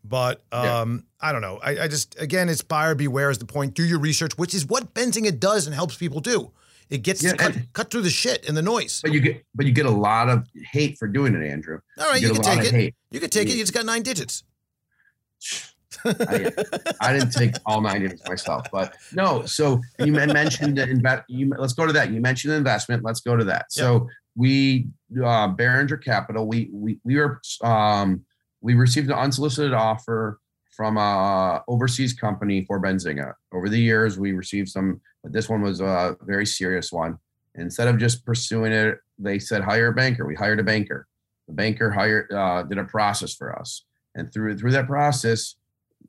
But 0.03 0.41
Yeah. 0.53 0.79
um, 0.81 1.03
I 1.19 1.31
don't 1.33 1.41
know. 1.41 1.59
I, 1.61 1.79
I 1.83 1.87
just 1.87 2.19
again, 2.19 2.47
it's 2.47 2.61
buyer 2.61 2.95
beware 2.95 3.29
is 3.29 3.39
the 3.39 3.45
point. 3.45 3.73
Do 3.73 3.83
your 3.83 3.99
research, 3.99 4.37
which 4.37 4.53
is 4.53 4.65
what 4.65 4.93
Benzinga 4.93 5.37
does 5.39 5.65
and 5.65 5.75
helps 5.75 5.95
people 5.97 6.21
do. 6.21 6.51
It 6.89 6.99
gets 6.99 7.21
Yeah, 7.21 7.33
cut, 7.33 7.55
and- 7.55 7.73
cut 7.73 7.91
through 7.91 8.03
the 8.03 8.09
shit 8.09 8.47
and 8.47 8.55
the 8.55 8.61
noise. 8.61 9.01
But 9.03 9.11
you 9.11 9.19
get, 9.19 9.43
but 9.53 9.65
you 9.65 9.73
get 9.73 9.85
a 9.85 9.91
lot 9.91 10.29
of 10.29 10.47
hate 10.71 10.97
for 10.97 11.07
doing 11.09 11.35
it, 11.35 11.45
Andrew. 11.45 11.79
All 11.99 12.05
right, 12.05 12.21
you, 12.21 12.29
get 12.33 12.41
can 12.41 12.57
take 12.57 12.65
it. 12.67 12.71
hate. 12.73 12.95
You 13.11 13.19
can 13.19 13.29
take 13.29 13.47
it. 13.47 13.49
Yeah. 13.49 13.55
You 13.55 13.63
just 13.63 13.73
got 13.73 13.85
nine 13.85 14.03
digits. 14.03 14.43
I, 16.05 16.51
I 17.01 17.13
didn't 17.13 17.31
take 17.31 17.55
all 17.65 17.81
nine 17.81 18.01
digits 18.01 18.21
myself, 18.27 18.67
but 18.71 18.95
no. 19.13 19.45
So 19.45 19.81
you 19.99 20.11
mentioned 20.13 20.77
the 20.77 20.83
invest. 20.87 21.23
You 21.27 21.51
let's 21.57 21.73
go 21.73 21.85
to 21.85 21.93
that. 21.93 22.11
You 22.11 22.21
mentioned 22.21 22.53
investment. 22.53 23.03
Let's 23.03 23.19
go 23.19 23.35
to 23.35 23.43
that. 23.45 23.71
So 23.71 24.07
we 24.37 24.87
uh 25.17 25.49
Beringea 25.49 26.01
Capital. 26.01 26.47
We 26.47 26.69
we 26.71 26.99
we 27.03 27.15
were 27.15 27.41
um 27.63 28.23
we 28.61 28.75
received 28.75 29.09
an 29.09 29.17
unsolicited 29.17 29.73
offer 29.73 30.39
from 30.69 30.97
a 30.97 31.63
overseas 31.67 32.13
company 32.13 32.63
for 32.65 32.79
Benzinga. 32.79 33.33
Over 33.51 33.67
the 33.67 33.79
years, 33.79 34.19
we 34.19 34.31
received 34.33 34.69
some, 34.69 35.01
but 35.23 35.33
this 35.33 35.49
one 35.49 35.61
was 35.61 35.81
a 35.81 36.15
very 36.21 36.45
serious 36.45 36.91
one. 36.91 37.17
Instead 37.55 37.87
of 37.87 37.97
just 37.97 38.23
pursuing 38.23 38.71
it, 38.71 38.99
they 39.17 39.39
said 39.39 39.63
hire 39.63 39.87
a 39.87 39.93
banker. 39.93 40.27
We 40.27 40.35
hired 40.35 40.59
a 40.59 40.63
banker. 40.63 41.07
The 41.47 41.53
banker 41.55 41.89
hired 41.89 42.31
uh, 42.31 42.63
did 42.63 42.77
a 42.77 42.83
process 42.83 43.33
for 43.33 43.57
us, 43.57 43.85
and 44.13 44.31
through 44.31 44.57
through 44.59 44.71
that 44.73 44.85
process, 44.85 45.55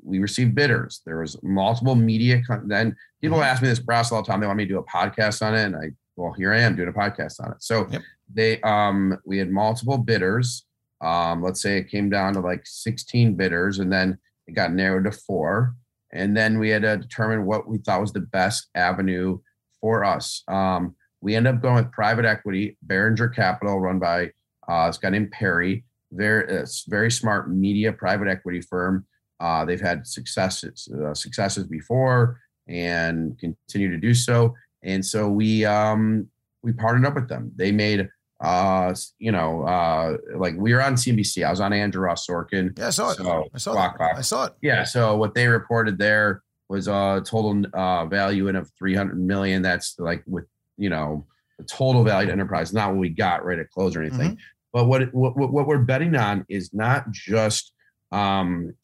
we 0.03 0.19
received 0.19 0.55
bidders. 0.55 1.01
There 1.07 1.21
was 1.21 1.43
multiple 1.43 1.95
media. 1.95 2.43
Con- 2.47 2.69
then 2.69 2.95
people 3.23 3.43
ask 3.43 3.63
me 3.63 3.69
this 3.69 3.81
process 3.81 4.13
all 4.13 4.23
the 4.23 4.27
time. 4.27 4.41
They 4.41 4.47
want 4.47 4.59
me 4.59 4.67
to 4.67 4.75
do 4.75 4.79
a 4.79 4.85
podcast 4.85 5.41
on 5.41 5.55
it, 5.55 5.65
and 5.65 5.77
I 5.77 5.91
well, 6.19 6.33
here 6.33 6.53
I 6.53 6.59
am 6.61 6.75
doing 6.77 6.89
a 6.89 6.93
podcast 6.93 7.43
on 7.43 7.53
it. 7.53 7.63
So 7.63 7.87
Yep. 7.91 8.03
they 8.35 8.61
um 8.63 9.17
we 9.25 9.39
had 9.39 9.51
multiple 9.51 9.99
bidders. 9.99 10.65
Um, 11.01 11.43
let's 11.43 11.63
say 11.63 11.79
it 11.79 11.91
came 11.91 12.11
down 12.11 12.35
to 12.35 12.41
like 12.41 12.63
16 12.65 13.35
bidders, 13.35 13.79
and 13.79 13.93
then 13.93 14.19
it 14.49 14.53
got 14.53 14.73
narrowed 14.73 15.05
to 15.05 15.13
four. 15.13 15.75
And 16.13 16.37
then 16.37 16.59
we 16.59 16.71
had 16.71 16.83
to 16.83 16.97
determine 16.97 17.47
what 17.47 17.69
we 17.69 17.79
thought 17.79 18.01
was 18.01 18.13
the 18.13 18.21
best 18.21 18.69
avenue 18.75 19.39
for 19.81 20.05
us. 20.05 20.43
Um, 20.49 20.97
we 21.21 21.37
ended 21.37 21.55
up 21.55 21.63
going 21.63 21.77
with 21.77 21.93
private 21.93 22.25
equity, 22.25 22.77
Beringea 22.87 23.35
Capital, 23.35 23.79
run 23.79 23.99
by 23.99 24.33
uh, 24.69 24.87
this 24.89 24.99
guy 24.99 25.11
named 25.11 25.31
Perry. 25.31 25.85
Very, 26.13 26.63
uh, 26.63 26.67
very 26.89 27.11
smart 27.11 27.51
media 27.51 27.93
private 27.93 28.27
equity 28.29 28.61
firm. 28.63 29.07
Uh, 29.39 29.65
they've 29.65 29.81
had 29.81 30.07
successes 30.07 30.89
uh, 31.05 31.15
successes 31.15 31.67
before 31.67 32.41
and 32.67 33.39
continue 33.39 33.91
to 33.91 33.99
do 33.99 34.15
so. 34.15 34.55
And 34.83 35.05
so 35.05 35.29
we 35.29 35.65
um, 35.65 36.29
we 36.63 36.73
partnered 36.73 37.07
up 37.07 37.15
with 37.15 37.29
them. 37.29 37.53
They 37.57 37.73
made 37.73 38.09
uh, 38.41 38.95
you 39.19 39.33
know 39.33 39.63
uh, 39.63 40.17
like 40.37 40.55
we 40.57 40.73
were 40.73 40.83
on 40.83 40.95
CNBC. 40.95 41.45
I 41.45 41.51
was 41.51 41.61
on 41.61 41.73
Andrew 41.73 42.03
Ross 42.03 42.27
Sorkin. 42.27 42.79
Yeah, 42.79 42.89
I 42.89 42.91
saw 42.91 43.11
it. 43.11 43.17
So, 43.17 43.49
I 43.55 43.59
saw 43.59 43.73
Clock, 43.73 43.95
it. 43.95 43.97
clock. 43.97 44.17
I 44.17 44.21
saw 44.23 44.45
it. 44.47 44.53
Yeah. 44.63 44.85
So 44.85 45.17
what 45.17 45.35
they 45.35 45.49
reported 45.49 45.99
there 45.99 46.43
was 46.69 46.87
a 46.87 47.23
total 47.25 47.65
uh, 47.73 48.07
value 48.07 48.49
in 48.49 48.57
of 48.57 48.71
300 48.79 49.19
million. 49.19 49.63
That's 49.63 49.99
like 49.99 50.23
with, 50.27 50.45
you 50.77 50.91
know, 50.91 51.27
the 51.59 51.65
total 51.65 52.05
value 52.05 52.27
to 52.27 52.33
enterprise, 52.33 52.73
not 52.73 52.91
what 52.91 52.99
we 52.99 53.09
got 53.09 53.45
right 53.45 53.59
at 53.59 53.71
close 53.71 53.97
or 53.97 54.03
anything. 54.03 54.39
But 54.73 54.87
what, 54.87 55.13
what, 55.15 55.37
what 55.37 55.67
we're 55.67 55.79
betting 55.79 56.15
on 56.15 56.45
is 56.49 56.75
not 56.75 57.11
just 57.11 57.73
um, 58.13 58.75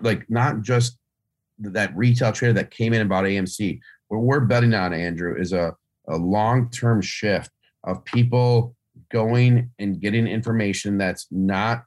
like 0.00 0.28
not 0.30 0.62
just 0.62 0.98
that 1.58 1.94
retail 1.94 2.32
trader 2.32 2.54
that 2.54 2.70
came 2.70 2.94
in 2.94 3.00
and 3.02 3.10
bought 3.10 3.24
AMC. 3.24 3.80
What 4.10 4.22
we're 4.22 4.40
betting 4.40 4.74
on, 4.74 4.92
Andrew, 4.92 5.40
is 5.40 5.52
a, 5.52 5.74
a 6.08 6.16
long-term 6.16 7.00
shift 7.00 7.50
of 7.84 8.04
people 8.04 8.74
going 9.12 9.70
and 9.78 10.00
getting 10.00 10.26
information 10.26 10.98
that's 10.98 11.28
not 11.30 11.84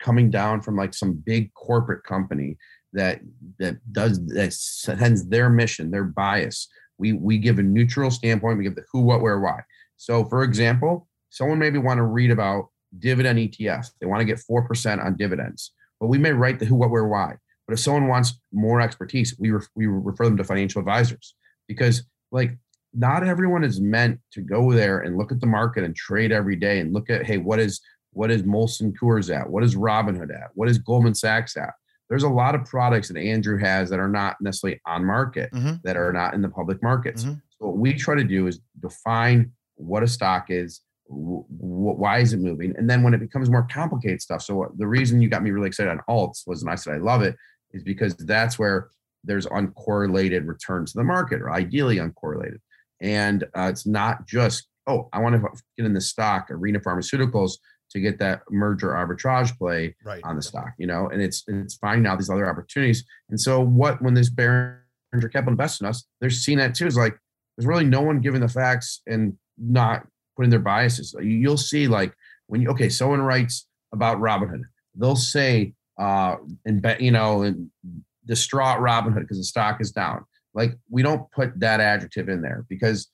coming 0.00 0.30
down 0.30 0.62
from 0.62 0.76
like 0.76 0.94
some 0.94 1.14
big 1.14 1.54
corporate 1.54 2.02
company 2.02 2.56
that 2.92 3.20
that 3.60 3.76
does 3.92 4.24
that 4.26 4.52
sends 4.52 5.28
their 5.28 5.48
mission, 5.48 5.92
their 5.92 6.04
bias. 6.04 6.66
We 6.98 7.12
we 7.12 7.38
give 7.38 7.60
a 7.60 7.62
neutral 7.62 8.10
standpoint. 8.10 8.58
We 8.58 8.64
give 8.64 8.74
the 8.74 8.84
who, 8.92 9.02
what, 9.02 9.20
where, 9.20 9.38
why. 9.38 9.60
So, 9.96 10.24
for 10.24 10.42
example, 10.42 11.06
someone 11.28 11.60
maybe 11.60 11.78
want 11.78 11.98
to 11.98 12.04
read 12.04 12.32
about 12.32 12.66
dividend 12.98 13.38
ETFs. 13.38 13.92
They 14.00 14.06
want 14.06 14.20
to 14.20 14.24
get 14.24 14.40
four 14.40 14.66
percent 14.66 15.00
on 15.00 15.16
dividends, 15.16 15.72
but 16.00 16.08
we 16.08 16.18
may 16.18 16.32
write 16.32 16.58
the 16.58 16.64
who, 16.64 16.74
what, 16.74 16.90
where, 16.90 17.06
why. 17.06 17.36
But 17.68 17.74
if 17.74 17.80
someone 17.80 18.08
wants 18.08 18.40
more 18.52 18.80
expertise, 18.80 19.36
we 19.38 19.52
ref, 19.52 19.68
we 19.76 19.86
refer 19.86 20.24
them 20.24 20.36
to 20.36 20.42
financial 20.42 20.80
advisors 20.80 21.36
because 21.70 22.02
like 22.32 22.58
not 22.92 23.22
everyone 23.24 23.62
is 23.62 23.80
meant 23.80 24.18
to 24.32 24.40
go 24.40 24.72
there 24.72 24.98
and 25.00 25.16
look 25.16 25.30
at 25.30 25.40
the 25.40 25.46
market 25.46 25.84
and 25.84 25.94
trade 25.94 26.32
every 26.32 26.56
day 26.56 26.80
and 26.80 26.92
look 26.92 27.08
at 27.08 27.24
hey 27.24 27.38
what 27.38 27.60
is 27.60 27.80
what 28.12 28.28
is 28.30 28.42
Molson 28.42 28.92
Coors 29.00 29.34
at 29.34 29.48
what 29.48 29.62
is 29.62 29.76
Robinhood 29.76 30.34
at 30.34 30.50
what 30.54 30.68
is 30.68 30.78
Goldman 30.78 31.14
Sachs 31.14 31.56
at 31.56 31.70
there's 32.08 32.24
a 32.24 32.28
lot 32.28 32.56
of 32.56 32.64
products 32.64 33.06
that 33.08 33.16
Andrew 33.16 33.56
has 33.58 33.88
that 33.90 34.00
are 34.00 34.08
not 34.08 34.34
necessarily 34.40 34.80
on 34.84 35.04
market 35.04 35.48
Mhm. 35.52 35.80
that 35.84 35.96
are 35.96 36.12
not 36.12 36.34
in 36.34 36.42
the 36.42 36.48
public 36.48 36.82
markets. 36.82 37.22
Mhm. 37.24 37.40
So 37.56 37.66
what 37.68 37.76
we 37.78 37.92
try 37.94 38.16
to 38.16 38.24
do 38.24 38.48
is 38.48 38.58
define 38.80 39.52
what 39.76 40.02
a 40.02 40.08
stock 40.08 40.46
is, 40.50 40.80
wh- 41.08 41.46
wh- 41.46 41.96
why 42.02 42.18
is 42.18 42.32
it 42.32 42.40
moving, 42.40 42.74
and 42.76 42.90
then 42.90 43.04
when 43.04 43.14
it 43.14 43.20
becomes 43.20 43.48
more 43.48 43.62
complicated 43.70 44.20
stuff. 44.20 44.42
So 44.42 44.56
what, 44.56 44.76
the 44.76 44.88
reason 44.88 45.22
you 45.22 45.28
got 45.28 45.44
me 45.44 45.52
really 45.52 45.68
excited 45.68 45.88
on 45.90 46.00
alts 46.08 46.44
was, 46.48 46.62
and 46.62 46.70
I 46.72 46.74
said 46.74 46.94
I 46.94 46.98
love 46.98 47.22
it, 47.22 47.36
is 47.72 47.84
because 47.84 48.16
that's 48.16 48.58
where 48.58 48.88
there's 49.24 49.46
uncorrelated 49.46 50.46
returns 50.46 50.92
to 50.92 50.98
the 50.98 51.04
market, 51.04 51.40
or 51.42 51.50
ideally 51.52 51.96
uncorrelated, 51.96 52.58
and 53.00 53.44
uh, 53.56 53.68
it's 53.70 53.86
not 53.86 54.26
just 54.26 54.66
oh 54.86 55.08
I 55.12 55.18
want 55.20 55.34
to 55.36 55.42
get 55.76 55.86
in 55.86 55.92
the 55.94 56.00
stock 56.00 56.50
Arena 56.50 56.80
Pharmaceuticals 56.80 57.52
to 57.90 58.00
get 58.00 58.18
that 58.20 58.42
merger 58.50 58.88
arbitrage 58.90 59.56
play 59.58 59.94
Right. 60.04 60.20
on 60.24 60.36
the 60.36 60.42
stock, 60.42 60.70
you 60.78 60.86
know, 60.86 61.08
and 61.08 61.20
it's 61.20 61.44
it's 61.48 61.74
finding 61.76 62.06
out 62.06 62.18
these 62.18 62.30
other 62.30 62.48
opportunities. 62.48 63.04
And 63.30 63.40
so 63.40 63.60
what 63.60 64.00
when 64.00 64.14
this 64.14 64.30
Beringea 64.30 64.76
Capital 65.32 65.50
invests 65.50 65.80
in 65.80 65.86
us, 65.86 66.04
they're 66.20 66.30
seeing 66.30 66.58
that 66.58 66.74
too. 66.74 66.86
Is 66.86 66.96
like 66.96 67.18
there's 67.56 67.66
really 67.66 67.84
no 67.84 68.00
one 68.00 68.20
giving 68.20 68.40
the 68.40 68.48
facts 68.48 69.02
and 69.06 69.36
not 69.58 70.06
putting 70.36 70.50
their 70.50 70.60
biases. 70.60 71.14
You- 71.18 71.24
You'll 71.28 71.56
see 71.56 71.88
like 71.88 72.14
when 72.46 72.62
you 72.62 72.70
okay, 72.70 72.88
someone 72.88 73.20
writes 73.22 73.66
about 73.92 74.18
Robinhood, 74.18 74.62
they'll 74.94 75.16
say 75.16 75.74
uh 75.98 76.36
and 76.64 76.80
bet 76.80 77.00
you 77.00 77.10
know 77.10 77.42
and 77.42 77.70
distraught 78.30 78.78
Robinhood 78.78 79.22
because 79.22 79.38
the 79.38 79.44
stock 79.44 79.80
is 79.80 79.90
down. 79.90 80.24
Like 80.54 80.78
we 80.88 81.02
don't 81.02 81.30
put 81.32 81.58
that 81.60 81.80
adjective 81.80 82.28
in 82.28 82.40
there 82.40 82.64
because 82.68 83.10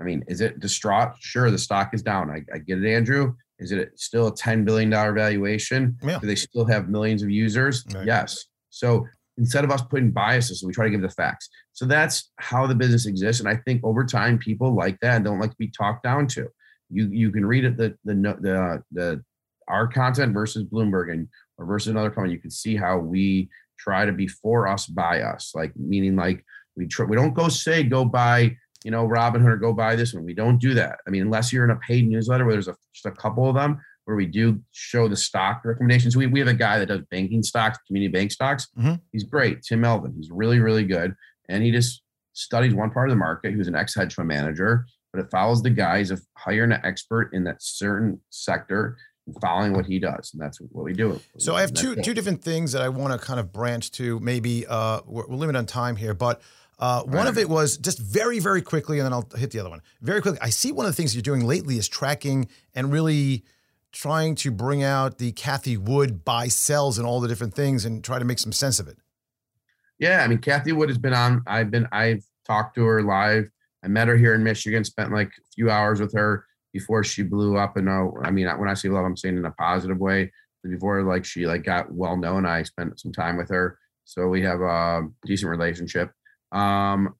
I 0.00 0.04
mean, 0.04 0.24
is 0.28 0.40
it 0.40 0.60
distraught? 0.60 1.16
Sure, 1.20 1.50
the 1.50 1.58
stock 1.58 1.92
is 1.92 2.02
down. 2.02 2.30
I, 2.30 2.42
I 2.54 2.58
get 2.58 2.82
it, 2.82 2.90
Andrew. 2.90 3.34
Is 3.58 3.72
it 3.72 3.90
still 3.96 4.28
a 4.28 4.32
$10 4.32 4.64
billion 4.64 4.88
valuation? 4.90 5.98
Yeah. 6.02 6.18
Do 6.18 6.26
they 6.26 6.36
still 6.36 6.64
have 6.64 6.88
millions 6.88 7.22
of 7.22 7.28
users? 7.28 7.84
Right. 7.92 8.06
Yes. 8.06 8.46
So 8.70 9.06
instead 9.36 9.64
of 9.64 9.70
us 9.70 9.82
putting 9.82 10.12
biases, 10.12 10.62
we 10.64 10.72
try 10.72 10.86
to 10.86 10.90
give 10.90 11.02
the 11.02 11.10
facts. 11.10 11.50
So 11.74 11.84
that's 11.84 12.30
how 12.38 12.66
the 12.66 12.74
business 12.74 13.04
exists. 13.06 13.40
And 13.40 13.48
I 13.48 13.56
think 13.56 13.84
over 13.84 14.04
time, 14.04 14.38
people 14.38 14.74
like 14.74 14.98
that 15.00 15.16
and 15.16 15.24
don't 15.24 15.40
like 15.40 15.50
to 15.50 15.56
be 15.58 15.68
talked 15.68 16.04
down 16.04 16.26
to. 16.28 16.48
You 16.88 17.08
you 17.12 17.30
can 17.30 17.44
read 17.44 17.64
it 17.64 17.76
the 17.76 17.94
the 18.04 18.14
the 18.14 18.82
the 18.90 19.24
our 19.68 19.86
content 19.86 20.34
versus 20.34 20.64
Bloomberg 20.64 21.12
and 21.12 21.28
or 21.58 21.66
versus 21.66 21.88
another 21.88 22.10
company. 22.10 22.32
You 22.32 22.40
can 22.40 22.50
see 22.50 22.76
how 22.76 22.98
we 22.98 23.48
try 23.82 24.04
to 24.04 24.12
be 24.12 24.28
for 24.28 24.68
us 24.68 24.86
by 24.86 25.20
us, 25.22 25.52
like 25.54 25.72
meaning 25.76 26.16
like 26.16 26.44
we 26.76 26.86
try, 26.86 27.06
we 27.06 27.16
don't 27.16 27.34
go 27.34 27.48
say 27.48 27.82
go 27.82 28.04
buy 28.04 28.56
you 28.84 28.90
know 28.90 29.06
Robinhood 29.06 29.48
or 29.52 29.56
go 29.56 29.72
buy 29.72 29.96
this 29.96 30.14
one. 30.14 30.24
We 30.24 30.34
don't 30.34 30.58
do 30.58 30.74
that. 30.74 30.98
I 31.06 31.10
mean, 31.10 31.22
unless 31.22 31.52
you're 31.52 31.64
in 31.64 31.70
a 31.70 31.76
paid 31.76 32.08
newsletter 32.08 32.44
where 32.44 32.54
there's 32.54 32.68
a, 32.68 32.76
just 32.94 33.06
a 33.06 33.10
couple 33.10 33.48
of 33.48 33.54
them 33.54 33.80
where 34.04 34.16
we 34.16 34.26
do 34.26 34.60
show 34.72 35.06
the 35.08 35.16
stock 35.16 35.62
recommendations. 35.64 36.16
We, 36.16 36.26
we 36.26 36.40
have 36.40 36.48
a 36.48 36.54
guy 36.54 36.78
that 36.78 36.86
does 36.86 37.02
banking 37.10 37.42
stocks, 37.42 37.78
community 37.86 38.10
bank 38.12 38.32
stocks. 38.32 38.68
Mhm. 38.78 39.00
He's 39.12 39.24
great, 39.24 39.62
Tim 39.62 39.80
Melvin. 39.82 40.14
He's 40.16 40.30
really 40.30 40.58
really 40.60 40.84
good, 40.84 41.14
and 41.48 41.62
he 41.62 41.70
just 41.70 42.02
studies 42.32 42.74
one 42.74 42.90
part 42.90 43.08
of 43.08 43.12
the 43.12 43.18
market. 43.18 43.50
He 43.50 43.56
was 43.56 43.68
an 43.68 43.74
ex 43.74 43.94
hedge 43.94 44.14
fund 44.14 44.28
manager, 44.28 44.86
but 45.12 45.20
it 45.20 45.30
follows 45.30 45.62
the 45.62 45.70
guise 45.70 46.10
of 46.10 46.22
hiring 46.38 46.72
an 46.72 46.80
expert 46.84 47.30
in 47.32 47.44
that 47.44 47.56
certain 47.60 48.20
sector 48.30 48.96
following 49.40 49.72
what 49.72 49.86
he 49.86 49.98
does, 49.98 50.30
and 50.32 50.42
that's 50.42 50.60
what 50.60 50.84
we 50.84 50.92
do. 50.92 51.20
So 51.38 51.54
I 51.54 51.60
have 51.60 51.72
two 51.72 51.92
it. 51.92 52.04
two 52.04 52.14
different 52.14 52.42
things 52.42 52.72
that 52.72 52.82
I 52.82 52.88
want 52.88 53.12
to 53.12 53.24
kind 53.24 53.40
of 53.40 53.52
branch 53.52 53.90
to. 53.92 54.18
Maybe 54.20 54.66
uh, 54.66 55.00
we're, 55.06 55.26
we're 55.26 55.36
limited 55.36 55.58
on 55.58 55.66
time 55.66 55.96
here, 55.96 56.14
but 56.14 56.40
uh, 56.78 57.02
one 57.02 57.26
of 57.26 57.36
it 57.38 57.48
was 57.48 57.76
just 57.76 57.98
very 57.98 58.38
very 58.38 58.62
quickly, 58.62 58.98
and 58.98 59.06
then 59.06 59.12
I'll 59.12 59.28
hit 59.36 59.50
the 59.50 59.60
other 59.60 59.70
one 59.70 59.82
very 60.00 60.22
quickly. 60.22 60.40
I 60.40 60.50
see 60.50 60.72
one 60.72 60.86
of 60.86 60.92
the 60.92 60.96
things 60.96 61.14
you're 61.14 61.22
doing 61.22 61.44
lately 61.44 61.76
is 61.76 61.88
tracking 61.88 62.48
and 62.74 62.92
really 62.92 63.44
trying 63.92 64.34
to 64.36 64.50
bring 64.50 64.82
out 64.82 65.18
the 65.18 65.32
Cathie 65.32 65.76
Wood 65.76 66.24
buy 66.24 66.48
sells 66.48 66.96
and 66.98 67.06
all 67.06 67.20
the 67.20 67.28
different 67.28 67.54
things 67.54 67.84
and 67.84 68.04
try 68.04 68.18
to 68.18 68.24
make 68.24 68.38
some 68.38 68.52
sense 68.52 68.78
of 68.78 68.88
it. 68.88 68.96
Yeah, 69.98 70.22
I 70.22 70.28
mean, 70.28 70.38
Cathie 70.38 70.72
Wood 70.72 70.88
has 70.88 70.98
been 70.98 71.14
on. 71.14 71.42
I've 71.46 71.70
been. 71.70 71.86
I've 71.92 72.24
talked 72.46 72.74
to 72.76 72.84
her 72.84 73.02
live. 73.02 73.50
I 73.84 73.88
met 73.88 74.08
her 74.08 74.16
here 74.16 74.34
in 74.34 74.42
Michigan. 74.42 74.84
Spent 74.84 75.12
like 75.12 75.28
a 75.28 75.52
few 75.54 75.70
hours 75.70 76.00
with 76.00 76.14
her 76.14 76.46
before 76.72 77.04
she 77.04 77.22
blew 77.22 77.56
up. 77.56 77.76
And 77.76 77.88
uh, 77.88 78.06
I 78.22 78.30
mean, 78.30 78.46
when 78.58 78.68
I 78.68 78.74
say 78.74 78.88
love, 78.88 79.04
I'm 79.04 79.16
saying 79.16 79.36
in 79.36 79.44
a 79.44 79.50
positive 79.52 79.98
way. 79.98 80.32
Before 80.62 81.02
like 81.02 81.24
she 81.24 81.46
like 81.46 81.64
got 81.64 81.90
well 81.90 82.18
known, 82.18 82.44
I 82.44 82.64
spent 82.64 83.00
some 83.00 83.12
time 83.12 83.38
with 83.38 83.48
her, 83.48 83.78
so 84.04 84.28
we 84.28 84.42
have 84.42 84.60
a 84.60 85.08
decent 85.24 85.50
relationship. 85.50 86.10
Um, 86.52 87.14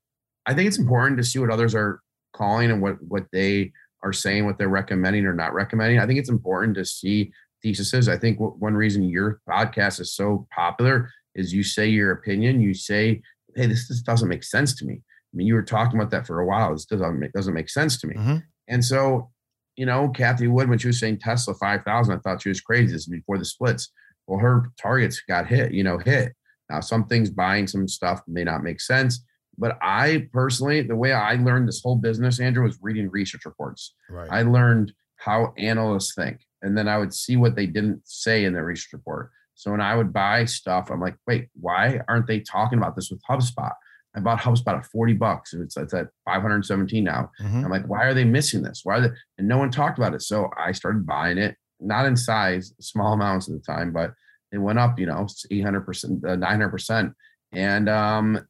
I 0.45 0.53
think 0.53 0.69
it's 0.69 0.79
important 0.79 1.17
to 1.17 1.25
see 1.25 1.39
what 1.39 1.51
others 1.51 1.75
are 1.75 2.01
calling 2.35 2.71
and 2.71 2.83
what 2.83 3.03
what 3.03 3.25
they 3.33 3.73
are 4.03 4.13
saying, 4.13 4.45
what 4.45 4.59
they're 4.59 4.69
recommending 4.69 5.25
or 5.25 5.33
not 5.33 5.55
recommending. 5.55 5.99
I 5.99 6.07
think 6.07 6.19
it's 6.19 6.29
important 6.29 6.75
to 6.77 6.85
see 6.85 7.33
theses. 7.63 8.11
I 8.11 8.19
think 8.19 8.39
one 8.39 8.75
reason 8.75 9.05
your 9.05 9.41
podcast 9.49 10.01
is 10.01 10.15
so 10.15 10.47
popular 10.55 11.11
is 11.35 11.53
you 11.53 11.63
say 11.63 11.89
your 11.89 12.13
opinion. 12.13 12.61
You 12.61 12.75
say, 12.75 13.23
"Hey, 13.57 13.67
this 13.69 13.89
just 13.89 14.05
doesn't 14.05 14.29
make 14.29 14.45
sense 14.45 14.75
to 14.77 14.85
me." 14.85 14.95
I 15.33 15.37
mean, 15.37 15.47
you 15.47 15.55
were 15.55 15.63
talking 15.63 15.99
about 15.99 16.11
that 16.11 16.27
for 16.27 16.41
a 16.41 16.47
while. 16.47 16.73
This 16.73 16.85
doesn't 16.85 17.19
make, 17.19 17.33
doesn't 17.33 17.55
make 17.55 17.71
sense 17.71 17.99
to 18.01 18.07
me. 18.07 18.17
Mhm. 18.17 18.43
And 18.69 18.85
so, 18.85 19.31
you 19.77 19.87
know, 19.87 20.09
Cathie 20.09 20.49
Wood, 20.49 20.69
when 20.69 20.79
she 20.79 20.89
was 20.89 21.01
saying 21.01 21.19
Tesla 21.19 21.55
five 21.55 21.83
thousand, 21.85 22.15
I 22.15 22.19
thought 22.19 22.43
she 22.43 22.49
was 22.49 22.61
crazy. 22.61 22.93
This 22.93 23.03
is 23.03 23.09
before 23.09 23.39
the 23.39 23.45
splits. 23.45 23.91
Well, 24.27 24.41
her 24.41 24.71
targets 24.81 25.23
got 25.29 25.47
hit. 25.47 25.73
You 25.73 25.85
know, 25.85 25.99
hit. 25.99 26.33
Now, 26.69 26.81
some 26.81 27.07
things 27.07 27.31
buying 27.31 27.67
some 27.67 27.89
stuff 27.89 28.21
may 28.29 28.45
not 28.45 28.63
make 28.63 28.81
sense. 28.81 29.25
But 29.59 29.77
I 29.83 30.29
personally, 30.33 30.83
the 30.83 30.97
way 30.97 31.13
I 31.13 31.35
learned 31.35 31.69
this 31.69 31.83
whole 31.83 31.97
business, 31.97 32.41
Andrew, 32.41 32.65
was 32.65 32.79
reading 32.81 33.11
research 33.11 33.45
reports. 33.45 33.95
Right. 34.09 34.29
I 34.31 34.43
learned 34.43 34.93
how 35.17 35.53
analysts 35.59 36.15
think, 36.15 36.41
and 36.63 36.79
then 36.79 36.89
I 36.89 36.97
would 36.97 37.13
see 37.13 37.37
what 37.37 37.57
they 37.57 37.67
didn't 37.67 38.01
say 38.05 38.45
in 38.45 38.55
their 38.55 38.65
research 38.65 38.93
report. 38.95 39.31
So 39.55 39.71
when 39.71 39.83
I 39.83 39.95
would 39.95 40.15
buy 40.15 40.47
stuff, 40.47 40.91
I'm 40.91 41.01
like, 41.01 41.17
wait, 41.27 41.49
why 41.53 42.01
aren't 42.09 42.27
they 42.27 42.41
talking 42.41 42.79
about 42.79 42.97
this 42.97 43.11
with 43.11 43.21
HubSpot? 43.29 43.73
I 44.15 44.21
bought 44.21 44.41
HubSpot 44.41 44.77
at 44.77 44.87
40 44.87 45.13
bucks 45.15 45.55
it's, 45.55 45.77
it's 45.77 45.95
at 45.95 46.09
517 46.25 47.05
now. 47.05 47.31
Mhm. 47.41 47.65
I'm 47.65 47.71
like, 47.71 47.87
why 47.87 48.05
are 48.05 48.15
they 48.15 48.25
missing 48.25 48.63
this? 48.63 48.81
Why 48.85 48.97
are 48.97 49.01
they? 49.03 49.11
And 49.39 49.47
no 49.47 49.57
one 49.59 49.71
talked 49.71 49.99
about 49.99 50.15
it. 50.15 50.23
So 50.23 50.51
I 50.59 50.73
started 50.73 51.07
buying 51.07 51.39
it, 51.39 51.57
not 51.81 52.07
in 52.07 52.17
size, 52.17 52.75
small 52.81 53.13
amounts 53.13 53.49
at 53.49 53.55
the 53.55 53.61
time, 53.61 53.93
but 53.93 54.13
it 54.53 54.59
went 54.59 54.81
up, 54.81 54.99
you 54.99 55.07
know, 55.07 55.27
800%, 55.53 56.25
uh, 56.25 56.37
900%. 56.37 57.15
And 57.53 57.89
um, 57.89 58.41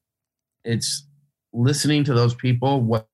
it's 0.64 1.06
listening 1.52 2.04
to 2.04 2.14
those 2.14 2.34
people, 2.34 2.80
what 2.80 3.06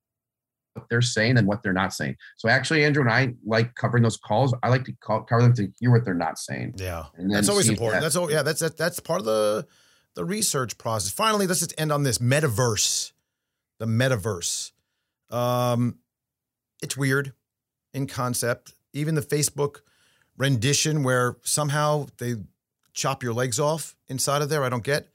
what 0.74 0.90
they're 0.90 1.00
saying 1.00 1.38
and 1.38 1.46
what 1.48 1.62
they're 1.62 1.72
not 1.72 1.94
saying. 1.94 2.14
So 2.36 2.50
actually, 2.50 2.84
Andrew 2.84 3.02
and 3.02 3.10
I 3.10 3.32
like 3.46 3.74
covering 3.76 4.02
those 4.02 4.18
calls. 4.18 4.54
I 4.62 4.68
like 4.68 4.84
to 4.84 4.92
call, 5.00 5.22
cover 5.22 5.40
them 5.40 5.54
to 5.54 5.72
hear 5.80 5.90
what 5.90 6.04
they're 6.04 6.12
not 6.12 6.38
saying. 6.38 6.74
Yeah, 6.76 7.04
And 7.16 7.32
that's 7.34 7.48
always 7.48 7.70
important. 7.70 8.02
that- 8.02 8.04
That's 8.04 8.16
all. 8.16 8.30
Yeah, 8.30 8.42
that's 8.42 8.60
that, 8.60 8.76
that's 8.76 9.00
part 9.00 9.20
of 9.20 9.24
the 9.24 9.66
the 10.16 10.24
research 10.24 10.76
process. 10.78 11.12
Finally, 11.12 11.46
let's 11.46 11.60
just 11.60 11.74
end 11.78 11.92
on 11.92 12.02
this 12.02 12.18
metaverse. 12.18 13.12
The 13.78 13.86
metaverse. 13.86 14.72
Um, 15.30 15.98
it's 16.82 16.96
weird 16.96 17.32
in 17.94 18.06
concept. 18.08 18.72
Even 18.92 19.14
the 19.14 19.20
Facebook 19.20 19.80
rendition, 20.36 21.02
where 21.04 21.36
somehow 21.42 22.06
they 22.18 22.34
chop 22.94 23.22
your 23.22 23.34
legs 23.34 23.60
off 23.60 23.94
inside 24.08 24.42
of 24.42 24.48
there, 24.48 24.64
I 24.64 24.68
don't 24.70 24.82
get. 24.82 25.08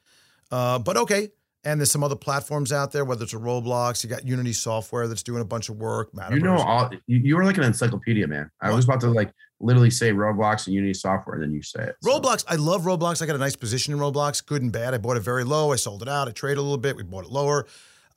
Uh, 0.51 0.79
but 0.79 0.95
okay. 0.97 1.29
And 1.63 1.79
there's 1.79 1.91
some 1.91 2.03
other 2.03 2.15
platforms 2.15 2.71
out 2.71 2.91
there, 2.91 3.05
whether 3.05 3.23
it's 3.23 3.33
a 3.33 3.37
Roblox, 3.37 4.03
you 4.03 4.09
got 4.09 4.25
Unity 4.25 4.53
software 4.53 5.07
that's 5.07 5.21
doing 5.21 5.41
a 5.41 5.45
bunch 5.45 5.69
of 5.69 5.77
work. 5.77 6.09
You 6.31 6.39
know, 6.39 6.57
all 6.57 6.89
you, 7.05 7.19
you 7.19 7.35
were 7.35 7.43
like 7.43 7.57
an 7.57 7.63
encyclopedia, 7.63 8.27
man. 8.27 8.49
I 8.61 8.69
What? 8.69 8.77
was 8.77 8.85
about 8.85 9.01
to 9.01 9.11
like 9.11 9.31
literally 9.61 9.89
say 9.89 10.11
Roblox 10.11 10.67
and 10.67 10.73
Unity 10.73 10.93
software, 10.93 11.35
and 11.35 11.43
then 11.43 11.53
you 11.53 11.61
say 11.61 11.83
it. 11.83 11.95
So- 12.01 12.09
Roblox, 12.09 12.43
I 12.47 12.55
love 12.55 12.83
Roblox. 12.83 13.21
I 13.21 13.25
got 13.25 13.35
a 13.35 13.39
nice 13.39 13.55
position 13.55 13.93
in 13.93 13.99
Roblox, 13.99 14.45
good 14.45 14.61
and 14.61 14.71
bad. 14.71 14.93
I 14.93 14.97
bought 14.97 15.17
it 15.17 15.21
very 15.21 15.43
low. 15.43 15.71
I 15.71 15.75
sold 15.75 16.01
it 16.01 16.07
out. 16.07 16.27
I 16.27 16.31
traded 16.31 16.57
a 16.57 16.61
little 16.61 16.77
bit. 16.77 16.95
We 16.95 17.03
bought 17.03 17.25
it 17.25 17.31
lower, 17.31 17.67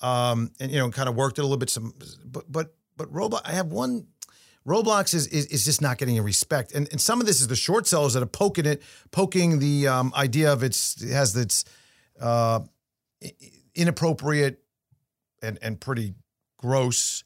um, 0.00 0.50
and 0.60 0.70
you 0.70 0.78
know, 0.78 0.90
kind 0.90 1.08
of 1.08 1.14
worked 1.14 1.38
it 1.38 1.42
a 1.42 1.44
little 1.44 1.58
bit. 1.58 1.70
Some, 1.70 1.94
but 2.24 2.50
but 2.50 2.74
but 2.96 3.12
Roblox. 3.12 3.42
I 3.44 3.52
have 3.52 3.66
one. 3.66 4.06
Roblox 4.66 5.12
is 5.12 5.26
is, 5.26 5.46
is 5.46 5.64
just 5.64 5.82
not 5.82 5.98
getting 5.98 6.18
a 6.18 6.22
respect, 6.22 6.72
and 6.72 6.88
and 6.90 7.00
some 7.00 7.20
of 7.20 7.26
this 7.26 7.40
is 7.40 7.48
the 7.48 7.56
short 7.56 7.86
sellers 7.86 8.14
that 8.14 8.22
are 8.22 8.26
poking 8.26 8.64
it, 8.64 8.82
poking 9.10 9.58
the 9.58 9.88
um, 9.88 10.12
idea 10.16 10.52
of 10.52 10.62
its 10.62 11.02
it 11.02 11.12
has 11.12 11.36
its 11.36 11.66
uh, 12.18 12.60
inappropriate 13.74 14.62
and 15.42 15.58
and 15.60 15.80
pretty 15.80 16.14
gross 16.56 17.24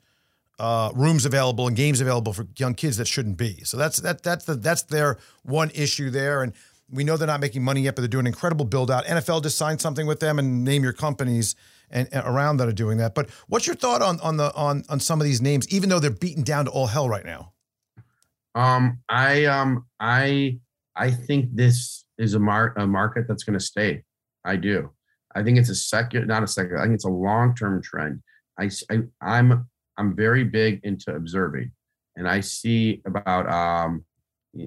uh, 0.58 0.90
rooms 0.94 1.24
available 1.24 1.66
and 1.66 1.76
games 1.76 2.00
available 2.00 2.32
for 2.32 2.46
young 2.56 2.74
kids 2.74 2.96
that 2.96 3.06
shouldn't 3.06 3.36
be. 3.36 3.62
So 3.64 3.76
that's 3.76 3.98
that 3.98 4.22
that's 4.22 4.44
the 4.44 4.54
that's 4.54 4.82
their 4.82 5.18
one 5.42 5.70
issue 5.74 6.10
there. 6.10 6.42
And 6.42 6.52
we 6.90 7.04
know 7.04 7.16
they're 7.16 7.26
not 7.26 7.40
making 7.40 7.62
money 7.62 7.82
yet, 7.82 7.94
but 7.94 8.02
they're 8.02 8.08
doing 8.08 8.26
an 8.26 8.32
incredible 8.32 8.64
build 8.64 8.90
out. 8.90 9.04
NFL 9.04 9.42
just 9.42 9.58
signed 9.58 9.80
something 9.80 10.06
with 10.06 10.20
them 10.20 10.38
and 10.38 10.64
name 10.64 10.82
your 10.82 10.92
companies 10.92 11.54
and, 11.90 12.08
and 12.12 12.26
around 12.26 12.56
that 12.58 12.68
are 12.68 12.72
doing 12.72 12.98
that. 12.98 13.14
But 13.14 13.30
what's 13.46 13.66
your 13.66 13.76
thought 13.76 14.02
on 14.02 14.20
on 14.20 14.36
the 14.36 14.52
on 14.54 14.84
on 14.88 15.00
some 15.00 15.20
of 15.20 15.24
these 15.24 15.40
names, 15.40 15.68
even 15.68 15.88
though 15.88 16.00
they're 16.00 16.10
beaten 16.10 16.42
down 16.42 16.64
to 16.64 16.70
all 16.70 16.86
hell 16.86 17.08
right 17.08 17.24
now? 17.24 17.52
Um, 18.54 18.98
I 19.08 19.44
um, 19.44 19.86
I 20.00 20.58
I 20.96 21.10
think 21.10 21.54
this 21.54 22.04
is 22.18 22.34
a 22.34 22.38
mar- 22.38 22.74
a 22.76 22.86
market 22.86 23.26
that's 23.28 23.44
going 23.44 23.58
to 23.58 23.64
stay. 23.64 24.02
I 24.44 24.56
do. 24.56 24.90
I 25.34 25.42
think 25.42 25.58
it's 25.58 25.68
a 25.68 25.74
second, 25.74 26.26
not 26.26 26.42
a 26.42 26.48
second. 26.48 26.78
I 26.78 26.82
think 26.82 26.94
it's 26.94 27.04
a 27.04 27.10
long 27.10 27.54
term 27.54 27.82
trend. 27.82 28.22
I, 28.58 28.70
I 28.90 29.02
I'm 29.20 29.68
I'm 29.98 30.16
very 30.16 30.44
big 30.44 30.80
into 30.84 31.14
observing, 31.14 31.72
and 32.16 32.28
I 32.28 32.40
see 32.40 33.02
about 33.04 33.50
um, 33.50 34.04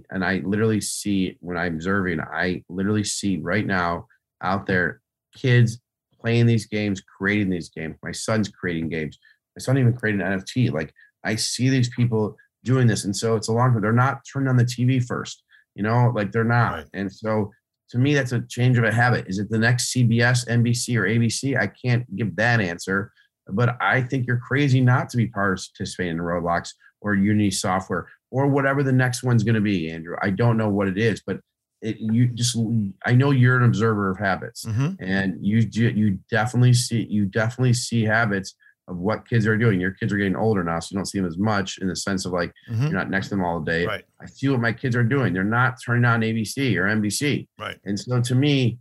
and 0.09 0.23
I 0.23 0.41
literally 0.43 0.81
see 0.81 1.37
when 1.39 1.57
I'm 1.57 1.75
observing, 1.75 2.19
I 2.19 2.63
literally 2.69 3.03
see 3.03 3.37
right 3.37 3.65
now 3.65 4.07
out 4.41 4.65
there 4.65 5.01
kids 5.35 5.79
playing 6.19 6.45
these 6.45 6.65
games, 6.65 7.01
creating 7.01 7.49
these 7.49 7.69
games. 7.69 7.95
My 8.03 8.11
son's 8.11 8.49
creating 8.49 8.89
games. 8.89 9.17
My 9.55 9.61
son 9.61 9.77
even 9.77 9.93
created 9.93 10.21
an 10.21 10.39
NFT. 10.39 10.71
Like 10.71 10.93
I 11.23 11.35
see 11.35 11.69
these 11.69 11.89
people 11.89 12.35
doing 12.63 12.87
this. 12.87 13.05
And 13.05 13.15
so 13.15 13.35
it's 13.35 13.47
a 13.47 13.53
long. 13.53 13.79
They're 13.81 13.91
not 13.91 14.21
turned 14.31 14.47
on 14.47 14.57
the 14.57 14.63
TV 14.63 15.03
first, 15.03 15.43
you 15.75 15.83
know, 15.83 16.11
like 16.13 16.31
they're 16.31 16.43
not. 16.43 16.73
Right. 16.73 16.87
And 16.93 17.11
so 17.11 17.51
to 17.89 17.97
me, 17.97 18.13
that's 18.13 18.31
a 18.31 18.41
change 18.41 18.77
of 18.77 18.83
a 18.83 18.91
habit. 18.91 19.25
Is 19.27 19.39
it 19.39 19.49
the 19.49 19.57
next 19.57 19.93
CBS, 19.93 20.47
NBC, 20.47 20.95
or 20.97 21.03
ABC? 21.03 21.59
I 21.59 21.67
can't 21.67 22.15
give 22.15 22.35
that 22.37 22.61
answer. 22.61 23.11
But 23.55 23.77
I 23.81 24.01
think 24.01 24.27
you're 24.27 24.37
crazy 24.37 24.81
not 24.81 25.09
to 25.09 25.17
be 25.17 25.27
participating 25.27 26.13
in 26.13 26.17
Roblox 26.19 26.73
or 27.01 27.15
Unity 27.15 27.51
software 27.51 28.07
or 28.31 28.47
whatever 28.47 28.83
the 28.83 28.91
next 28.93 29.23
one's 29.23 29.43
going 29.43 29.55
to 29.55 29.61
be, 29.61 29.89
Andrew. 29.91 30.15
I 30.21 30.29
don't 30.29 30.57
know 30.57 30.69
what 30.69 30.87
it 30.87 30.97
is, 30.97 31.21
but 31.25 31.39
it, 31.81 31.97
you 31.99 32.27
just, 32.27 32.57
I 33.05 33.13
know 33.13 33.31
you're 33.31 33.57
an 33.57 33.63
observer 33.63 34.09
of 34.11 34.17
habits 34.19 34.65
Mm-hmm. 34.65 35.03
and 35.03 35.37
you 35.45 35.67
you 35.71 36.19
definitely 36.29 36.73
see 36.73 37.07
you 37.09 37.25
definitely 37.25 37.73
see 37.73 38.03
habits 38.03 38.55
of 38.87 38.97
what 38.97 39.27
kids 39.27 39.47
are 39.47 39.57
doing. 39.57 39.79
Your 39.79 39.91
kids 39.91 40.11
are 40.13 40.17
getting 40.17 40.35
older 40.35 40.63
now, 40.63 40.79
so 40.79 40.89
you 40.91 40.97
don't 40.97 41.05
see 41.05 41.17
them 41.19 41.27
as 41.27 41.37
much 41.39 41.79
in 41.79 41.87
the 41.87 41.95
sense 41.95 42.25
of 42.25 42.33
like 42.33 42.51
Mhm. 42.69 42.81
you're 42.83 42.91
not 42.99 43.09
next 43.09 43.29
to 43.29 43.35
them 43.35 43.43
all 43.43 43.59
day. 43.61 43.85
Right. 43.87 44.03
I 44.21 44.25
see 44.27 44.47
what 44.49 44.59
my 44.59 44.73
kids 44.73 44.95
are 44.95 45.03
doing. 45.03 45.33
They're 45.33 45.43
not 45.43 45.77
turning 45.83 46.05
on 46.05 46.21
ABC 46.21 46.77
or 46.77 46.83
NBC. 46.87 47.47
Right. 47.59 47.77
And 47.83 47.99
so 47.99 48.21
to 48.21 48.35
me, 48.35 48.77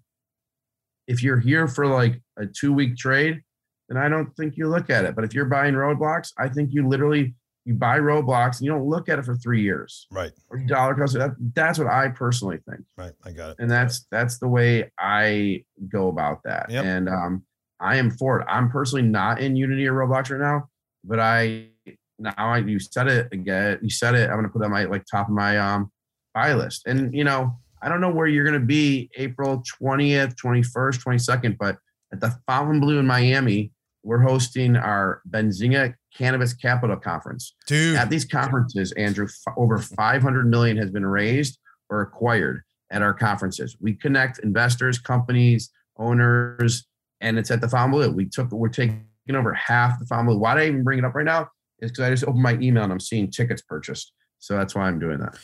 if 1.07 1.23
you're 1.23 1.39
here 1.41 1.67
for 1.67 1.87
like 1.87 2.21
a 2.39 2.47
two 2.47 2.73
week 2.73 2.97
trade, 2.97 3.41
then 3.91 3.97
I 3.99 4.09
don't 4.09 4.35
think 4.37 4.57
you 4.57 4.69
look 4.69 4.89
at 4.91 5.05
it. 5.05 5.15
But 5.15 5.25
if 5.25 5.35
you're 5.35 5.45
buying 5.47 5.75
Roblox, 5.75 6.33
I 6.39 6.49
think 6.49 6.71
you 6.73 6.87
literally 6.89 7.35
you 7.67 7.75
buy 7.75 7.99
Roblox 7.99 8.57
and 8.59 8.63
you 8.67 8.71
don't 8.73 8.89
look 8.89 9.09
at 9.11 9.19
it 9.19 9.25
for 9.25 9.37
three 9.37 9.61
years 9.63 10.07
Right. 10.11 10.31
or 10.49 10.59
dollar 10.61 10.95
cost. 10.95 11.13
That, 11.15 11.33
that's 11.55 11.79
what 11.79 11.89
I 11.89 12.09
personally 12.09 12.59
think 12.69 12.81
Right. 12.97 13.13
I 13.25 13.33
got 13.33 13.51
it. 13.51 13.57
and 13.59 13.71
that's 13.71 14.07
that's 14.11 14.39
the 14.39 14.49
way 14.49 14.91
I 14.99 15.65
go 15.89 16.09
about 16.09 16.43
that. 16.45 16.71
Yep. 16.71 16.85
And 16.85 17.09
um, 17.09 17.45
I 17.79 17.97
am 17.97 18.11
for 18.13 18.41
it. 18.41 18.47
I'm 18.49 18.71
personally 18.71 19.03
not 19.03 19.41
in 19.41 19.57
Unity 19.57 19.87
or 19.87 19.93
Roblox 19.95 20.31
right 20.31 20.41
now, 20.41 20.69
but 21.05 21.21
I 21.21 21.67
now 22.19 22.33
I 22.37 22.59
you 22.59 22.79
said 22.79 23.09
it 23.09 23.29
again. 23.33 23.79
You 23.83 23.91
said 23.91 24.15
it. 24.15 24.31
I'm 24.31 24.37
gonna 24.37 24.49
put 24.49 24.61
that 24.61 24.67
on 24.67 24.71
my 24.73 24.85
like 24.85 25.05
top 25.11 25.29
of 25.29 25.35
my 25.35 25.59
um 25.59 25.91
buy 26.35 26.55
list. 26.55 26.87
And 26.87 27.13
you 27.15 27.25
know, 27.25 27.59
I 27.83 27.89
don't 27.89 28.01
know 28.01 28.11
where 28.11 28.27
you're 28.27 28.45
gonna 28.45 28.61
be 28.61 29.11
April 29.17 29.63
20th, 29.83 30.35
21st, 30.37 31.03
22nd, 31.03 31.59
but 31.59 31.77
at 32.13 32.21
the 32.21 32.35
Fontainebleau 32.47 32.99
in 32.99 33.07
Miami, 33.07 33.71
we're 34.03 34.21
hosting 34.21 34.77
our 34.77 35.23
Benzinga 35.29 35.95
Cannabis 36.17 36.55
Capital 36.55 36.97
Conference. 36.97 37.55
Dude. 37.67 37.97
At 37.97 38.11
these 38.11 38.25
conferences, 38.25 38.93
Andrew, 38.93 39.27
f- 39.27 39.55
over 39.57 39.79
500 39.79 40.47
million 40.47 40.77
has 40.79 40.91
been 40.91 41.07
raised 41.07 41.59
or 41.89 42.01
acquired 42.01 42.63
at 42.91 43.03
our 43.03 43.15
conferences. 43.15 43.77
We 43.81 43.95
connect 43.95 44.39
investors, 44.39 44.99
companies, 44.99 45.71
owners, 45.99 46.87
and 47.21 47.39
it's 47.39 47.51
at 47.51 47.61
the 47.61 47.89
Blue. 47.91 48.11
We 48.11 48.27
took, 48.27 48.51
we're 48.51 48.69
taking 48.69 49.05
over 49.33 49.53
half 49.55 49.99
the 49.99 50.07
Blue. 50.25 50.39
Why 50.39 50.55
did 50.55 50.63
I 50.63 50.67
even 50.67 50.83
bring 50.83 50.99
it 50.99 51.05
up 51.05 51.15
right 51.15 51.25
now? 51.25 51.49
Is 51.81 51.91
because 51.91 52.05
I 52.05 52.11
just 52.11 52.25
opened 52.25 52.43
my 52.43 52.55
email 52.55 52.85
and 52.85 52.93
I'm 52.93 53.01
seeing 53.01 53.31
tickets 53.31 53.63
purchased. 53.63 54.13
So 54.39 54.57
that's 54.57 54.75
why 54.75 54.83
I'm 54.83 54.99
doing 54.99 55.19
that. 55.19 55.39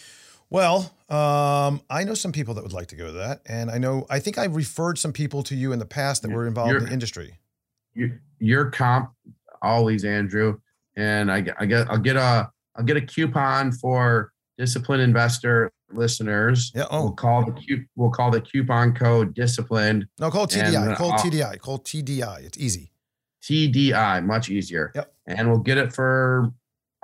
Well, 0.48 0.92
um, 1.08 1.82
I 1.90 2.04
know 2.04 2.14
some 2.14 2.32
people 2.32 2.54
that 2.54 2.62
would 2.62 2.72
like 2.72 2.88
to 2.88 2.96
go 2.96 3.06
to 3.06 3.12
that, 3.12 3.40
and 3.46 3.70
I 3.70 3.78
know 3.78 4.06
I 4.08 4.20
think 4.20 4.38
I 4.38 4.44
referred 4.44 4.96
some 4.96 5.12
people 5.12 5.42
to 5.44 5.56
you 5.56 5.72
in 5.72 5.78
the 5.80 5.86
past 5.86 6.22
that 6.22 6.30
were 6.30 6.46
involved 6.46 6.72
in 6.74 6.84
the 6.84 6.92
industry. 6.92 7.38
You, 7.94 8.18
your 8.38 8.70
comp 8.70 9.10
always, 9.62 10.04
Andrew, 10.04 10.58
and 10.96 11.30
I, 11.30 11.44
I 11.58 11.66
get, 11.66 11.90
I'll 11.90 11.98
get 11.98 12.16
a, 12.16 12.50
I'll 12.76 12.84
get 12.84 12.96
a 12.96 13.00
coupon 13.00 13.72
for 13.72 14.32
disciplined 14.58 15.02
investor 15.02 15.70
listeners. 15.92 16.72
Yeah. 16.74 16.86
We'll 16.90 17.08
Oh 17.08 17.10
call 17.12 17.44
the 17.44 17.52
cu- 17.52 17.84
we'll 17.96 18.10
call 18.10 18.30
the 18.30 18.40
coupon 18.40 18.94
code 18.94 19.34
disciplined 19.34 20.06
no, 20.18 20.30
call 20.30 20.46
TDI. 20.46 20.92
uh, 20.92 20.96
Call 20.96 21.12
I'll- 21.12 21.18
TDI. 21.18 21.58
Call 21.60 21.78
TDI. 21.78 22.44
It's 22.44 22.58
easy. 22.58 22.92
TDI, 23.42 24.24
much 24.24 24.48
easier. 24.48 24.92
Yep. 24.94 25.12
And 25.26 25.48
we'll 25.48 25.60
get 25.60 25.78
it 25.78 25.92
for 25.92 26.52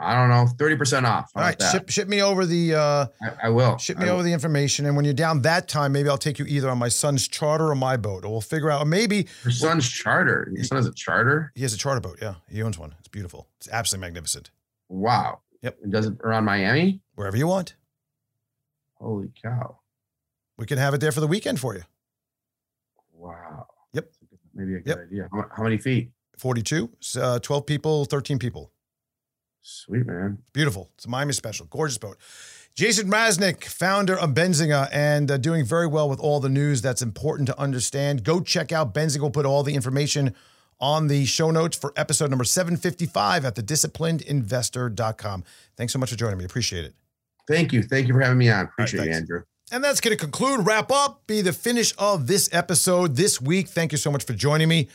I 0.03 0.14
don't 0.14 0.28
know, 0.28 0.53
30% 0.57 1.05
off. 1.05 1.30
All 1.34 1.42
right, 1.42 1.61
ship 1.62 1.88
ship 1.90 2.09
me 2.09 2.20
over 2.22 2.44
the 2.44 2.74
uh, 2.74 3.07
I, 3.22 3.30
I 3.44 3.48
will. 3.50 3.78
ship 3.78 3.98
me 3.98 4.07
will. 4.07 4.14
over 4.14 4.22
the 4.22 4.32
information, 4.32 4.86
and 4.86 4.96
when 4.96 5.05
you're 5.05 5.14
down 5.14 5.42
that 5.42 5.68
time, 5.68 5.92
maybe 5.92 6.09
I'll 6.09 6.18
take 6.18 6.38
you 6.38 6.44
either 6.46 6.68
on 6.68 6.78
my 6.78 6.88
son's 6.88 7.28
charter 7.28 7.68
or 7.70 7.74
my 7.74 7.96
boat, 7.96 8.24
or 8.24 8.30
we'll 8.30 8.40
figure 8.40 8.70
out. 8.70 8.82
Or 8.82 8.86
maybe 8.86 9.26
Your 9.44 9.53
son's 9.53 9.88
charter. 9.88 10.48
Your 10.55 10.64
son 10.64 10.76
has 10.76 10.86
a 10.86 10.92
charter? 10.92 11.53
he 11.55 11.62
has 11.62 11.72
a 11.72 11.78
charter 11.78 12.00
boat. 12.00 12.18
Yeah, 12.20 12.34
he 12.50 12.62
owns 12.62 12.78
one. 12.78 12.94
It's 12.98 13.09
beautiful. 13.09 13.48
It's 13.59 13.68
absolutely 13.70 14.07
magnificent. 14.09 14.50
Wow. 14.88 15.40
Yep. 15.62 15.78
And 15.84 15.92
does 15.92 16.07
it 16.07 16.14
around 16.24 16.44
Miami? 16.44 17.00
Wherever 17.14 17.36
you 17.36 17.46
want, 17.46 17.76
Holy 18.98 19.30
cow. 19.42 19.78
we 20.59 20.66
can 20.66 20.78
have 20.78 20.94
it 20.94 21.00
there 21.00 21.12
for 21.12 21.20
the 21.20 21.26
weekend 21.26 21.61
for 21.61 21.74
you. 21.74 21.82
Wow. 23.12 23.66
Yep. 23.92 24.11
Maybe 24.55 24.74
a 24.74 24.80
good 24.80 24.88
Yep. 24.88 24.98
idea. 25.07 25.28
How, 25.32 25.46
how 25.57 25.62
many 25.62 25.78
feet? 25.78 26.11
42, 26.38 26.90
uh, 27.20 27.38
12 27.38 27.66
people, 27.66 28.05
13 28.05 28.38
people. 28.38 28.72
Sweet, 29.62 30.06
man. 30.06 30.38
Beautiful. 30.52 30.90
It's 30.94 31.04
a 31.04 31.08
Miami 31.08 31.32
special. 31.32 31.66
Gorgeous 31.66 31.98
boat. 31.98 32.18
Jason 32.74 33.10
Raznick, 33.10 33.64
founder 33.64 34.18
of 34.18 34.30
Benzinga, 34.30 34.88
and 34.92 35.30
uh, 35.30 35.36
doing 35.36 35.64
very 35.64 35.86
well 35.86 36.08
with 36.08 36.18
all 36.20 36.40
the 36.40 36.48
news 36.48 36.80
that's 36.80 37.02
important 37.02 37.46
to 37.48 37.58
understand. 37.58 38.24
Go 38.24 38.40
check 38.40 38.72
out 38.72 38.94
Benzinga. 38.94 39.20
We'll 39.20 39.30
put 39.30 39.44
all 39.44 39.62
the 39.62 39.74
information 39.74 40.34
on 40.80 41.06
the 41.06 41.24
show 41.26 41.50
notes 41.50 41.76
for 41.76 41.92
episode 41.96 42.30
number 42.30 42.44
755 42.44 43.44
at 43.44 43.54
thedisciplinedinvestor.com. 43.54 45.44
Thanks 45.76 45.92
so 45.92 45.98
much 45.98 46.10
for 46.10 46.16
joining 46.16 46.38
me. 46.38 46.44
Appreciate 46.44 46.84
it. 46.84 46.94
Thank 47.46 47.72
you. 47.72 47.82
Thank 47.82 48.08
you 48.08 48.14
for 48.14 48.20
having 48.20 48.38
me 48.38 48.50
on. 48.50 48.64
Appreciate 48.64 49.00
you, 49.00 49.04
thanks. 49.04 49.18
Andrew. 49.18 49.42
And 49.70 49.82
that's 49.82 50.00
going 50.00 50.16
to 50.16 50.20
conclude, 50.22 50.66
wrap 50.66 50.90
up, 50.90 51.26
be 51.26 51.40
the 51.40 51.52
finish 51.52 51.94
of 51.98 52.26
this 52.26 52.48
episode 52.52 53.16
this 53.16 53.40
week. 53.40 53.68
Thank 53.68 53.92
you 53.92 53.98
so 53.98 54.10
much 54.10 54.24
for 54.24 54.34
joining 54.34 54.68
me. 54.68 54.88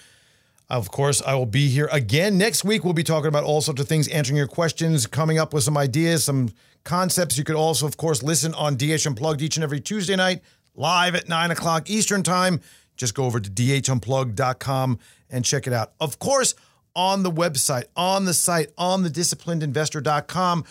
Of 0.69 0.91
course, 0.91 1.21
I 1.25 1.35
will 1.35 1.45
be 1.45 1.69
here 1.69 1.87
again 1.91 2.37
next 2.37 2.65
week. 2.65 2.83
We'll 2.83 2.93
be 2.93 3.03
talking 3.03 3.29
about 3.29 3.45
all 3.45 3.61
sorts 3.61 3.79
of 3.79 3.87
things, 3.87 4.07
answering 4.09 4.35
your 4.37 4.47
questions, 4.47 5.07
coming 5.07 5.37
up 5.37 5.53
with 5.53 5.63
some 5.63 5.77
ideas, 5.77 6.25
some 6.25 6.49
concepts. 6.83 7.37
You 7.37 7.45
could 7.45 7.55
also, 7.55 7.85
of 7.85 7.95
course, 7.95 8.21
listen 8.21 8.53
on 8.53 8.75
DH 8.75 9.05
Unplugged 9.05 9.41
each 9.41 9.55
and 9.55 9.63
every 9.63 9.79
Tuesday 9.79 10.17
night, 10.17 10.41
live 10.75 11.15
at 11.15 11.29
9 11.29 11.51
o'clock 11.51 11.89
Eastern 11.89 12.21
Time. 12.21 12.59
Just 12.97 13.15
go 13.15 13.23
over 13.23 13.39
to 13.39 13.49
dhunplugged.com 13.49 14.99
and 15.29 15.45
check 15.45 15.67
it 15.67 15.73
out. 15.73 15.93
Of 16.01 16.19
course, 16.19 16.53
on 16.95 17.23
the 17.23 17.31
website, 17.31 17.85
on 17.95 18.25
the 18.25 18.33
site, 18.33 18.71
on 18.77 19.03
the 19.03 19.09
disciplinedinvestor.com 19.09 20.65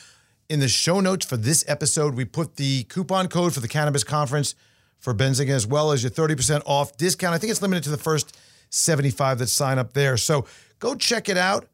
in 0.49 0.61
the 0.61 0.69
show 0.69 1.01
notes 1.01 1.25
for 1.27 1.37
this 1.37 1.65
episode, 1.69 2.15
we 2.15 2.25
put 2.25 2.57
the 2.57 2.85
coupon 2.85 3.29
code 3.29 3.55
for 3.55 3.61
the 3.61 3.69
cannabis 3.69 4.05
conference 4.05 4.55
for 4.99 5.15
Benzinga 5.15 5.51
as 5.51 5.67
well 5.67 5.93
as 5.93 6.03
your 6.03 6.11
30% 6.11 6.63
off 6.67 6.97
discount. 6.97 7.35
I 7.35 7.39
think 7.39 7.51
it's 7.51 7.63
limited 7.63 7.85
to 7.85 7.91
the 7.91 7.97
first 7.97 8.37
75 8.71 9.39
that 9.39 9.49
sign 9.49 9.79
up 9.79 9.93
there. 9.93 10.17
So 10.17 10.47
go 10.79 10.95
check 10.95 11.29
it 11.29 11.37
out. 11.37 11.67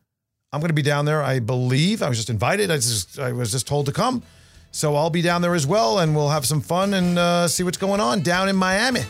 I'm 0.52 0.60
going 0.60 0.68
to 0.68 0.74
be 0.74 0.82
down 0.82 1.06
there, 1.06 1.22
I 1.22 1.38
believe. 1.40 2.02
I 2.02 2.08
was 2.08 2.18
just 2.18 2.30
invited. 2.30 2.70
I 2.70 2.76
just 2.76 3.18
I 3.18 3.32
was 3.32 3.50
just 3.50 3.66
told 3.66 3.86
to 3.86 3.92
come. 3.92 4.22
So 4.70 4.96
I'll 4.96 5.10
be 5.10 5.22
down 5.22 5.42
there 5.42 5.54
as 5.54 5.66
well, 5.66 5.98
and 5.98 6.16
we'll 6.16 6.30
have 6.30 6.46
some 6.46 6.60
fun 6.60 6.94
and 6.94 7.18
uh, 7.18 7.46
see 7.48 7.62
what's 7.62 7.78
going 7.78 8.00
on 8.00 8.20
down 8.20 8.48
in 8.48 8.56
Miami 8.56 9.02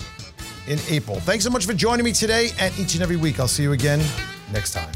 in 0.66 0.78
April. 0.88 1.20
Thanks 1.20 1.44
so 1.44 1.50
much 1.50 1.66
for 1.66 1.72
joining 1.72 2.04
me 2.04 2.12
today 2.12 2.50
and 2.58 2.76
each 2.78 2.94
and 2.94 3.02
every 3.02 3.16
week. 3.16 3.38
I'll 3.40 3.48
see 3.48 3.62
you 3.62 3.72
again 3.72 4.00
next 4.52 4.72
time. 4.72 4.92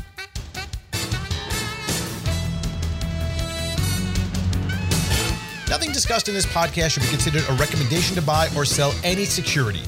Nothing 5.68 5.92
discussed 5.92 6.28
in 6.28 6.34
this 6.34 6.46
podcast 6.46 6.90
should 6.90 7.02
be 7.02 7.08
considered 7.08 7.44
a 7.48 7.52
recommendation 7.54 8.14
to 8.16 8.22
buy 8.22 8.48
or 8.56 8.64
sell 8.64 8.94
any 9.02 9.24
security. 9.24 9.82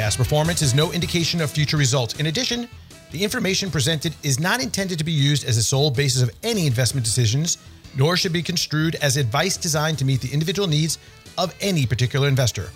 Past 0.00 0.16
performance 0.16 0.62
is 0.62 0.72
no 0.72 0.92
indication 0.92 1.42
of 1.42 1.50
future 1.50 1.76
results. 1.76 2.14
In 2.14 2.24
addition, 2.24 2.70
the 3.10 3.22
information 3.22 3.70
presented 3.70 4.14
is 4.22 4.40
not 4.40 4.62
intended 4.62 4.96
to 4.96 5.04
be 5.04 5.12
used 5.12 5.44
as 5.44 5.56
the 5.56 5.62
sole 5.62 5.90
basis 5.90 6.22
of 6.22 6.30
any 6.42 6.66
investment 6.66 7.04
decisions, 7.04 7.58
nor 7.98 8.16
should 8.16 8.32
be 8.32 8.42
construed 8.42 8.94
as 9.02 9.18
advice 9.18 9.58
designed 9.58 9.98
to 9.98 10.06
meet 10.06 10.22
the 10.22 10.32
individual 10.32 10.66
needs 10.66 10.96
of 11.36 11.54
any 11.60 11.84
particular 11.84 12.28
investor. 12.28 12.70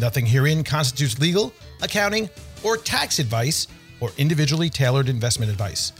Nothing 0.00 0.26
herein 0.26 0.64
constitutes 0.64 1.20
legal, 1.20 1.52
accounting, 1.80 2.28
or 2.64 2.76
tax 2.76 3.20
advice 3.20 3.68
or 4.00 4.10
individually 4.18 4.68
tailored 4.68 5.08
investment 5.08 5.52
advice. 5.52 5.92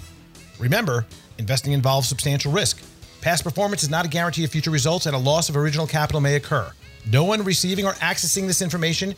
Remember, 0.59 1.07
investing 1.39 1.73
involves 1.73 2.09
substantial 2.09 2.51
risk. 2.51 2.83
Past 3.21 3.45
performance 3.45 3.85
is 3.85 3.91
not 3.91 4.07
a 4.07 4.09
guarantee 4.09 4.43
of 4.43 4.51
future 4.51 4.73
results, 4.73 5.07
and 5.07 5.15
a 5.15 5.21
loss 5.21 5.49
of 5.49 5.57
original 5.57 5.87
capital 5.87 6.21
may 6.21 6.35
occur. 6.35 6.69
No 7.07 7.23
one 7.23 7.45
receiving 7.45 7.87
or 7.87 7.93
accessing 7.95 8.49
this 8.49 8.61
information 8.61 9.15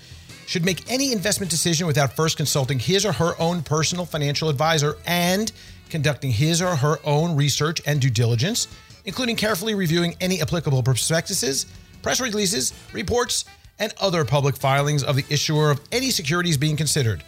should 0.46 0.64
make 0.64 0.90
any 0.90 1.12
investment 1.12 1.50
decision 1.50 1.86
without 1.86 2.14
first 2.14 2.36
consulting 2.36 2.78
his 2.78 3.04
or 3.04 3.12
her 3.12 3.34
own 3.38 3.62
personal 3.62 4.06
financial 4.06 4.48
advisor 4.48 4.96
and 5.06 5.52
conducting 5.90 6.30
his 6.30 6.62
or 6.62 6.76
her 6.76 6.98
own 7.04 7.36
research 7.36 7.82
and 7.86 8.00
due 8.00 8.10
diligence, 8.10 8.68
including 9.04 9.36
carefully 9.36 9.74
reviewing 9.74 10.16
any 10.20 10.40
applicable 10.40 10.82
prospectuses, 10.82 11.66
press 12.02 12.20
releases, 12.20 12.72
reports, 12.92 13.44
and 13.78 13.92
other 14.00 14.24
public 14.24 14.56
filings 14.56 15.02
of 15.02 15.16
the 15.16 15.24
issuer 15.28 15.70
of 15.70 15.80
any 15.92 16.10
securities 16.10 16.56
being 16.56 16.76
considered. 16.76 17.22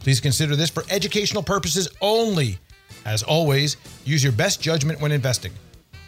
Please 0.00 0.20
consider 0.20 0.54
this 0.54 0.70
for 0.70 0.84
educational 0.90 1.42
purposes 1.42 1.88
only. 2.00 2.58
As 3.04 3.22
always, 3.22 3.76
use 4.04 4.22
your 4.22 4.32
best 4.32 4.60
judgment 4.60 5.00
when 5.00 5.12
investing. 5.12 5.52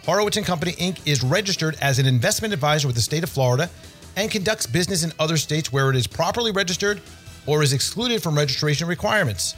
Horowitz 0.04 0.36
and 0.36 0.46
Company 0.46 0.72
Inc. 0.72 1.06
is 1.06 1.22
registered 1.22 1.76
as 1.80 1.98
an 1.98 2.06
investment 2.06 2.54
advisor 2.54 2.86
with 2.86 2.96
the 2.96 3.02
state 3.02 3.22
of 3.22 3.30
Florida 3.30 3.68
and 4.16 4.30
conducts 4.30 4.66
business 4.66 5.04
in 5.04 5.12
other 5.18 5.36
states 5.36 5.72
where 5.72 5.90
it 5.90 5.96
is 5.96 6.06
properly 6.06 6.52
registered 6.52 7.00
or 7.46 7.62
is 7.62 7.72
excluded 7.72 8.22
from 8.22 8.36
registration 8.36 8.86
requirements. 8.86 9.54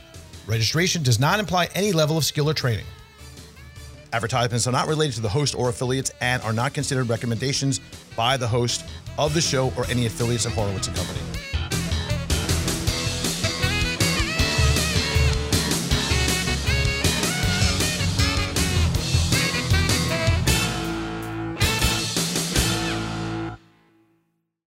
Registration 0.46 1.02
does 1.02 1.20
not 1.20 1.38
imply 1.38 1.68
any 1.74 1.92
level 1.92 2.16
of 2.16 2.24
skill 2.24 2.48
or 2.48 2.54
training. 2.54 2.86
Advertisements 4.12 4.66
are 4.66 4.72
not 4.72 4.88
related 4.88 5.14
to 5.14 5.22
the 5.22 5.28
host 5.28 5.54
or 5.54 5.68
affiliates 5.68 6.10
and 6.20 6.42
are 6.42 6.52
not 6.52 6.74
considered 6.74 7.08
recommendations 7.08 7.80
by 8.16 8.36
the 8.36 8.46
host 8.46 8.84
of 9.18 9.32
the 9.34 9.40
show 9.40 9.72
or 9.76 9.86
any 9.86 10.06
affiliates 10.06 10.44
of 10.44 10.52
Horowitz 10.52 10.88
and 10.88 10.96
Company. 10.96 11.20